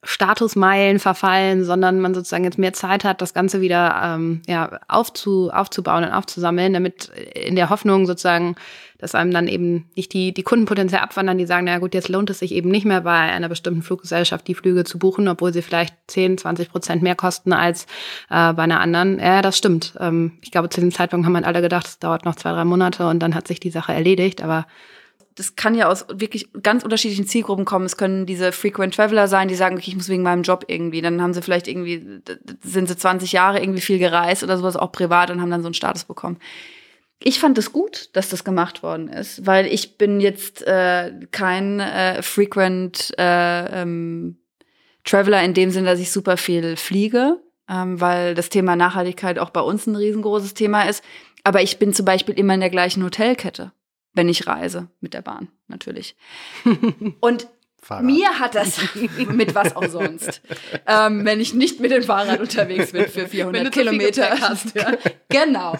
Statusmeilen 0.02 0.98
verfallen, 0.98 1.64
sondern 1.64 2.00
man 2.00 2.14
sozusagen 2.14 2.44
jetzt 2.44 2.58
mehr 2.58 2.72
Zeit 2.72 3.04
hat, 3.04 3.20
das 3.20 3.34
Ganze 3.34 3.60
wieder 3.60 4.00
ähm, 4.02 4.40
ja, 4.46 4.80
aufzu, 4.88 5.50
aufzubauen 5.50 6.04
und 6.04 6.12
aufzusammeln, 6.12 6.72
damit 6.72 7.10
in 7.34 7.54
der 7.54 7.68
Hoffnung 7.68 8.06
sozusagen, 8.06 8.56
dass 8.96 9.14
einem 9.14 9.30
dann 9.30 9.46
eben 9.46 9.90
nicht 9.96 10.14
die, 10.14 10.32
die 10.32 10.42
Kunden 10.42 10.64
potenziell 10.64 11.02
abwandern, 11.02 11.36
die 11.36 11.44
sagen, 11.44 11.66
na 11.66 11.78
gut, 11.78 11.92
jetzt 11.92 12.08
lohnt 12.08 12.30
es 12.30 12.38
sich 12.38 12.52
eben 12.52 12.70
nicht 12.70 12.86
mehr 12.86 13.02
bei 13.02 13.12
einer 13.12 13.50
bestimmten 13.50 13.82
Fluggesellschaft 13.82 14.48
die 14.48 14.54
Flüge 14.54 14.84
zu 14.84 14.98
buchen, 14.98 15.28
obwohl 15.28 15.52
sie 15.52 15.62
vielleicht 15.62 15.94
10, 16.06 16.38
20 16.38 16.70
Prozent 16.70 17.02
mehr 17.02 17.14
kosten 17.14 17.52
als 17.52 17.84
äh, 18.30 18.54
bei 18.54 18.62
einer 18.62 18.80
anderen. 18.80 19.18
Ja, 19.18 19.42
das 19.42 19.58
stimmt. 19.58 19.92
Ähm, 20.00 20.32
ich 20.40 20.50
glaube, 20.50 20.70
zu 20.70 20.80
dem 20.80 20.92
Zeitpunkt 20.92 21.26
haben 21.26 21.32
wir 21.34 21.46
alle 21.46 21.60
gedacht, 21.60 21.86
es 21.86 21.98
dauert 21.98 22.24
noch 22.24 22.36
zwei, 22.36 22.52
drei 22.52 22.64
Monate 22.64 23.06
und 23.06 23.18
dann 23.18 23.34
hat 23.34 23.46
sich 23.46 23.60
die 23.60 23.70
Sache 23.70 23.92
erledigt, 23.92 24.42
aber 24.42 24.66
das 25.40 25.56
kann 25.56 25.74
ja 25.74 25.88
aus 25.88 26.04
wirklich 26.12 26.50
ganz 26.62 26.84
unterschiedlichen 26.84 27.26
Zielgruppen 27.26 27.64
kommen. 27.64 27.86
Es 27.86 27.96
können 27.96 28.26
diese 28.26 28.52
Frequent 28.52 28.94
Traveler 28.94 29.26
sein, 29.26 29.48
die 29.48 29.54
sagen, 29.54 29.78
okay, 29.78 29.88
ich 29.88 29.96
muss 29.96 30.10
wegen 30.10 30.22
meinem 30.22 30.42
Job 30.42 30.66
irgendwie. 30.68 31.00
Dann 31.00 31.22
haben 31.22 31.32
sie 31.32 31.40
vielleicht 31.40 31.66
irgendwie, 31.66 32.20
sind 32.62 32.88
sie 32.88 32.96
20 32.96 33.32
Jahre 33.32 33.58
irgendwie 33.58 33.80
viel 33.80 33.98
gereist 33.98 34.44
oder 34.44 34.58
sowas, 34.58 34.76
auch 34.76 34.92
privat 34.92 35.30
und 35.30 35.40
haben 35.40 35.50
dann 35.50 35.62
so 35.62 35.68
einen 35.68 35.74
Status 35.74 36.04
bekommen. 36.04 36.38
Ich 37.20 37.40
fand 37.40 37.56
es 37.56 37.72
gut, 37.72 38.10
dass 38.12 38.28
das 38.28 38.44
gemacht 38.44 38.82
worden 38.82 39.08
ist, 39.08 39.46
weil 39.46 39.64
ich 39.64 39.96
bin 39.96 40.20
jetzt 40.20 40.60
äh, 40.66 41.10
kein 41.30 41.80
äh, 41.80 42.20
Frequent 42.20 43.14
äh, 43.18 43.80
ähm, 43.80 44.36
Traveler 45.04 45.42
in 45.42 45.54
dem 45.54 45.70
Sinne, 45.70 45.88
dass 45.88 46.00
ich 46.00 46.12
super 46.12 46.36
viel 46.36 46.76
fliege, 46.76 47.40
ähm, 47.66 47.98
weil 47.98 48.34
das 48.34 48.50
Thema 48.50 48.76
Nachhaltigkeit 48.76 49.38
auch 49.38 49.50
bei 49.50 49.62
uns 49.62 49.86
ein 49.86 49.96
riesengroßes 49.96 50.52
Thema 50.52 50.82
ist. 50.82 51.02
Aber 51.44 51.62
ich 51.62 51.78
bin 51.78 51.94
zum 51.94 52.04
Beispiel 52.04 52.38
immer 52.38 52.52
in 52.52 52.60
der 52.60 52.68
gleichen 52.68 53.02
Hotelkette 53.02 53.72
wenn 54.20 54.28
ich 54.28 54.46
reise 54.46 54.90
mit 55.00 55.14
der 55.14 55.22
Bahn, 55.22 55.48
natürlich. 55.66 56.14
Und 57.20 57.48
Fahrrad. 57.82 58.04
Mir 58.04 58.38
hat 58.38 58.54
das 58.54 58.78
mit 59.32 59.54
was 59.54 59.74
auch 59.74 59.88
sonst, 59.88 60.42
ähm, 60.86 61.24
wenn 61.24 61.40
ich 61.40 61.54
nicht 61.54 61.80
mit 61.80 61.90
dem 61.90 62.02
Fahrrad 62.02 62.38
unterwegs 62.38 62.92
bin 62.92 63.08
für 63.08 63.26
400 63.26 63.72
Kilometer. 63.72 64.38
Hast, 64.38 64.74
ja. 64.74 64.92
genau. 65.30 65.78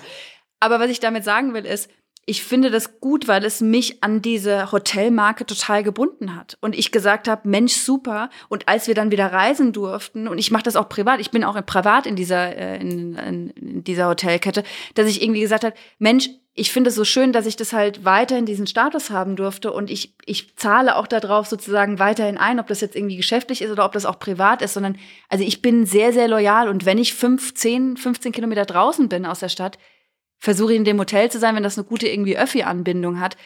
Aber 0.59 0.81
was 0.81 0.89
ich 0.89 1.01
damit 1.01 1.23
sagen 1.23 1.53
will, 1.53 1.67
ist, 1.67 1.91
ich 2.25 2.43
finde 2.43 2.71
das 2.71 2.99
gut, 3.01 3.29
weil 3.29 3.45
es 3.45 3.61
mich 3.61 4.03
an 4.03 4.23
diese 4.23 4.73
Hotelmarke 4.73 5.45
total 5.45 5.83
gebunden 5.83 6.35
hat. 6.35 6.57
Und 6.63 6.75
ich 6.75 6.93
gesagt 6.93 7.29
habe, 7.29 7.47
Mensch, 7.47 7.75
super. 7.75 8.31
Und 8.49 8.71
als 8.71 8.87
wir 8.87 8.95
dann 8.95 9.11
wieder 9.11 9.27
reisen 9.27 9.75
durften, 9.75 10.29
und 10.29 10.39
ich 10.39 10.51
mache 10.51 10.63
das 10.63 10.77
auch 10.77 10.89
privat, 10.89 11.21
ich 11.21 11.31
bin 11.31 11.45
auch 11.45 11.61
privat 11.67 12.07
in 12.07 12.17
dieser, 12.17 12.57
äh, 12.57 12.81
in, 12.81 13.17
in 13.17 13.85
dieser 13.85 14.09
Hotelkette, 14.09 14.65
dass 14.95 15.07
ich 15.07 15.21
irgendwie 15.23 15.43
gesagt 15.43 15.65
habe, 15.65 15.77
Mensch, 15.99 16.31
ich 16.53 16.73
finde 16.73 16.89
es 16.91 16.97
so 16.97 17.05
schön, 17.05 17.33
dass 17.33 17.47
ich 17.47 17.57
das 17.57 17.73
halt 17.73 18.05
weiterhin 18.05 18.45
diesen 18.45 18.67
Status 18.67 19.11
haben 19.11 19.37
durfte 19.37 19.73
und 19.73 19.91
ich, 19.91 20.15
ich 20.27 20.57
zahle 20.57 20.97
auch 20.97 21.07
darauf 21.07 21.47
sozusagen 21.47 21.99
weiterhin 21.99 22.39
ein, 22.39 22.59
ob 22.59 22.67
das 22.67 22.81
jetzt 22.81 22.97
irgendwie 22.97 23.17
geschäftlich 23.17 23.63
ist 23.63 23.71
oder 23.71 23.85
ob 23.85 23.93
das 23.93 24.05
auch 24.05 24.19
privat 24.19 24.61
ist, 24.61 24.75
sondern 24.75 24.99
also 25.29 25.45
ich 25.45 25.63
bin 25.63 25.87
sehr, 25.87 26.13
sehr 26.13 26.29
loyal 26.29 26.69
und 26.69 26.85
wenn 26.85 26.99
ich 26.99 27.15
15, 27.15 27.97
15 27.97 28.33
Kilometer 28.33 28.65
draußen 28.65 29.09
bin 29.09 29.27
aus 29.27 29.41
der 29.41 29.49
Stadt, 29.49 29.79
versuche 30.39 30.75
in 30.75 30.85
dem 30.85 30.99
Hotel 30.99 31.31
zu 31.31 31.39
sein, 31.39 31.55
wenn 31.55 31.63
das 31.63 31.79
eine 31.79 31.87
gute 31.87 32.09
irgendwie 32.09 32.39
Öffi-Anbindung 32.39 33.21
hat. 33.21 33.37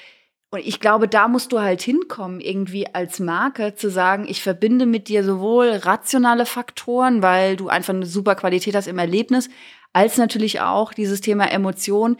Und 0.50 0.64
ich 0.64 0.78
glaube, 0.78 1.08
da 1.08 1.26
musst 1.26 1.50
du 1.50 1.60
halt 1.60 1.82
hinkommen, 1.82 2.40
irgendwie 2.40 2.86
als 2.94 3.18
Marke 3.18 3.74
zu 3.74 3.90
sagen, 3.90 4.26
ich 4.28 4.40
verbinde 4.40 4.86
mit 4.86 5.08
dir 5.08 5.24
sowohl 5.24 5.70
rationale 5.70 6.46
Faktoren, 6.46 7.22
weil 7.22 7.56
du 7.56 7.68
einfach 7.68 7.92
eine 7.92 8.06
super 8.06 8.36
Qualität 8.36 8.76
hast 8.76 8.86
im 8.86 8.98
Erlebnis, 8.98 9.50
als 9.92 10.16
natürlich 10.16 10.60
auch 10.60 10.94
dieses 10.94 11.20
Thema 11.20 11.50
Emotion. 11.50 12.18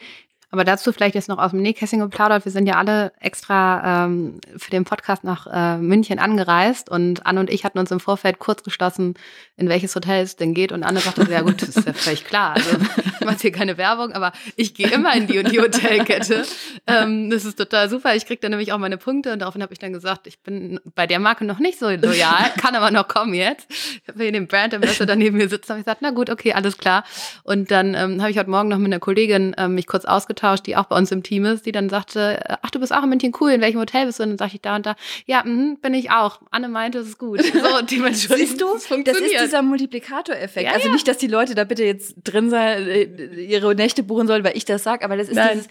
Aber 0.55 0.63
dazu 0.63 0.93
vielleicht 0.93 1.17
jetzt 1.17 1.29
noch 1.29 1.39
aus 1.39 1.51
dem 1.51 1.63
Nähkästchen 1.63 1.99
geplaudert. 1.99 2.45
Wir 2.45 2.53
sind 2.53 2.69
ja 2.69 2.75
alle 2.75 3.13
extra 3.19 4.05
ähm, 4.05 4.39
für 4.57 4.71
den 4.71 4.85
Podcast 4.85 5.25
nach 5.25 5.49
äh, 5.53 5.79
München 5.79 6.21
angereist 6.21 6.89
und 6.89 7.27
Anne 7.27 7.41
und 7.41 7.51
ich 7.51 7.65
hatten 7.65 7.81
uns 7.81 7.91
im 7.91 7.99
Vorfeld 7.99 8.39
kurz 8.39 8.63
geschlossen, 8.63 9.15
in 9.57 9.69
welches 9.69 9.97
Hotel 9.97 10.23
es 10.23 10.37
denn 10.37 10.55
geht. 10.55 10.71
Und 10.71 10.85
Anne 10.85 11.01
sagte, 11.01 11.27
ja 11.29 11.41
gut, 11.41 11.61
das 11.61 11.71
ist 11.71 11.85
ja 11.89 11.93
völlig 11.93 12.25
klar. 12.25 12.55
Also 12.55 12.71
ich 13.19 13.27
mache 13.27 13.39
hier 13.41 13.51
keine 13.51 13.79
Werbung, 13.79 14.13
aber 14.13 14.31
ich 14.55 14.75
gehe 14.75 14.87
immer 14.93 15.13
in 15.17 15.27
die 15.27 15.41
und 15.41 15.51
die 15.51 15.59
Hotelkette. 15.59 16.45
Ähm, 16.87 17.31
das 17.31 17.47
ist 17.47 17.57
total 17.57 17.89
super. 17.89 18.15
Ich 18.15 18.27
kriege 18.27 18.41
da 18.43 18.49
nämlich 18.51 18.73
auch 18.73 18.79
meine 18.79 18.99
Punkte 18.99 19.33
und 19.33 19.39
daraufhin 19.39 19.63
habe 19.63 19.73
ich 19.73 19.79
dann 19.79 19.95
gesagt, 19.95 20.27
ich 20.27 20.41
bin 20.41 20.79
bei 20.95 21.07
der 21.07 21.19
Marke 21.19 21.47
noch 21.47 21.59
nicht 21.59 21.79
so 21.79 21.89
loyal, 21.89 22.51
kann 22.61 22.75
aber 22.75 22.91
noch 22.91 23.09
kommen 23.09 23.33
jetzt. 23.33 23.67
Ich 23.71 24.03
habe 24.07 24.23
hier 24.23 24.33
den 24.33 24.47
Brand 24.47 24.75
Ambassador 24.75 25.17
neben 25.17 25.39
mir 25.39 25.49
sitzen, 25.49 25.71
habe 25.71 25.81
ich 25.81 25.87
gesagt, 25.87 26.03
na 26.03 26.11
gut, 26.11 26.29
okay, 26.29 26.53
alles 26.53 26.77
klar. 26.77 27.05
Und 27.43 27.71
dann 27.71 27.95
ähm, 27.95 28.21
habe 28.21 28.31
ich 28.31 28.39
heute 28.39 28.51
Morgen 28.51 28.69
noch 28.69 28.77
mit 28.77 28.89
einer 28.89 29.01
Kollegin 29.01 29.55
ähm, 29.57 29.77
mich 29.77 29.87
kurz 29.87 30.05
ausgetauscht 30.05 30.44
ausgetauscht, 30.45 30.67
die 30.67 30.77
auch 30.77 30.85
bei 30.85 30.97
uns 30.97 31.11
im 31.11 31.23
Team 31.23 31.45
ist, 31.45 31.67
die 31.67 31.73
dann 31.73 31.89
sagte, 31.89 32.43
ach, 32.63 32.71
du 32.71 32.81
bist 32.81 32.93
auch 32.93 33.03
in 33.03 33.09
München, 33.09 33.33
cool, 33.41 33.53
in 33.53 33.61
welchem 33.61 33.81
Hotel 33.81 34.07
bist 34.07 34.19
du? 34.19 34.25
Und 34.25 34.31
dann 34.31 34.39
sag 34.39 34.55
ich 34.55 34.61
da 34.61 34.77
und 34.77 34.87
da, 34.87 34.97
ja, 35.27 35.43
mh, 35.45 35.77
bin 35.81 35.95
ich 35.95 36.11
auch. 36.11 36.41
Anne 36.51 36.69
meinte, 36.69 36.99
es 36.99 37.09
ist 37.09 37.19
gut. 37.19 37.43
So, 37.65 37.81
dementsprechend 37.83 38.49
Siehst 38.49 38.61
du, 38.61 38.75
das, 38.75 38.89
das 38.89 39.17
ist 39.19 39.41
dieser 39.41 39.63
Multiplikatoreffekt. 39.63 40.67
Ja, 40.67 40.75
also 40.75 40.91
nicht, 40.91 41.09
dass 41.09 41.17
die 41.17 41.29
Leute 41.29 41.55
da 41.55 41.65
bitte 41.65 41.85
jetzt 41.85 42.15
drin 42.25 42.51
sein, 42.51 42.87
äh, 42.87 43.05
ihre 43.05 43.75
Nächte 43.75 44.03
buchen 44.03 44.27
sollen, 44.27 44.45
weil 44.45 44.57
ich 44.57 44.65
das 44.65 44.83
sag, 44.83 45.03
aber 45.03 45.17
das 45.17 45.29
ist 45.29 45.37
Nein. 45.37 45.51
dieses, 45.53 45.69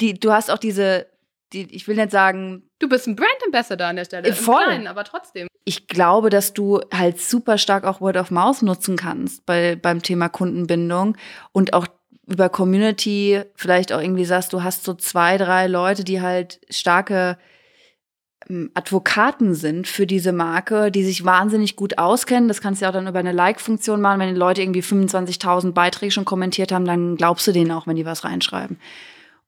die, 0.00 0.14
du 0.14 0.32
hast 0.32 0.50
auch 0.50 0.58
diese, 0.58 1.06
die, 1.52 1.74
ich 1.74 1.88
will 1.88 1.96
nicht 1.96 2.10
sagen. 2.10 2.64
Du 2.80 2.88
bist 2.88 3.06
ein 3.06 3.16
Brand 3.16 3.30
Ambassador 3.46 3.86
an 3.86 3.96
der 3.96 4.04
Stelle. 4.04 4.28
Äh, 4.28 4.32
voll. 4.32 4.64
Kleinen, 4.64 4.88
aber 4.88 5.04
trotzdem. 5.04 5.48
Ich 5.64 5.86
glaube, 5.86 6.28
dass 6.28 6.52
du 6.52 6.80
halt 6.92 7.20
super 7.20 7.56
stark 7.56 7.84
auch 7.84 8.00
Word 8.00 8.16
of 8.16 8.30
Mouse 8.30 8.62
nutzen 8.62 8.96
kannst 8.96 9.46
bei, 9.46 9.76
beim 9.76 10.02
Thema 10.02 10.28
Kundenbindung 10.28 11.16
und 11.52 11.72
auch 11.72 11.86
über 12.32 12.48
Community 12.48 13.42
vielleicht 13.54 13.92
auch 13.92 14.00
irgendwie 14.00 14.24
sagst, 14.24 14.52
du 14.52 14.62
hast 14.62 14.84
so 14.84 14.94
zwei, 14.94 15.36
drei 15.36 15.66
Leute, 15.66 16.04
die 16.04 16.20
halt 16.20 16.60
starke 16.70 17.36
ähm, 18.48 18.70
Advokaten 18.74 19.54
sind 19.54 19.86
für 19.86 20.06
diese 20.06 20.32
Marke, 20.32 20.90
die 20.90 21.04
sich 21.04 21.24
wahnsinnig 21.24 21.76
gut 21.76 21.98
auskennen. 21.98 22.48
Das 22.48 22.60
kannst 22.60 22.80
du 22.80 22.84
ja 22.84 22.90
auch 22.90 22.94
dann 22.94 23.06
über 23.06 23.18
eine 23.18 23.32
Like-Funktion 23.32 24.00
machen. 24.00 24.20
Wenn 24.20 24.34
die 24.34 24.38
Leute 24.40 24.62
irgendwie 24.62 24.82
25.000 24.82 25.72
Beiträge 25.72 26.12
schon 26.12 26.24
kommentiert 26.24 26.72
haben, 26.72 26.84
dann 26.84 27.16
glaubst 27.16 27.46
du 27.46 27.52
denen 27.52 27.70
auch, 27.70 27.86
wenn 27.86 27.96
die 27.96 28.06
was 28.06 28.24
reinschreiben. 28.24 28.78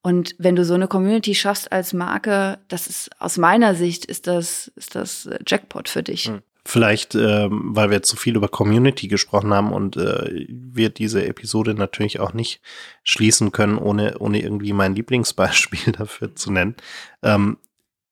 Und 0.02 0.34
wenn 0.38 0.54
du 0.54 0.66
so 0.66 0.74
eine 0.74 0.86
Community 0.86 1.34
schaffst 1.34 1.72
als 1.72 1.94
Marke, 1.94 2.58
das 2.68 2.86
ist 2.86 3.10
aus 3.18 3.38
meiner 3.38 3.74
Sicht 3.74 4.04
ist 4.04 4.26
das 4.26 4.70
ist 4.76 4.94
das 4.94 5.30
Jackpot 5.46 5.88
für 5.88 6.02
dich. 6.02 6.30
Vielleicht, 6.66 7.14
ähm, 7.14 7.60
weil 7.74 7.90
wir 7.90 7.96
jetzt 7.96 8.08
so 8.08 8.16
viel 8.16 8.36
über 8.36 8.48
Community 8.48 9.06
gesprochen 9.06 9.52
haben 9.52 9.72
und 9.72 9.98
äh, 9.98 10.46
wir 10.48 10.88
diese 10.88 11.26
Episode 11.26 11.74
natürlich 11.74 12.20
auch 12.20 12.32
nicht 12.32 12.62
schließen 13.02 13.52
können, 13.52 13.76
ohne, 13.76 14.18
ohne 14.18 14.40
irgendwie 14.40 14.72
mein 14.72 14.94
Lieblingsbeispiel 14.94 15.92
dafür 15.98 16.34
zu 16.34 16.50
nennen. 16.50 16.74
Ähm, 17.22 17.58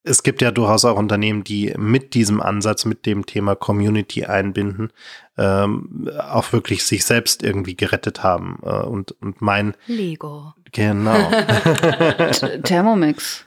es 0.05 0.23
gibt 0.23 0.43
ja 0.43 0.51
durchaus 0.51 0.85
auch 0.85 0.99
Unternehmen, 0.99 1.45
die 1.45 1.73
mit 1.79 2.15
diesem 2.15 2.41
Ansatz, 2.41 2.85
mit 2.85 3.07
dem 3.07 3.25
Thema 3.25 3.55
Community 3.55 4.25
einbinden, 4.25 4.93
ähm, 5.39 6.11
auch 6.19 6.53
wirklich 6.53 6.85
sich 6.85 7.05
selbst 7.05 7.43
irgendwie 7.43 7.77
gerettet 7.77 8.23
haben. 8.23 8.59
Äh, 8.65 8.83
und, 8.83 9.13
und 9.23 9.41
mein 9.41 9.75
Lego. 9.87 10.55
Genau. 10.73 11.31
Thermomix. 12.65 13.47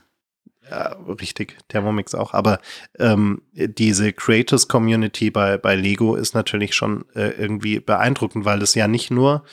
Ja, 0.70 0.97
richtig, 1.22 1.57
Thermomix 1.68 2.16
auch. 2.16 2.34
Aber 2.34 2.59
ähm, 2.97 3.41
diese 3.53 4.13
Creators 4.13 4.68
Community 4.68 5.30
bei, 5.30 5.57
bei 5.57 5.76
Lego 5.76 6.16
ist 6.16 6.34
natürlich 6.34 6.74
schon 6.74 7.05
äh, 7.13 7.30
irgendwie 7.38 7.80
beeindruckend, 7.80 8.45
weil 8.45 8.61
es 8.61 8.74
ja 8.74 8.88
nicht 8.88 9.11
nur 9.11 9.43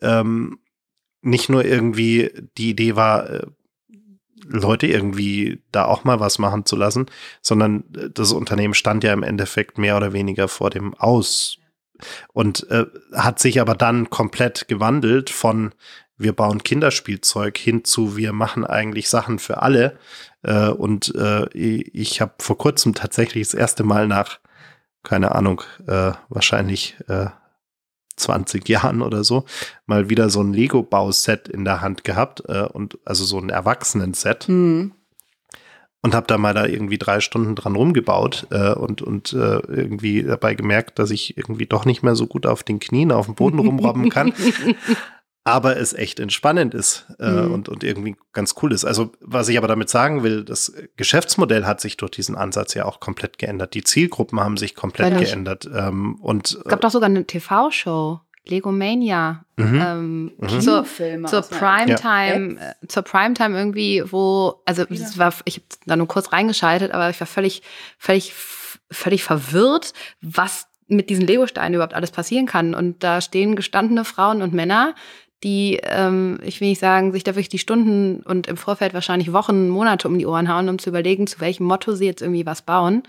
ähm, 0.00 0.58
nicht 1.22 1.48
nur 1.48 1.64
irgendwie 1.64 2.30
die 2.58 2.70
Idee 2.70 2.96
war, 2.96 3.30
äh, 3.30 3.46
Leute 4.44 4.88
irgendwie 4.88 5.62
da 5.70 5.84
auch 5.84 6.04
mal 6.04 6.18
was 6.20 6.38
machen 6.38 6.66
zu 6.66 6.76
lassen, 6.76 7.06
sondern 7.40 7.84
äh, 7.96 8.10
das 8.10 8.32
Unternehmen 8.32 8.74
stand 8.74 9.04
ja 9.04 9.12
im 9.12 9.22
Endeffekt 9.22 9.78
mehr 9.78 9.96
oder 9.96 10.12
weniger 10.12 10.48
vor 10.48 10.70
dem 10.70 10.94
Aus 10.94 11.58
und 12.32 12.68
äh, 12.70 12.86
hat 13.14 13.38
sich 13.38 13.60
aber 13.60 13.74
dann 13.74 14.10
komplett 14.10 14.66
gewandelt 14.66 15.30
von 15.30 15.72
wir 16.22 16.32
bauen 16.32 16.62
Kinderspielzeug 16.62 17.58
hin 17.58 17.84
zu 17.84 18.16
wir 18.16 18.32
machen 18.32 18.64
eigentlich 18.64 19.08
Sachen 19.08 19.38
für 19.38 19.62
alle 19.62 19.98
äh, 20.42 20.68
und 20.68 21.14
äh, 21.14 21.46
ich 21.54 22.20
habe 22.20 22.34
vor 22.38 22.58
kurzem 22.58 22.94
tatsächlich 22.94 23.46
das 23.48 23.54
erste 23.54 23.84
Mal 23.84 24.06
nach, 24.06 24.38
keine 25.02 25.34
Ahnung, 25.34 25.62
äh, 25.86 26.12
wahrscheinlich 26.28 26.96
äh, 27.08 27.26
20 28.16 28.68
Jahren 28.68 29.02
oder 29.02 29.24
so, 29.24 29.44
mal 29.86 30.08
wieder 30.08 30.30
so 30.30 30.42
ein 30.42 30.52
Lego-Bauset 30.52 31.48
in 31.48 31.64
der 31.64 31.80
Hand 31.80 32.04
gehabt 32.04 32.42
äh, 32.48 32.62
und 32.62 32.98
also 33.04 33.24
so 33.24 33.38
ein 33.38 33.48
Erwachsenen-Set. 33.48 34.48
Mhm. 34.48 34.92
Und 36.04 36.16
habe 36.16 36.26
da 36.26 36.36
mal 36.36 36.52
da 36.52 36.66
irgendwie 36.66 36.98
drei 36.98 37.20
Stunden 37.20 37.54
dran 37.54 37.76
rumgebaut 37.76 38.48
äh, 38.50 38.72
und, 38.72 39.02
und 39.02 39.32
äh, 39.34 39.60
irgendwie 39.60 40.24
dabei 40.24 40.56
gemerkt, 40.56 40.98
dass 40.98 41.12
ich 41.12 41.36
irgendwie 41.36 41.66
doch 41.66 41.84
nicht 41.84 42.02
mehr 42.02 42.16
so 42.16 42.26
gut 42.26 42.44
auf 42.44 42.64
den 42.64 42.80
Knien 42.80 43.12
auf 43.12 43.26
dem 43.26 43.36
Boden 43.36 43.60
rumrobben 43.60 44.10
kann. 44.10 44.32
aber 45.44 45.76
es 45.76 45.92
echt 45.92 46.20
entspannend 46.20 46.72
ist 46.72 47.06
äh, 47.18 47.30
mhm. 47.30 47.52
und, 47.52 47.68
und 47.68 47.82
irgendwie 47.82 48.16
ganz 48.32 48.54
cool 48.62 48.72
ist. 48.72 48.84
Also 48.84 49.12
was 49.20 49.48
ich 49.48 49.58
aber 49.58 49.66
damit 49.66 49.90
sagen 49.90 50.22
will, 50.22 50.44
das 50.44 50.72
Geschäftsmodell 50.96 51.66
hat 51.66 51.80
sich 51.80 51.96
durch 51.96 52.12
diesen 52.12 52.36
Ansatz 52.36 52.74
ja 52.74 52.84
auch 52.84 53.00
komplett 53.00 53.38
geändert. 53.38 53.74
Die 53.74 53.82
Zielgruppen 53.82 54.38
haben 54.38 54.56
sich 54.56 54.76
komplett 54.76 55.18
geändert. 55.18 55.68
Ähm, 55.74 56.16
und, 56.20 56.52
es 56.52 56.64
gab 56.64 56.80
doch 56.80 56.90
sogar 56.90 57.08
eine 57.08 57.26
TV-Show. 57.26 58.20
Lego 58.44 58.72
Mania. 58.72 59.44
Mhm. 59.56 59.82
Ähm, 59.84 60.32
mhm. 60.38 60.60
Zur, 60.60 60.84
zur 60.84 61.42
Primetime, 61.42 62.56
ja. 62.56 62.70
Äh, 62.82 62.86
zur 62.88 63.02
Primetime 63.02 63.56
irgendwie, 63.56 64.02
wo, 64.10 64.62
also 64.64 64.84
es 64.88 65.16
war, 65.16 65.32
ich 65.44 65.56
habe 65.56 65.66
da 65.86 65.96
nur 65.96 66.08
kurz 66.08 66.32
reingeschaltet, 66.32 66.92
aber 66.92 67.10
ich 67.10 67.20
war 67.20 67.26
völlig, 67.26 67.62
völlig, 67.98 68.32
völlig 68.90 69.22
verwirrt, 69.22 69.92
was 70.20 70.66
mit 70.88 71.08
diesen 71.08 71.26
Lego-Steinen 71.26 71.74
überhaupt 71.74 71.94
alles 71.94 72.10
passieren 72.10 72.46
kann. 72.46 72.74
Und 72.74 73.04
da 73.04 73.20
stehen 73.20 73.54
gestandene 73.54 74.04
Frauen 74.04 74.42
und 74.42 74.52
Männer, 74.52 74.94
die, 75.44 75.80
ähm, 75.82 76.38
ich 76.42 76.60
will 76.60 76.68
nicht 76.68 76.78
sagen, 76.78 77.12
sich 77.12 77.24
da 77.24 77.32
wirklich 77.32 77.48
die 77.48 77.58
Stunden 77.58 78.22
und 78.22 78.46
im 78.46 78.56
Vorfeld 78.56 78.94
wahrscheinlich 78.94 79.32
Wochen, 79.32 79.68
Monate 79.68 80.08
um 80.08 80.18
die 80.18 80.26
Ohren 80.26 80.52
hauen, 80.52 80.68
um 80.68 80.78
zu 80.78 80.90
überlegen, 80.90 81.26
zu 81.26 81.40
welchem 81.40 81.64
Motto 81.64 81.94
sie 81.94 82.06
jetzt 82.06 82.22
irgendwie 82.22 82.46
was 82.46 82.62
bauen. 82.62 83.02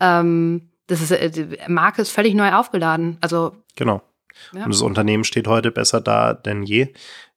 Ähm, 0.00 0.68
das 0.86 1.00
ist, 1.00 1.10
äh, 1.10 1.30
die 1.30 1.58
Marke 1.68 2.02
ist 2.02 2.10
völlig 2.10 2.34
neu 2.34 2.52
aufgeladen. 2.52 3.18
Also. 3.20 3.56
Genau. 3.76 4.02
Ja. 4.52 4.64
Und 4.64 4.72
das 4.72 4.82
Unternehmen 4.82 5.24
steht 5.24 5.48
heute 5.48 5.70
besser 5.70 6.00
da 6.00 6.34
denn 6.34 6.62
je. 6.62 6.88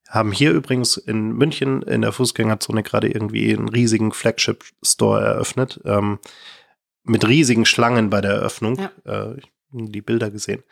Haben 0.09 0.31
hier 0.31 0.51
übrigens 0.51 0.97
in 0.97 1.31
München 1.33 1.81
in 1.81 2.01
der 2.01 2.11
Fußgängerzone 2.11 2.83
gerade 2.83 3.07
irgendwie 3.07 3.55
einen 3.55 3.69
riesigen 3.69 4.11
Flagship-Store 4.11 5.23
eröffnet. 5.23 5.81
Ähm, 5.83 6.19
mit 7.03 7.27
riesigen 7.27 7.65
Schlangen 7.65 8.09
bei 8.09 8.21
der 8.21 8.33
Eröffnung. 8.33 8.79
Ja. 9.05 9.31
Äh, 9.31 9.37
die 9.71 10.01
Bilder 10.01 10.31
gesehen. 10.31 10.63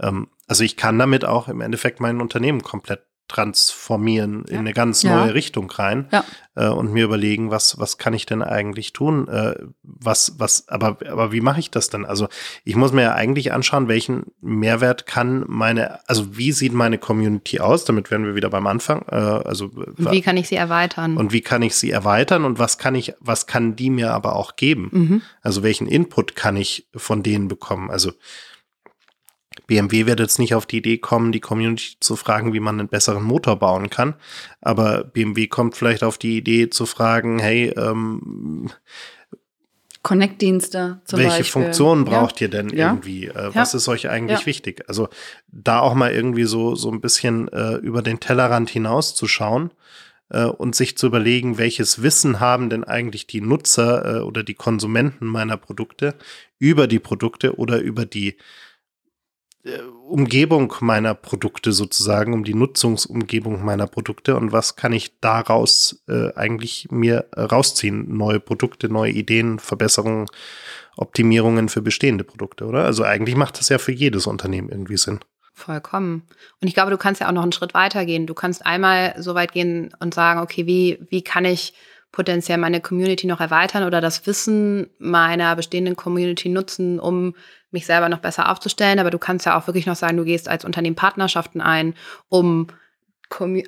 Ähm, 0.00 0.28
also 0.46 0.64
ich 0.64 0.76
kann 0.76 0.98
damit 0.98 1.24
auch 1.24 1.48
im 1.48 1.60
Endeffekt 1.60 2.00
mein 2.00 2.20
Unternehmen 2.20 2.62
komplett 2.62 3.02
transformieren 3.30 4.44
ja. 4.48 4.54
in 4.54 4.58
eine 4.60 4.72
ganz 4.72 5.04
neue 5.04 5.28
ja. 5.28 5.32
Richtung 5.32 5.70
rein 5.70 6.08
ja. 6.10 6.24
äh, 6.56 6.68
und 6.68 6.92
mir 6.92 7.04
überlegen, 7.04 7.50
was, 7.50 7.78
was 7.78 7.96
kann 7.96 8.12
ich 8.12 8.26
denn 8.26 8.42
eigentlich 8.42 8.92
tun? 8.92 9.28
Äh, 9.28 9.54
was, 9.82 10.34
was, 10.38 10.68
aber, 10.68 10.98
aber 11.08 11.30
wie 11.30 11.40
mache 11.40 11.60
ich 11.60 11.70
das 11.70 11.90
denn? 11.90 12.04
Also 12.04 12.26
ich 12.64 12.74
muss 12.74 12.92
mir 12.92 13.02
ja 13.02 13.14
eigentlich 13.14 13.52
anschauen, 13.52 13.86
welchen 13.86 14.32
Mehrwert 14.40 15.06
kann 15.06 15.44
meine, 15.46 16.00
also 16.08 16.36
wie 16.36 16.50
sieht 16.50 16.72
meine 16.72 16.98
Community 16.98 17.60
aus? 17.60 17.84
Damit 17.84 18.10
wären 18.10 18.24
wir 18.24 18.34
wieder 18.34 18.50
beim 18.50 18.66
Anfang. 18.66 19.02
Äh, 19.08 19.14
also 19.14 19.66
und 19.66 20.10
wie 20.10 20.22
kann 20.22 20.36
ich 20.36 20.48
sie 20.48 20.56
erweitern? 20.56 21.16
Und 21.16 21.32
wie 21.32 21.40
kann 21.40 21.62
ich 21.62 21.76
sie 21.76 21.90
erweitern 21.90 22.44
und 22.44 22.58
was 22.58 22.78
kann 22.78 22.96
ich, 22.96 23.14
was 23.20 23.46
kann 23.46 23.76
die 23.76 23.90
mir 23.90 24.12
aber 24.12 24.34
auch 24.34 24.56
geben? 24.56 24.88
Mhm. 24.90 25.22
Also 25.40 25.62
welchen 25.62 25.86
Input 25.86 26.34
kann 26.34 26.56
ich 26.56 26.88
von 26.96 27.22
denen 27.22 27.46
bekommen? 27.46 27.90
Also 27.90 28.10
BMW 29.70 30.06
wird 30.06 30.18
jetzt 30.18 30.40
nicht 30.40 30.56
auf 30.56 30.66
die 30.66 30.78
Idee 30.78 30.98
kommen, 30.98 31.30
die 31.30 31.38
Community 31.38 31.92
zu 32.00 32.16
fragen, 32.16 32.52
wie 32.52 32.58
man 32.58 32.80
einen 32.80 32.88
besseren 32.88 33.22
Motor 33.22 33.54
bauen 33.54 33.88
kann. 33.88 34.16
Aber 34.60 35.04
BMW 35.04 35.46
kommt 35.46 35.76
vielleicht 35.76 36.02
auf 36.02 36.18
die 36.18 36.36
Idee 36.36 36.70
zu 36.70 36.86
fragen, 36.86 37.38
hey, 37.38 37.68
ähm, 37.76 38.70
Connect-Dienste 40.02 41.02
zum 41.04 41.20
Welche 41.20 41.30
Beispiel. 41.30 41.62
Funktionen 41.62 42.04
braucht 42.04 42.40
ja. 42.40 42.46
ihr 42.46 42.50
denn 42.50 42.70
ja. 42.70 42.88
irgendwie? 42.88 43.28
Äh, 43.28 43.54
was 43.54 43.72
ja. 43.72 43.76
ist 43.76 43.86
euch 43.86 44.08
eigentlich 44.08 44.44
wichtig? 44.44 44.82
Also 44.88 45.08
da 45.46 45.78
auch 45.78 45.94
mal 45.94 46.10
irgendwie 46.10 46.46
so, 46.46 46.74
so 46.74 46.90
ein 46.90 47.00
bisschen 47.00 47.46
äh, 47.52 47.74
über 47.74 48.02
den 48.02 48.18
Tellerrand 48.18 48.70
hinauszuschauen 48.70 49.70
äh, 50.30 50.46
und 50.46 50.74
sich 50.74 50.98
zu 50.98 51.06
überlegen, 51.06 51.58
welches 51.58 52.02
Wissen 52.02 52.40
haben 52.40 52.70
denn 52.70 52.82
eigentlich 52.82 53.28
die 53.28 53.40
Nutzer 53.40 54.16
äh, 54.16 54.20
oder 54.22 54.42
die 54.42 54.54
Konsumenten 54.54 55.26
meiner 55.26 55.56
Produkte 55.56 56.16
über 56.58 56.88
die 56.88 56.98
Produkte 56.98 57.54
oder 57.56 57.78
über 57.78 58.04
die 58.04 58.36
Umgebung 60.08 60.74
meiner 60.80 61.14
Produkte 61.14 61.72
sozusagen, 61.72 62.32
um 62.32 62.44
die 62.44 62.54
Nutzungsumgebung 62.54 63.62
meiner 63.62 63.86
Produkte 63.86 64.36
und 64.36 64.52
was 64.52 64.74
kann 64.74 64.92
ich 64.92 65.20
daraus 65.20 66.02
äh, 66.08 66.32
eigentlich 66.34 66.88
mir 66.90 67.26
rausziehen? 67.36 68.16
Neue 68.16 68.40
Produkte, 68.40 68.88
neue 68.88 69.12
Ideen, 69.12 69.58
Verbesserungen, 69.58 70.26
Optimierungen 70.96 71.68
für 71.68 71.82
bestehende 71.82 72.24
Produkte, 72.24 72.64
oder? 72.64 72.84
Also 72.84 73.04
eigentlich 73.04 73.36
macht 73.36 73.58
das 73.58 73.68
ja 73.68 73.78
für 73.78 73.92
jedes 73.92 74.26
Unternehmen 74.26 74.70
irgendwie 74.70 74.96
Sinn. 74.96 75.20
Vollkommen. 75.52 76.22
Und 76.62 76.68
ich 76.68 76.74
glaube, 76.74 76.90
du 76.90 76.96
kannst 76.96 77.20
ja 77.20 77.28
auch 77.28 77.32
noch 77.32 77.42
einen 77.42 77.52
Schritt 77.52 77.74
weiter 77.74 78.06
gehen. 78.06 78.26
Du 78.26 78.32
kannst 78.32 78.64
einmal 78.64 79.14
so 79.18 79.34
weit 79.34 79.52
gehen 79.52 79.94
und 80.00 80.14
sagen, 80.14 80.40
okay, 80.40 80.66
wie, 80.66 80.98
wie 81.10 81.22
kann 81.22 81.44
ich 81.44 81.74
potenziell 82.12 82.58
meine 82.58 82.80
Community 82.80 83.26
noch 83.26 83.40
erweitern 83.40 83.84
oder 83.84 84.00
das 84.00 84.26
Wissen 84.26 84.90
meiner 84.98 85.54
bestehenden 85.56 85.96
Community 85.96 86.48
nutzen, 86.48 86.98
um 86.98 87.34
mich 87.70 87.86
selber 87.86 88.08
noch 88.08 88.18
besser 88.18 88.50
aufzustellen. 88.50 88.98
Aber 88.98 89.10
du 89.10 89.18
kannst 89.18 89.46
ja 89.46 89.58
auch 89.58 89.66
wirklich 89.66 89.86
noch 89.86 89.96
sagen, 89.96 90.16
du 90.16 90.24
gehst 90.24 90.48
als 90.48 90.64
Unternehmen 90.64 90.96
Partnerschaften 90.96 91.60
ein, 91.60 91.94
um 92.28 92.66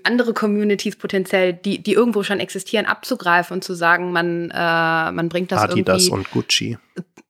andere 0.03 0.35
Communities 0.35 0.97
potenziell, 0.97 1.53
die, 1.53 1.81
die 1.81 1.93
irgendwo 1.93 2.25
schon 2.25 2.41
existieren, 2.41 2.85
abzugreifen 2.85 3.55
und 3.55 3.63
zu 3.63 3.75
sagen, 3.75 4.11
man, 4.11 4.51
äh, 4.51 5.13
man 5.13 5.29
bringt 5.29 5.53
das 5.53 5.61
Adidas 5.61 6.05
irgendwie. 6.05 6.15
und 6.15 6.31
Gucci. 6.33 6.79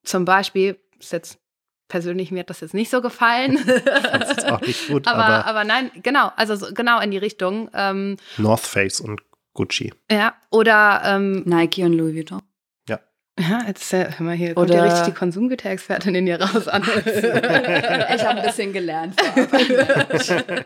Zum 0.03 0.25
Beispiel, 0.25 0.77
ist 0.99 1.13
jetzt 1.13 1.37
persönlich 1.87 2.31
mir 2.31 2.39
hat 2.39 2.49
das 2.49 2.61
jetzt 2.61 2.73
nicht 2.73 2.89
so 2.89 3.01
gefallen. 3.01 3.59
das 3.85 4.37
ist 4.37 4.45
auch 4.47 4.61
nicht 4.61 4.87
gut, 4.87 5.07
aber, 5.07 5.25
aber, 5.25 5.45
aber 5.45 5.63
nein, 5.63 5.91
genau, 6.01 6.31
also 6.35 6.55
so, 6.55 6.73
genau 6.73 6.99
in 6.99 7.11
die 7.11 7.19
Richtung. 7.19 7.69
Ähm, 7.75 8.17
North 8.37 8.61
Face 8.61 8.99
und 8.99 9.21
Gucci. 9.53 9.93
ja, 10.11 10.35
oder 10.49 11.01
ähm, 11.05 11.43
Nike 11.45 11.83
und 11.83 11.93
Louis 11.93 12.15
Vuitton. 12.15 12.41
Ja, 13.39 13.61
jetzt 13.67 13.91
äh, 13.93 14.09
hör 14.15 14.25
mal 14.27 14.35
hier, 14.35 14.53
kommt 14.53 14.69
ja 14.69 14.81
Oder- 14.83 14.91
richtig 14.91 15.05
die 15.05 15.17
Konsumgüterexpertin 15.19 16.13
in 16.13 16.27
dir 16.27 16.39
raus 16.39 16.67
an. 16.67 16.83
Ich 18.13 18.23
habe 18.23 18.39
ein 18.39 18.45
bisschen 18.45 18.73
gelernt. 18.73 19.15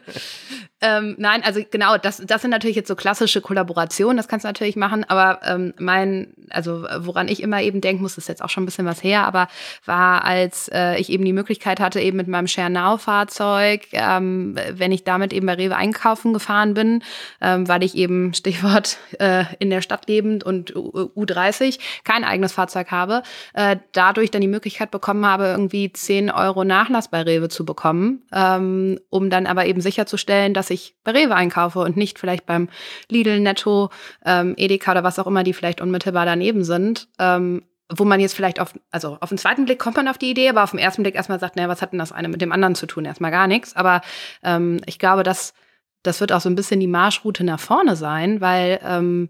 ähm, 0.82 1.15
nein, 1.18 1.43
also 1.43 1.61
genau, 1.72 1.97
das, 1.97 2.22
das 2.26 2.41
sind 2.41 2.51
natürlich 2.51 2.76
jetzt 2.76 2.89
so 2.89 2.95
klassische 2.95 3.39
Kollaborationen, 3.39 4.18
das 4.18 4.28
kannst 4.28 4.43
du 4.43 4.49
natürlich 4.49 4.76
machen, 4.76 5.05
aber 5.07 5.39
ähm, 5.45 5.74
mein, 5.78 6.34
also 6.49 6.86
woran 6.99 7.30
ich 7.30 7.41
immer 7.41 7.61
eben 7.61 7.80
denken 7.80 8.01
muss, 8.01 8.18
ist 8.18 8.28
jetzt 8.28 8.43
auch 8.43 8.49
schon 8.49 8.63
ein 8.63 8.65
bisschen 8.65 8.86
was 8.86 9.01
her, 9.01 9.26
aber 9.26 9.47
war, 9.86 10.26
als 10.26 10.70
äh, 10.74 10.99
ich 10.99 11.09
eben 11.09 11.24
die 11.24 11.34
Möglichkeit 11.34 11.80
hatte, 11.80 12.01
eben 12.01 12.18
mit 12.18 12.28
meinem 12.28 12.47
Share 12.47 12.70
Now-Fahrzeug, 12.70 13.88
ähm, 13.93 14.55
wenn 14.72 14.91
ich 14.91 15.05
damit 15.05 15.32
eben 15.32 15.45
bei 15.45 15.53
Rewe 15.53 15.76
einkaufen 15.78 16.34
gefahren 16.34 16.74
bin, 16.74 17.01
ähm, 17.39 17.68
weil 17.68 17.82
ich 17.84 17.95
eben, 17.95 18.34
Stichwort, 18.34 18.97
äh, 19.20 19.45
in 19.59 19.70
der 19.70 19.82
Stadt 19.82 20.07
lebend 20.09 20.43
und 20.43 20.76
U 20.76 21.11
U30 21.15 21.80
kein 22.03 22.24
eigenes 22.24 22.57
Fahrzeug 22.58 22.91
habe, 22.91 23.22
äh, 23.53 23.78
dadurch 23.91 24.32
dann 24.32 24.41
die 24.41 24.47
Möglichkeit 24.47 24.91
bekommen 24.91 25.26
habe, 25.26 25.45
irgendwie 25.45 25.93
10 25.93 26.32
Euro 26.32 26.64
Nachlass 26.64 27.10
bei 27.10 27.22
Rewe 27.22 27.49
zu 27.49 27.66
bekommen, 27.66 28.24
ähm, 28.34 28.99
um 29.10 29.30
dann 29.30 29.45
aber 29.45 29.66
eben 29.66 29.80
sicherzustellen, 29.80 30.53
dass 30.53 30.70
ich 30.70 30.95
bei 31.03 31.12
Rewe 31.12 31.36
einkaufe 31.36 31.80
und 31.80 31.95
nicht 31.95 32.20
vielleicht 32.20 32.45
beim 32.45 32.70
Lidl, 33.10 33.39
Netto, 33.39 33.89
ähm, 34.26 34.55
Edeka 34.58 34.91
oder 34.91 35.03
was 35.03 35.20
auch 35.20 35.28
immer, 35.28 35.43
die 35.43 35.53
vielleicht 35.53 35.82
unmittelbar 35.82 36.26
daneben 36.26 36.64
sind. 36.64 37.08
Ähm, 37.20 37.64
wo 37.95 38.03
man 38.03 38.20
jetzt 38.20 38.36
vielleicht 38.36 38.60
auf, 38.60 38.74
also 38.91 39.18
auf 39.22 39.30
den 39.30 39.38
zweiten 39.38 39.64
Blick 39.64 39.80
kommt 39.80 39.95
man 39.95 40.10
auf 40.10 40.18
die 40.18 40.30
Idee, 40.30 40.49
aber 40.49 40.64
auf 40.64 40.72
den 40.72 40.80
ersten 40.80 41.03
Blick 41.03 41.16
erstmal 41.16 41.39
sagt, 41.39 41.55
naja, 41.55 41.70
was 41.70 41.82
hat 41.82 41.93
denn 41.93 41.99
das 41.99 42.12
eine 42.12 42.28
mit 42.28 42.41
dem 42.41 42.51
anderen 42.51 42.76
zu 42.76 42.86
tun? 42.86 43.05
Erstmal 43.05 43.32
gar 43.32 43.47
nichts. 43.47 43.78
Aber 43.78 44.01
ähm, 44.43 44.82
ich 44.86 44.99
glaube, 44.99 45.24
dass 45.24 45.53
das 46.03 46.22
wird 46.22 46.32
auch 46.32 46.41
so 46.41 46.49
ein 46.49 46.55
bisschen 46.55 46.80
die 46.80 46.88
Marschroute 46.88 47.43
nach 47.43 47.60
vorne 47.60 47.95
sein, 47.95 48.41
weil 48.41 48.80
ähm, 48.84 49.30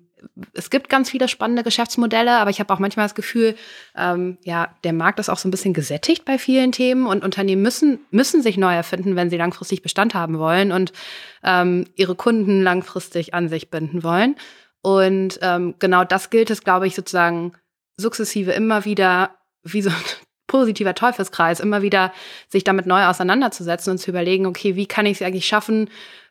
es 0.53 0.69
gibt 0.69 0.89
ganz 0.89 1.09
viele 1.09 1.27
spannende 1.27 1.63
Geschäftsmodelle, 1.63 2.37
aber 2.37 2.49
ich 2.49 2.59
habe 2.59 2.73
auch 2.73 2.79
manchmal 2.79 3.05
das 3.05 3.15
Gefühl, 3.15 3.55
ähm, 3.95 4.37
ja, 4.43 4.75
der 4.83 4.93
Markt 4.93 5.19
ist 5.19 5.29
auch 5.29 5.37
so 5.37 5.47
ein 5.47 5.51
bisschen 5.51 5.73
gesättigt 5.73 6.25
bei 6.25 6.37
vielen 6.37 6.71
Themen 6.71 7.05
und 7.05 7.23
Unternehmen 7.23 7.61
müssen, 7.61 7.99
müssen 8.11 8.41
sich 8.41 8.57
neu 8.57 8.73
erfinden, 8.73 9.15
wenn 9.15 9.29
sie 9.29 9.37
langfristig 9.37 9.81
Bestand 9.81 10.13
haben 10.15 10.39
wollen 10.39 10.71
und 10.71 10.91
ähm, 11.43 11.85
ihre 11.95 12.15
Kunden 12.15 12.61
langfristig 12.61 13.33
an 13.33 13.49
sich 13.49 13.69
binden 13.69 14.03
wollen. 14.03 14.35
Und 14.81 15.39
ähm, 15.41 15.75
genau 15.79 16.03
das 16.03 16.29
gilt 16.29 16.49
es, 16.49 16.63
glaube 16.63 16.87
ich, 16.87 16.95
sozusagen 16.95 17.53
sukzessive 17.97 18.51
immer 18.51 18.85
wieder 18.85 19.35
wie 19.63 19.81
so 19.81 19.89
ein 19.89 19.95
positiver 20.47 20.95
Teufelskreis, 20.95 21.59
immer 21.59 21.81
wieder 21.81 22.13
sich 22.47 22.63
damit 22.63 22.85
neu 22.85 23.05
auseinanderzusetzen 23.05 23.91
und 23.91 23.97
zu 23.97 24.11
überlegen, 24.11 24.45
okay, 24.45 24.75
wie 24.75 24.85
kann 24.85 25.05
ich 25.05 25.19
es 25.19 25.21
eigentlich 25.21 25.45
schaffen, 25.45 25.89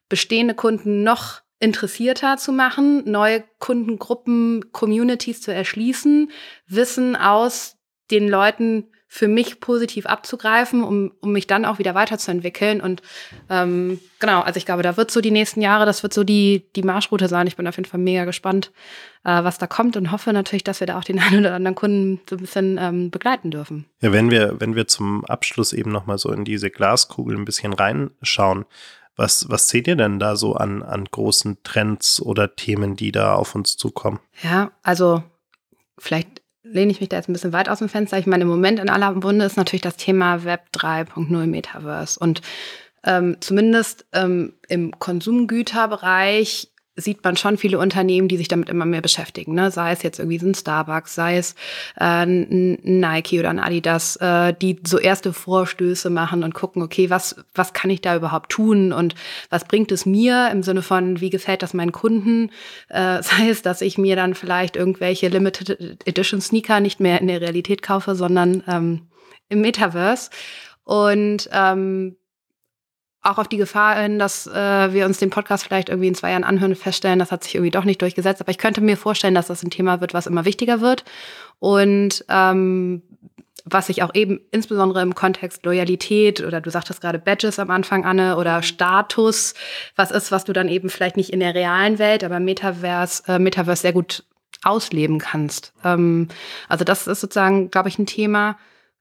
bestehende 0.09 0.55
Kunden 0.55 1.03
noch 1.03 1.43
interessierter 1.59 2.37
zu 2.37 2.53
machen, 2.53 3.11
neue 3.11 3.45
Kundengruppen, 3.59 4.73
Communities 4.73 5.41
zu 5.41 5.53
erschließen, 5.53 6.31
Wissen 6.67 7.17
aus 7.17 7.77
den 8.11 8.29
Leuten 8.29 8.89
für 9.09 9.29
mich 9.29 9.61
positiv 9.61 10.05
abzugreifen, 10.05 10.83
um, 10.83 11.13
um 11.21 11.33
mich 11.33 11.47
dann 11.47 11.65
auch 11.65 11.79
wieder 11.79 11.95
weiterzuentwickeln. 11.95 12.81
Und 12.81 13.03
ähm, 13.49 14.01
genau, 14.19 14.41
also 14.43 14.59
ich 14.59 14.67
glaube, 14.67 14.83
da 14.83 14.97
wird 14.97 15.11
so 15.11 15.21
die 15.21 15.31
nächsten 15.31 15.63
Jahre, 15.63 15.87
das 15.87 16.03
wird 16.03 16.13
so 16.13 16.25
die, 16.25 16.67
die 16.77 16.83
Marschroute 16.83 17.29
sein. 17.29 17.47
Ich 17.47 17.57
bin 17.57 17.67
auf 17.67 17.77
jeden 17.77 17.89
Fall 17.89 18.01
mega 18.01 18.25
gespannt, 18.25 18.73
äh, 19.25 19.43
was 19.43 19.59
da 19.59 19.67
kommt 19.67 19.97
und 19.97 20.13
hoffe 20.13 20.33
natürlich, 20.33 20.65
dass 20.65 20.81
wir 20.81 20.87
da 20.87 20.99
auch 20.99 21.05
den 21.05 21.19
einen 21.21 21.41
oder 21.41 21.55
anderen 21.55 21.77
Kunden 21.77 22.21
so 22.29 22.37
ein 22.37 22.41
bisschen 22.41 22.79
ähm, 22.79 23.11
begleiten 23.11 23.51
dürfen. 23.51 23.87
Ja, 24.01 24.13
wenn 24.13 24.31
wir, 24.31 24.61
wenn 24.61 24.75
wir 24.75 24.87
zum 24.87 25.25
Abschluss 25.25 25.73
eben 25.73 25.93
nochmal 25.93 26.19
so 26.19 26.31
in 26.31 26.45
diese 26.45 26.71
Glaskugel 26.71 27.37
ein 27.37 27.45
bisschen 27.45 27.73
reinschauen, 27.73 28.67
was, 29.17 29.49
was 29.49 29.69
seht 29.69 29.89
ihr 29.89 29.97
denn 29.97 30.19
da 30.19 30.37
so 30.37 30.55
an, 30.55 30.83
an 30.83 31.07
großen 31.07 31.59
Trends 31.63 32.21
oder 32.21 32.55
Themen, 32.55 32.97
die 32.97 33.13
da 33.13 33.35
auf 33.35 33.55
uns 33.55 33.77
zukommen? 33.77 34.21
Ja, 34.43 34.71
also 34.83 35.23
vielleicht 35.99 36.43
lehne 36.63 36.93
ich 36.93 37.01
mich 37.01 37.09
da 37.09 37.17
jetzt 37.17 37.29
ein 37.29 37.33
bisschen 37.33 37.53
weit 37.53 37.69
aus 37.69 37.79
dem 37.79 37.89
Fenster. 37.89 38.19
Ich 38.19 38.27
meine, 38.27 38.43
im 38.43 38.49
Moment 38.49 38.79
in 38.79 38.91
aller 38.91 39.13
Munde 39.13 39.45
ist 39.45 39.57
natürlich 39.57 39.83
das 39.83 39.97
Thema 39.97 40.45
Web 40.45 40.67
3.0 40.75 41.47
Metaverse. 41.47 42.19
Und 42.19 42.43
ähm, 43.05 43.37
zumindest 43.41 44.07
ähm, 44.13 44.55
im 44.69 44.99
Konsumgüterbereich 44.99 46.73
sieht 46.97 47.23
man 47.23 47.37
schon 47.37 47.59
viele 47.59 47.79
Unternehmen, 47.79 48.29
die 48.29 48.39
sich 48.39 48.49
damit 48.49 48.69
immer 48.69 48.87
mehr 48.87 49.03
beschäftigen. 49.03 49.55
Ne? 49.55 49.71
Sei 49.71 49.93
es 49.93 50.03
jetzt 50.03 50.19
irgendwie 50.19 50.39
so 50.39 50.47
ein 50.47 50.55
Starbucks, 50.55 51.15
sei 51.15 51.37
es 51.37 51.53
äh, 51.97 52.25
ein 52.27 52.79
Nike 52.83 53.39
oder 53.39 53.51
ein 53.51 53.61
Adidas, 53.61 54.17
äh, 54.17 54.55
die 54.55 54.81
so 54.85 54.99
erste 54.99 55.33
Vorstöße 55.33 56.09
machen 56.11 56.43
und 56.43 56.55
gucken, 56.55 56.83
okay, 56.83 57.11
was, 57.11 57.37
was 57.55 57.75
kann 57.75 57.91
ich 57.91 58.01
da 58.01 58.17
überhaupt 58.17 58.51
tun 58.51 58.93
und 58.93 59.15
was 59.51 59.67
bringt 59.67 59.93
es 59.93 60.07
mir 60.07 60.49
im 60.51 60.63
Sinne 60.63 60.83
von, 60.83 61.21
wie 61.21 61.31
gefällt 61.31 61.63
das 61.63 61.75
meinen 61.75 61.93
Kunden? 61.93 62.51
Äh, 62.89 63.23
sei 63.23 63.51
es, 63.51 63.63
dass 63.63 63.83
ich 63.83 63.99
mir 63.99 64.17
dann 64.17 64.35
vielleicht 64.35 64.77
irgendwelche 64.77 65.29
Limited 65.29 66.07
Edition 66.07 66.41
Sneaker 66.41 66.81
nicht 66.81 67.01
mehr 67.01 67.21
in 67.21 67.29
der 67.29 67.41
Realität 67.41 67.83
kaufe, 67.83 68.15
sondern 68.15 68.63
ähm, 68.67 69.09
im 69.49 69.61
Metaverse. 69.61 70.31
Und 70.85 71.49
ähm, 71.53 72.17
auch 73.27 73.39
auf 73.39 73.49
die 73.49 73.57
Gefahr 73.57 74.01
hin, 74.01 74.19
dass 74.19 74.47
äh, 74.47 74.93
wir 74.93 75.07
uns 75.07 75.19
den 75.19 75.31
Podcast 75.31 75.65
vielleicht 75.65 75.89
irgendwie 75.89 76.09
in 76.09 76.15
zwei 76.15 76.31
Jahren 76.31 76.45
anhören 76.45 76.73
und 76.73 76.79
feststellen, 76.79 77.19
das 77.19 77.33
hat 77.33 77.45
sich 77.45 77.55
irgendwie 77.55 77.71
doch 77.71 77.85
nicht 77.85 78.01
durchgesetzt. 78.01 78.41
Aber 78.41 78.51
ich 78.51 78.59
könnte 78.59 78.81
mir 78.81 78.97
vorstellen, 78.97 79.35
dass 79.35 79.49
das 79.49 79.63
ein 79.63 79.71
Thema 79.71 80.01
wird, 80.01 80.15
was 80.15 80.27
immer 80.27 80.45
wichtiger 80.45 80.81
wird. 80.81 81.05
Und 81.59 82.25
ähm, 82.29 83.03
was 83.69 83.89
sich 83.89 84.03
auch 84.03 84.15
eben 84.15 84.41
insbesondere 84.53 85.03
im 85.03 85.15
Kontext 85.17 85.65
Loyalität 85.65 86.41
oder 86.41 86.61
du 86.61 86.71
sagtest 86.71 87.01
gerade 87.01 87.19
Badges 87.19 87.59
am 87.59 87.71
Anfang, 87.71 88.05
Anne, 88.05 88.37
oder 88.37 88.63
Status, 88.63 89.55
was 89.97 90.13
ist, 90.13 90.31
was 90.31 90.45
du 90.45 90.53
dann 90.53 90.69
eben 90.69 90.89
vielleicht 90.89 91.17
nicht 91.17 91.31
in 91.31 91.41
der 91.41 91.55
realen 91.55 91.99
Welt, 91.99 92.23
aber 92.23 92.39
Metaverse, 92.39 93.25
äh, 93.27 93.39
Metaverse 93.41 93.83
sehr 93.83 93.93
gut 93.93 94.25
ausleben 94.63 95.19
kannst. 95.19 95.73
Ähm, 95.85 96.29
also 96.69 96.85
das 96.85 97.09
ist 97.09 97.21
sozusagen, 97.21 97.71
glaube 97.71 97.89
ich, 97.89 97.99
ein 97.99 98.07
Thema, 98.07 98.57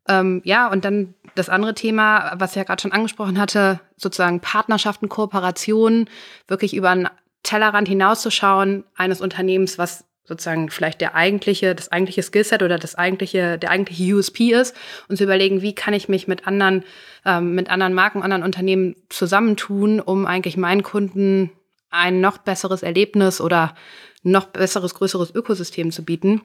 ähm, 0.07 0.41
ja, 0.43 0.69
und 0.69 0.85
dann 0.85 1.15
das 1.35 1.49
andere 1.49 1.73
Thema, 1.73 2.33
was 2.37 2.51
ich 2.51 2.57
ja 2.57 2.63
gerade 2.63 2.81
schon 2.81 2.91
angesprochen 2.91 3.39
hatte, 3.39 3.79
sozusagen 3.97 4.39
Partnerschaften, 4.39 5.09
Kooperationen, 5.09 6.09
wirklich 6.47 6.75
über 6.75 6.91
einen 6.91 7.09
Tellerrand 7.43 7.87
hinauszuschauen 7.87 8.83
eines 8.95 9.21
Unternehmens, 9.21 9.77
was 9.77 10.05
sozusagen 10.23 10.69
vielleicht 10.69 11.01
der 11.01 11.15
eigentliche, 11.15 11.75
das 11.75 11.91
eigentliche 11.91 12.23
Skillset 12.23 12.63
oder 12.63 12.79
das 12.79 12.95
eigentliche, 12.95 13.59
der 13.59 13.69
eigentliche 13.69 14.15
USP 14.15 14.53
ist 14.53 14.75
und 15.07 15.17
zu 15.17 15.23
überlegen, 15.23 15.61
wie 15.61 15.75
kann 15.75 15.93
ich 15.93 16.09
mich 16.09 16.27
mit 16.27 16.47
anderen, 16.47 16.83
ähm, 17.25 17.53
mit 17.53 17.69
anderen 17.69 17.93
Marken, 17.93 18.23
anderen 18.23 18.43
Unternehmen 18.43 18.95
zusammentun, 19.09 19.99
um 19.99 20.25
eigentlich 20.25 20.57
meinen 20.57 20.81
Kunden 20.81 21.51
ein 21.91 22.21
noch 22.21 22.39
besseres 22.39 22.81
Erlebnis 22.81 23.39
oder 23.39 23.75
noch 24.23 24.45
besseres, 24.45 24.95
größeres 24.95 25.33
Ökosystem 25.33 25.91
zu 25.91 26.03
bieten. 26.03 26.41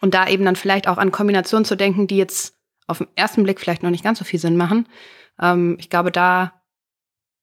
Und 0.00 0.14
da 0.14 0.28
eben 0.28 0.44
dann 0.44 0.56
vielleicht 0.56 0.88
auch 0.88 0.98
an 0.98 1.12
Kombinationen 1.12 1.64
zu 1.64 1.76
denken, 1.76 2.06
die 2.06 2.18
jetzt 2.18 2.54
auf 2.86 2.98
den 2.98 3.08
ersten 3.14 3.42
Blick 3.42 3.60
vielleicht 3.60 3.82
noch 3.82 3.90
nicht 3.90 4.04
ganz 4.04 4.18
so 4.18 4.24
viel 4.24 4.40
Sinn 4.40 4.56
machen. 4.56 4.88
Ähm, 5.40 5.76
ich 5.78 5.90
glaube, 5.90 6.12
da 6.12 6.52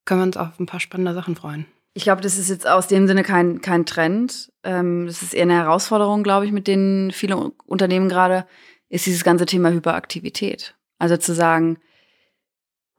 können 0.06 0.22
wir 0.22 0.26
uns 0.26 0.38
auf 0.38 0.60
ein 0.60 0.66
paar 0.66 0.80
spannende 0.80 1.14
Sachen 1.14 1.36
freuen. 1.36 1.66
Ich 1.94 2.04
glaube, 2.04 2.22
das 2.22 2.38
ist 2.38 2.50
jetzt 2.50 2.68
aus 2.68 2.88
dem 2.88 3.08
Sinne 3.08 3.24
kein, 3.24 3.62
kein 3.62 3.86
Trend. 3.86 4.52
Ähm, 4.64 5.06
das 5.08 5.22
ist 5.22 5.34
eher 5.34 5.44
eine 5.44 5.56
Herausforderung, 5.56 6.24
glaube 6.24 6.46
ich, 6.46 6.52
mit 6.52 6.68
denen 6.68 7.12
viele 7.12 7.38
Unternehmen 7.66 8.10
gerade, 8.10 8.46
ist 8.90 9.06
dieses 9.06 9.24
ganze 9.24 9.46
Thema 9.46 9.70
Hyperaktivität. 9.72 10.76
Also 10.98 11.18
zu 11.18 11.34
sagen, 11.34 11.78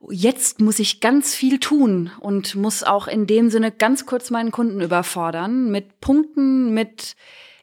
jetzt 0.09 0.59
muss 0.59 0.79
ich 0.79 0.99
ganz 0.99 1.35
viel 1.35 1.59
tun 1.59 2.11
und 2.19 2.55
muss 2.55 2.83
auch 2.83 3.07
in 3.07 3.27
dem 3.27 3.49
Sinne 3.49 3.71
ganz 3.71 4.05
kurz 4.05 4.29
meinen 4.29 4.51
Kunden 4.51 4.81
überfordern 4.81 5.69
mit 5.71 5.99
Punkten, 6.01 6.73
mit 6.73 7.15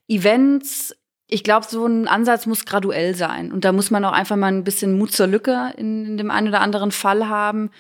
Events, 0.09 0.95
ich 1.29 1.45
glaube, 1.45 1.67
so 1.69 1.87
ein 1.87 2.09
Ansatz 2.09 2.47
muss 2.47 2.65
graduell 2.65 3.15
sein. 3.15 3.53
Und 3.53 3.65
da 3.65 3.73
muss 3.73 3.91
man 3.91 4.05
auch 4.05 4.13
einfach 4.13 4.37
mal 4.37 4.47
ein 4.47 4.65
bisschen 4.65 4.97
Mut 4.97 5.13
zur 5.13 5.27
Lücke 5.27 5.73
in, 5.77 6.07
in 6.07 6.17
dem 6.17 6.31
einen 6.31 6.49
oder 6.49 6.63
anderen 6.63 6.91
Fall 6.91 7.29
haben. 7.29 7.71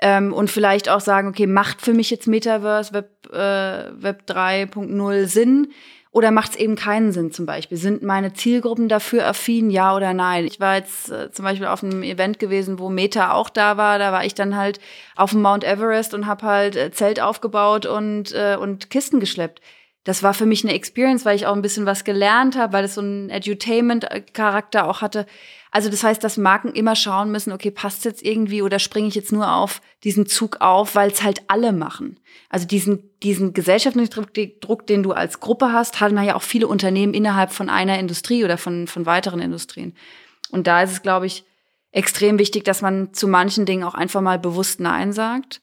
Ähm, 0.00 0.32
und 0.32 0.50
vielleicht 0.50 0.88
auch 0.88 1.00
sagen, 1.00 1.28
okay, 1.28 1.46
macht 1.46 1.80
für 1.80 1.94
mich 1.94 2.10
jetzt 2.10 2.26
Metaverse, 2.26 2.92
Web, 2.92 3.32
äh, 3.32 4.02
Web 4.02 4.24
3.0 4.28 5.26
Sinn? 5.26 5.68
Oder 6.10 6.32
macht 6.32 6.52
es 6.52 6.56
eben 6.56 6.74
keinen 6.74 7.12
Sinn 7.12 7.30
zum 7.30 7.46
Beispiel? 7.46 7.78
Sind 7.78 8.02
meine 8.02 8.32
Zielgruppen 8.32 8.88
dafür 8.88 9.26
affin, 9.26 9.70
ja 9.70 9.94
oder 9.94 10.12
nein? 10.12 10.46
Ich 10.46 10.58
war 10.58 10.76
jetzt 10.76 11.10
äh, 11.10 11.30
zum 11.30 11.44
Beispiel 11.44 11.66
auf 11.68 11.84
einem 11.84 12.02
Event 12.02 12.40
gewesen, 12.40 12.80
wo 12.80 12.88
Meta 12.88 13.32
auch 13.32 13.50
da 13.50 13.76
war. 13.76 14.00
Da 14.00 14.10
war 14.10 14.24
ich 14.24 14.34
dann 14.34 14.56
halt 14.56 14.80
auf 15.14 15.30
dem 15.30 15.42
Mount 15.42 15.62
Everest 15.62 16.14
und 16.14 16.26
habe 16.26 16.46
halt 16.46 16.74
äh, 16.74 16.90
Zelt 16.90 17.20
aufgebaut 17.20 17.86
und, 17.86 18.32
äh, 18.32 18.56
und 18.58 18.90
Kisten 18.90 19.20
geschleppt 19.20 19.60
das 20.04 20.22
war 20.22 20.32
für 20.32 20.46
mich 20.46 20.64
eine 20.64 20.74
Experience, 20.74 21.24
weil 21.24 21.36
ich 21.36 21.46
auch 21.46 21.54
ein 21.54 21.62
bisschen 21.62 21.84
was 21.84 22.04
gelernt 22.04 22.56
habe, 22.56 22.72
weil 22.72 22.84
es 22.84 22.94
so 22.94 23.00
einen 23.00 23.30
Edutainment-Charakter 23.30 24.88
auch 24.88 25.02
hatte. 25.02 25.26
Also 25.70 25.90
das 25.90 26.02
heißt, 26.02 26.24
dass 26.24 26.38
Marken 26.38 26.72
immer 26.72 26.96
schauen 26.96 27.30
müssen, 27.30 27.52
okay, 27.52 27.70
passt 27.70 28.04
jetzt 28.04 28.24
irgendwie 28.24 28.62
oder 28.62 28.78
springe 28.78 29.08
ich 29.08 29.14
jetzt 29.14 29.32
nur 29.32 29.52
auf 29.52 29.82
diesen 30.04 30.26
Zug 30.26 30.60
auf, 30.60 30.94
weil 30.94 31.10
es 31.10 31.22
halt 31.22 31.42
alle 31.48 31.72
machen. 31.72 32.18
Also 32.48 32.66
diesen, 32.66 33.10
diesen 33.22 33.52
gesellschaftlichen 33.52 34.10
Druck, 34.60 34.86
den 34.86 35.02
du 35.02 35.12
als 35.12 35.40
Gruppe 35.40 35.72
hast, 35.72 36.00
haben 36.00 36.22
ja 36.22 36.36
auch 36.36 36.42
viele 36.42 36.68
Unternehmen 36.68 37.12
innerhalb 37.12 37.52
von 37.52 37.68
einer 37.68 37.98
Industrie 37.98 38.44
oder 38.44 38.56
von, 38.56 38.86
von 38.86 39.04
weiteren 39.04 39.40
Industrien. 39.40 39.94
Und 40.50 40.66
da 40.66 40.82
ist 40.82 40.92
es, 40.92 41.02
glaube 41.02 41.26
ich, 41.26 41.44
extrem 41.92 42.38
wichtig, 42.38 42.64
dass 42.64 42.80
man 42.80 43.12
zu 43.12 43.28
manchen 43.28 43.66
Dingen 43.66 43.84
auch 43.84 43.94
einfach 43.94 44.20
mal 44.20 44.38
bewusst 44.38 44.80
Nein 44.80 45.12
sagt 45.12 45.60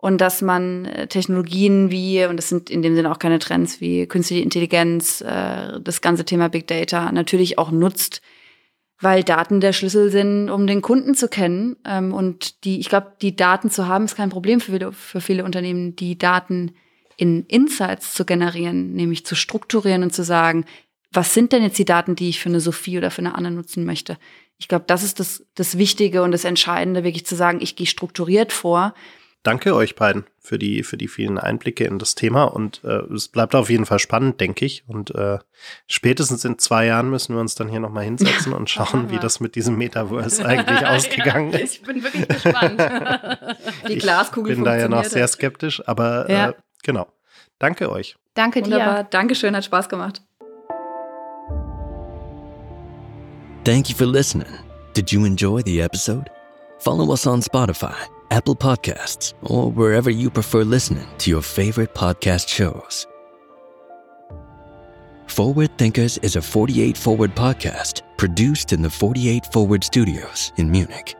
und 0.00 0.20
dass 0.20 0.40
man 0.40 0.86
äh, 0.86 1.06
Technologien 1.08 1.90
wie, 1.90 2.24
und 2.24 2.38
das 2.38 2.48
sind 2.48 2.70
in 2.70 2.80
dem 2.80 2.94
Sinne 2.94 3.12
auch 3.12 3.18
keine 3.18 3.38
Trends 3.38 3.80
wie 3.80 4.06
künstliche 4.06 4.42
Intelligenz, 4.42 5.20
äh, 5.20 5.78
das 5.80 6.00
ganze 6.00 6.24
Thema 6.24 6.48
Big 6.48 6.66
Data 6.66 7.12
natürlich 7.12 7.58
auch 7.58 7.70
nutzt, 7.70 8.22
weil 8.98 9.22
Daten 9.24 9.60
der 9.60 9.74
Schlüssel 9.74 10.10
sind, 10.10 10.48
um 10.48 10.66
den 10.66 10.80
Kunden 10.80 11.14
zu 11.14 11.28
kennen. 11.28 11.76
Ähm, 11.84 12.14
und 12.14 12.64
die, 12.64 12.80
ich 12.80 12.88
glaube, 12.88 13.12
die 13.20 13.36
Daten 13.36 13.70
zu 13.70 13.88
haben, 13.88 14.06
ist 14.06 14.16
kein 14.16 14.30
Problem 14.30 14.60
für 14.60 14.72
viele, 14.72 14.92
für 14.92 15.20
viele 15.20 15.44
Unternehmen, 15.44 15.96
die 15.96 16.16
Daten 16.16 16.72
in 17.18 17.44
Insights 17.46 18.14
zu 18.14 18.24
generieren, 18.24 18.94
nämlich 18.94 19.26
zu 19.26 19.34
strukturieren 19.34 20.02
und 20.02 20.14
zu 20.14 20.24
sagen, 20.24 20.64
was 21.12 21.34
sind 21.34 21.52
denn 21.52 21.62
jetzt 21.62 21.78
die 21.78 21.84
Daten, 21.84 22.16
die 22.16 22.30
ich 22.30 22.40
für 22.40 22.48
eine 22.48 22.60
Sophie 22.60 22.96
oder 22.96 23.10
für 23.10 23.20
eine 23.20 23.34
Anne 23.34 23.50
nutzen 23.50 23.84
möchte? 23.84 24.16
Ich 24.56 24.68
glaube, 24.68 24.84
das 24.86 25.02
ist 25.02 25.20
das, 25.20 25.44
das 25.54 25.76
Wichtige 25.76 26.22
und 26.22 26.32
das 26.32 26.44
Entscheidende, 26.44 27.04
wirklich 27.04 27.26
zu 27.26 27.36
sagen, 27.36 27.58
ich 27.60 27.76
gehe 27.76 27.86
strukturiert 27.86 28.52
vor 28.52 28.94
danke 29.42 29.74
euch 29.74 29.96
beiden 29.96 30.24
für 30.38 30.58
die, 30.58 30.82
für 30.82 30.96
die 30.96 31.08
vielen 31.08 31.38
Einblicke 31.38 31.84
in 31.84 31.98
das 31.98 32.14
Thema 32.14 32.44
und 32.44 32.82
äh, 32.84 33.02
es 33.14 33.28
bleibt 33.28 33.54
auf 33.54 33.70
jeden 33.70 33.86
Fall 33.86 33.98
spannend, 33.98 34.40
denke 34.40 34.64
ich. 34.64 34.84
Und 34.86 35.14
äh, 35.14 35.38
spätestens 35.86 36.44
in 36.44 36.58
zwei 36.58 36.86
Jahren 36.86 37.10
müssen 37.10 37.34
wir 37.34 37.40
uns 37.40 37.54
dann 37.54 37.68
hier 37.68 37.80
nochmal 37.80 38.04
hinsetzen 38.04 38.52
und 38.52 38.68
schauen, 38.70 39.10
wie 39.10 39.18
das 39.18 39.40
mit 39.40 39.54
diesem 39.54 39.76
Metaverse 39.76 40.44
eigentlich 40.46 40.86
ausgegangen 40.86 41.52
ist. 41.52 41.76
Ich 41.76 41.82
bin 41.82 42.02
wirklich 42.02 42.28
gespannt. 42.28 42.80
die 43.88 43.98
Glaskugel 43.98 44.52
Ich 44.52 44.58
bin 44.58 44.64
da 44.64 44.76
ja 44.76 44.88
noch 44.88 45.04
sehr 45.04 45.26
skeptisch, 45.28 45.82
aber 45.86 46.30
ja. 46.30 46.50
äh, 46.50 46.54
genau. 46.82 47.06
Danke 47.58 47.90
euch. 47.90 48.16
Danke 48.34 48.64
Wunderbar. 48.64 49.04
dir. 49.04 49.08
Dankeschön, 49.10 49.54
hat 49.54 49.64
Spaß 49.64 49.88
gemacht. 49.88 50.22
Thank 53.64 53.90
you 53.90 53.96
for 53.96 54.06
listening. 54.06 54.48
Did 54.94 55.12
you 55.12 55.24
enjoy 55.24 55.62
the 55.64 55.80
episode? 55.80 56.30
Follow 56.78 57.12
us 57.12 57.26
on 57.26 57.42
Spotify 57.42 57.94
Apple 58.30 58.56
Podcasts, 58.56 59.34
or 59.42 59.70
wherever 59.70 60.10
you 60.10 60.30
prefer 60.30 60.62
listening 60.62 61.06
to 61.18 61.30
your 61.30 61.42
favorite 61.42 61.94
podcast 61.94 62.48
shows. 62.48 63.06
Forward 65.26 65.76
Thinkers 65.78 66.18
is 66.18 66.36
a 66.36 66.42
48 66.42 66.96
Forward 66.96 67.34
podcast 67.34 68.02
produced 68.16 68.72
in 68.72 68.82
the 68.82 68.90
48 68.90 69.46
Forward 69.52 69.84
studios 69.84 70.52
in 70.56 70.70
Munich. 70.70 71.14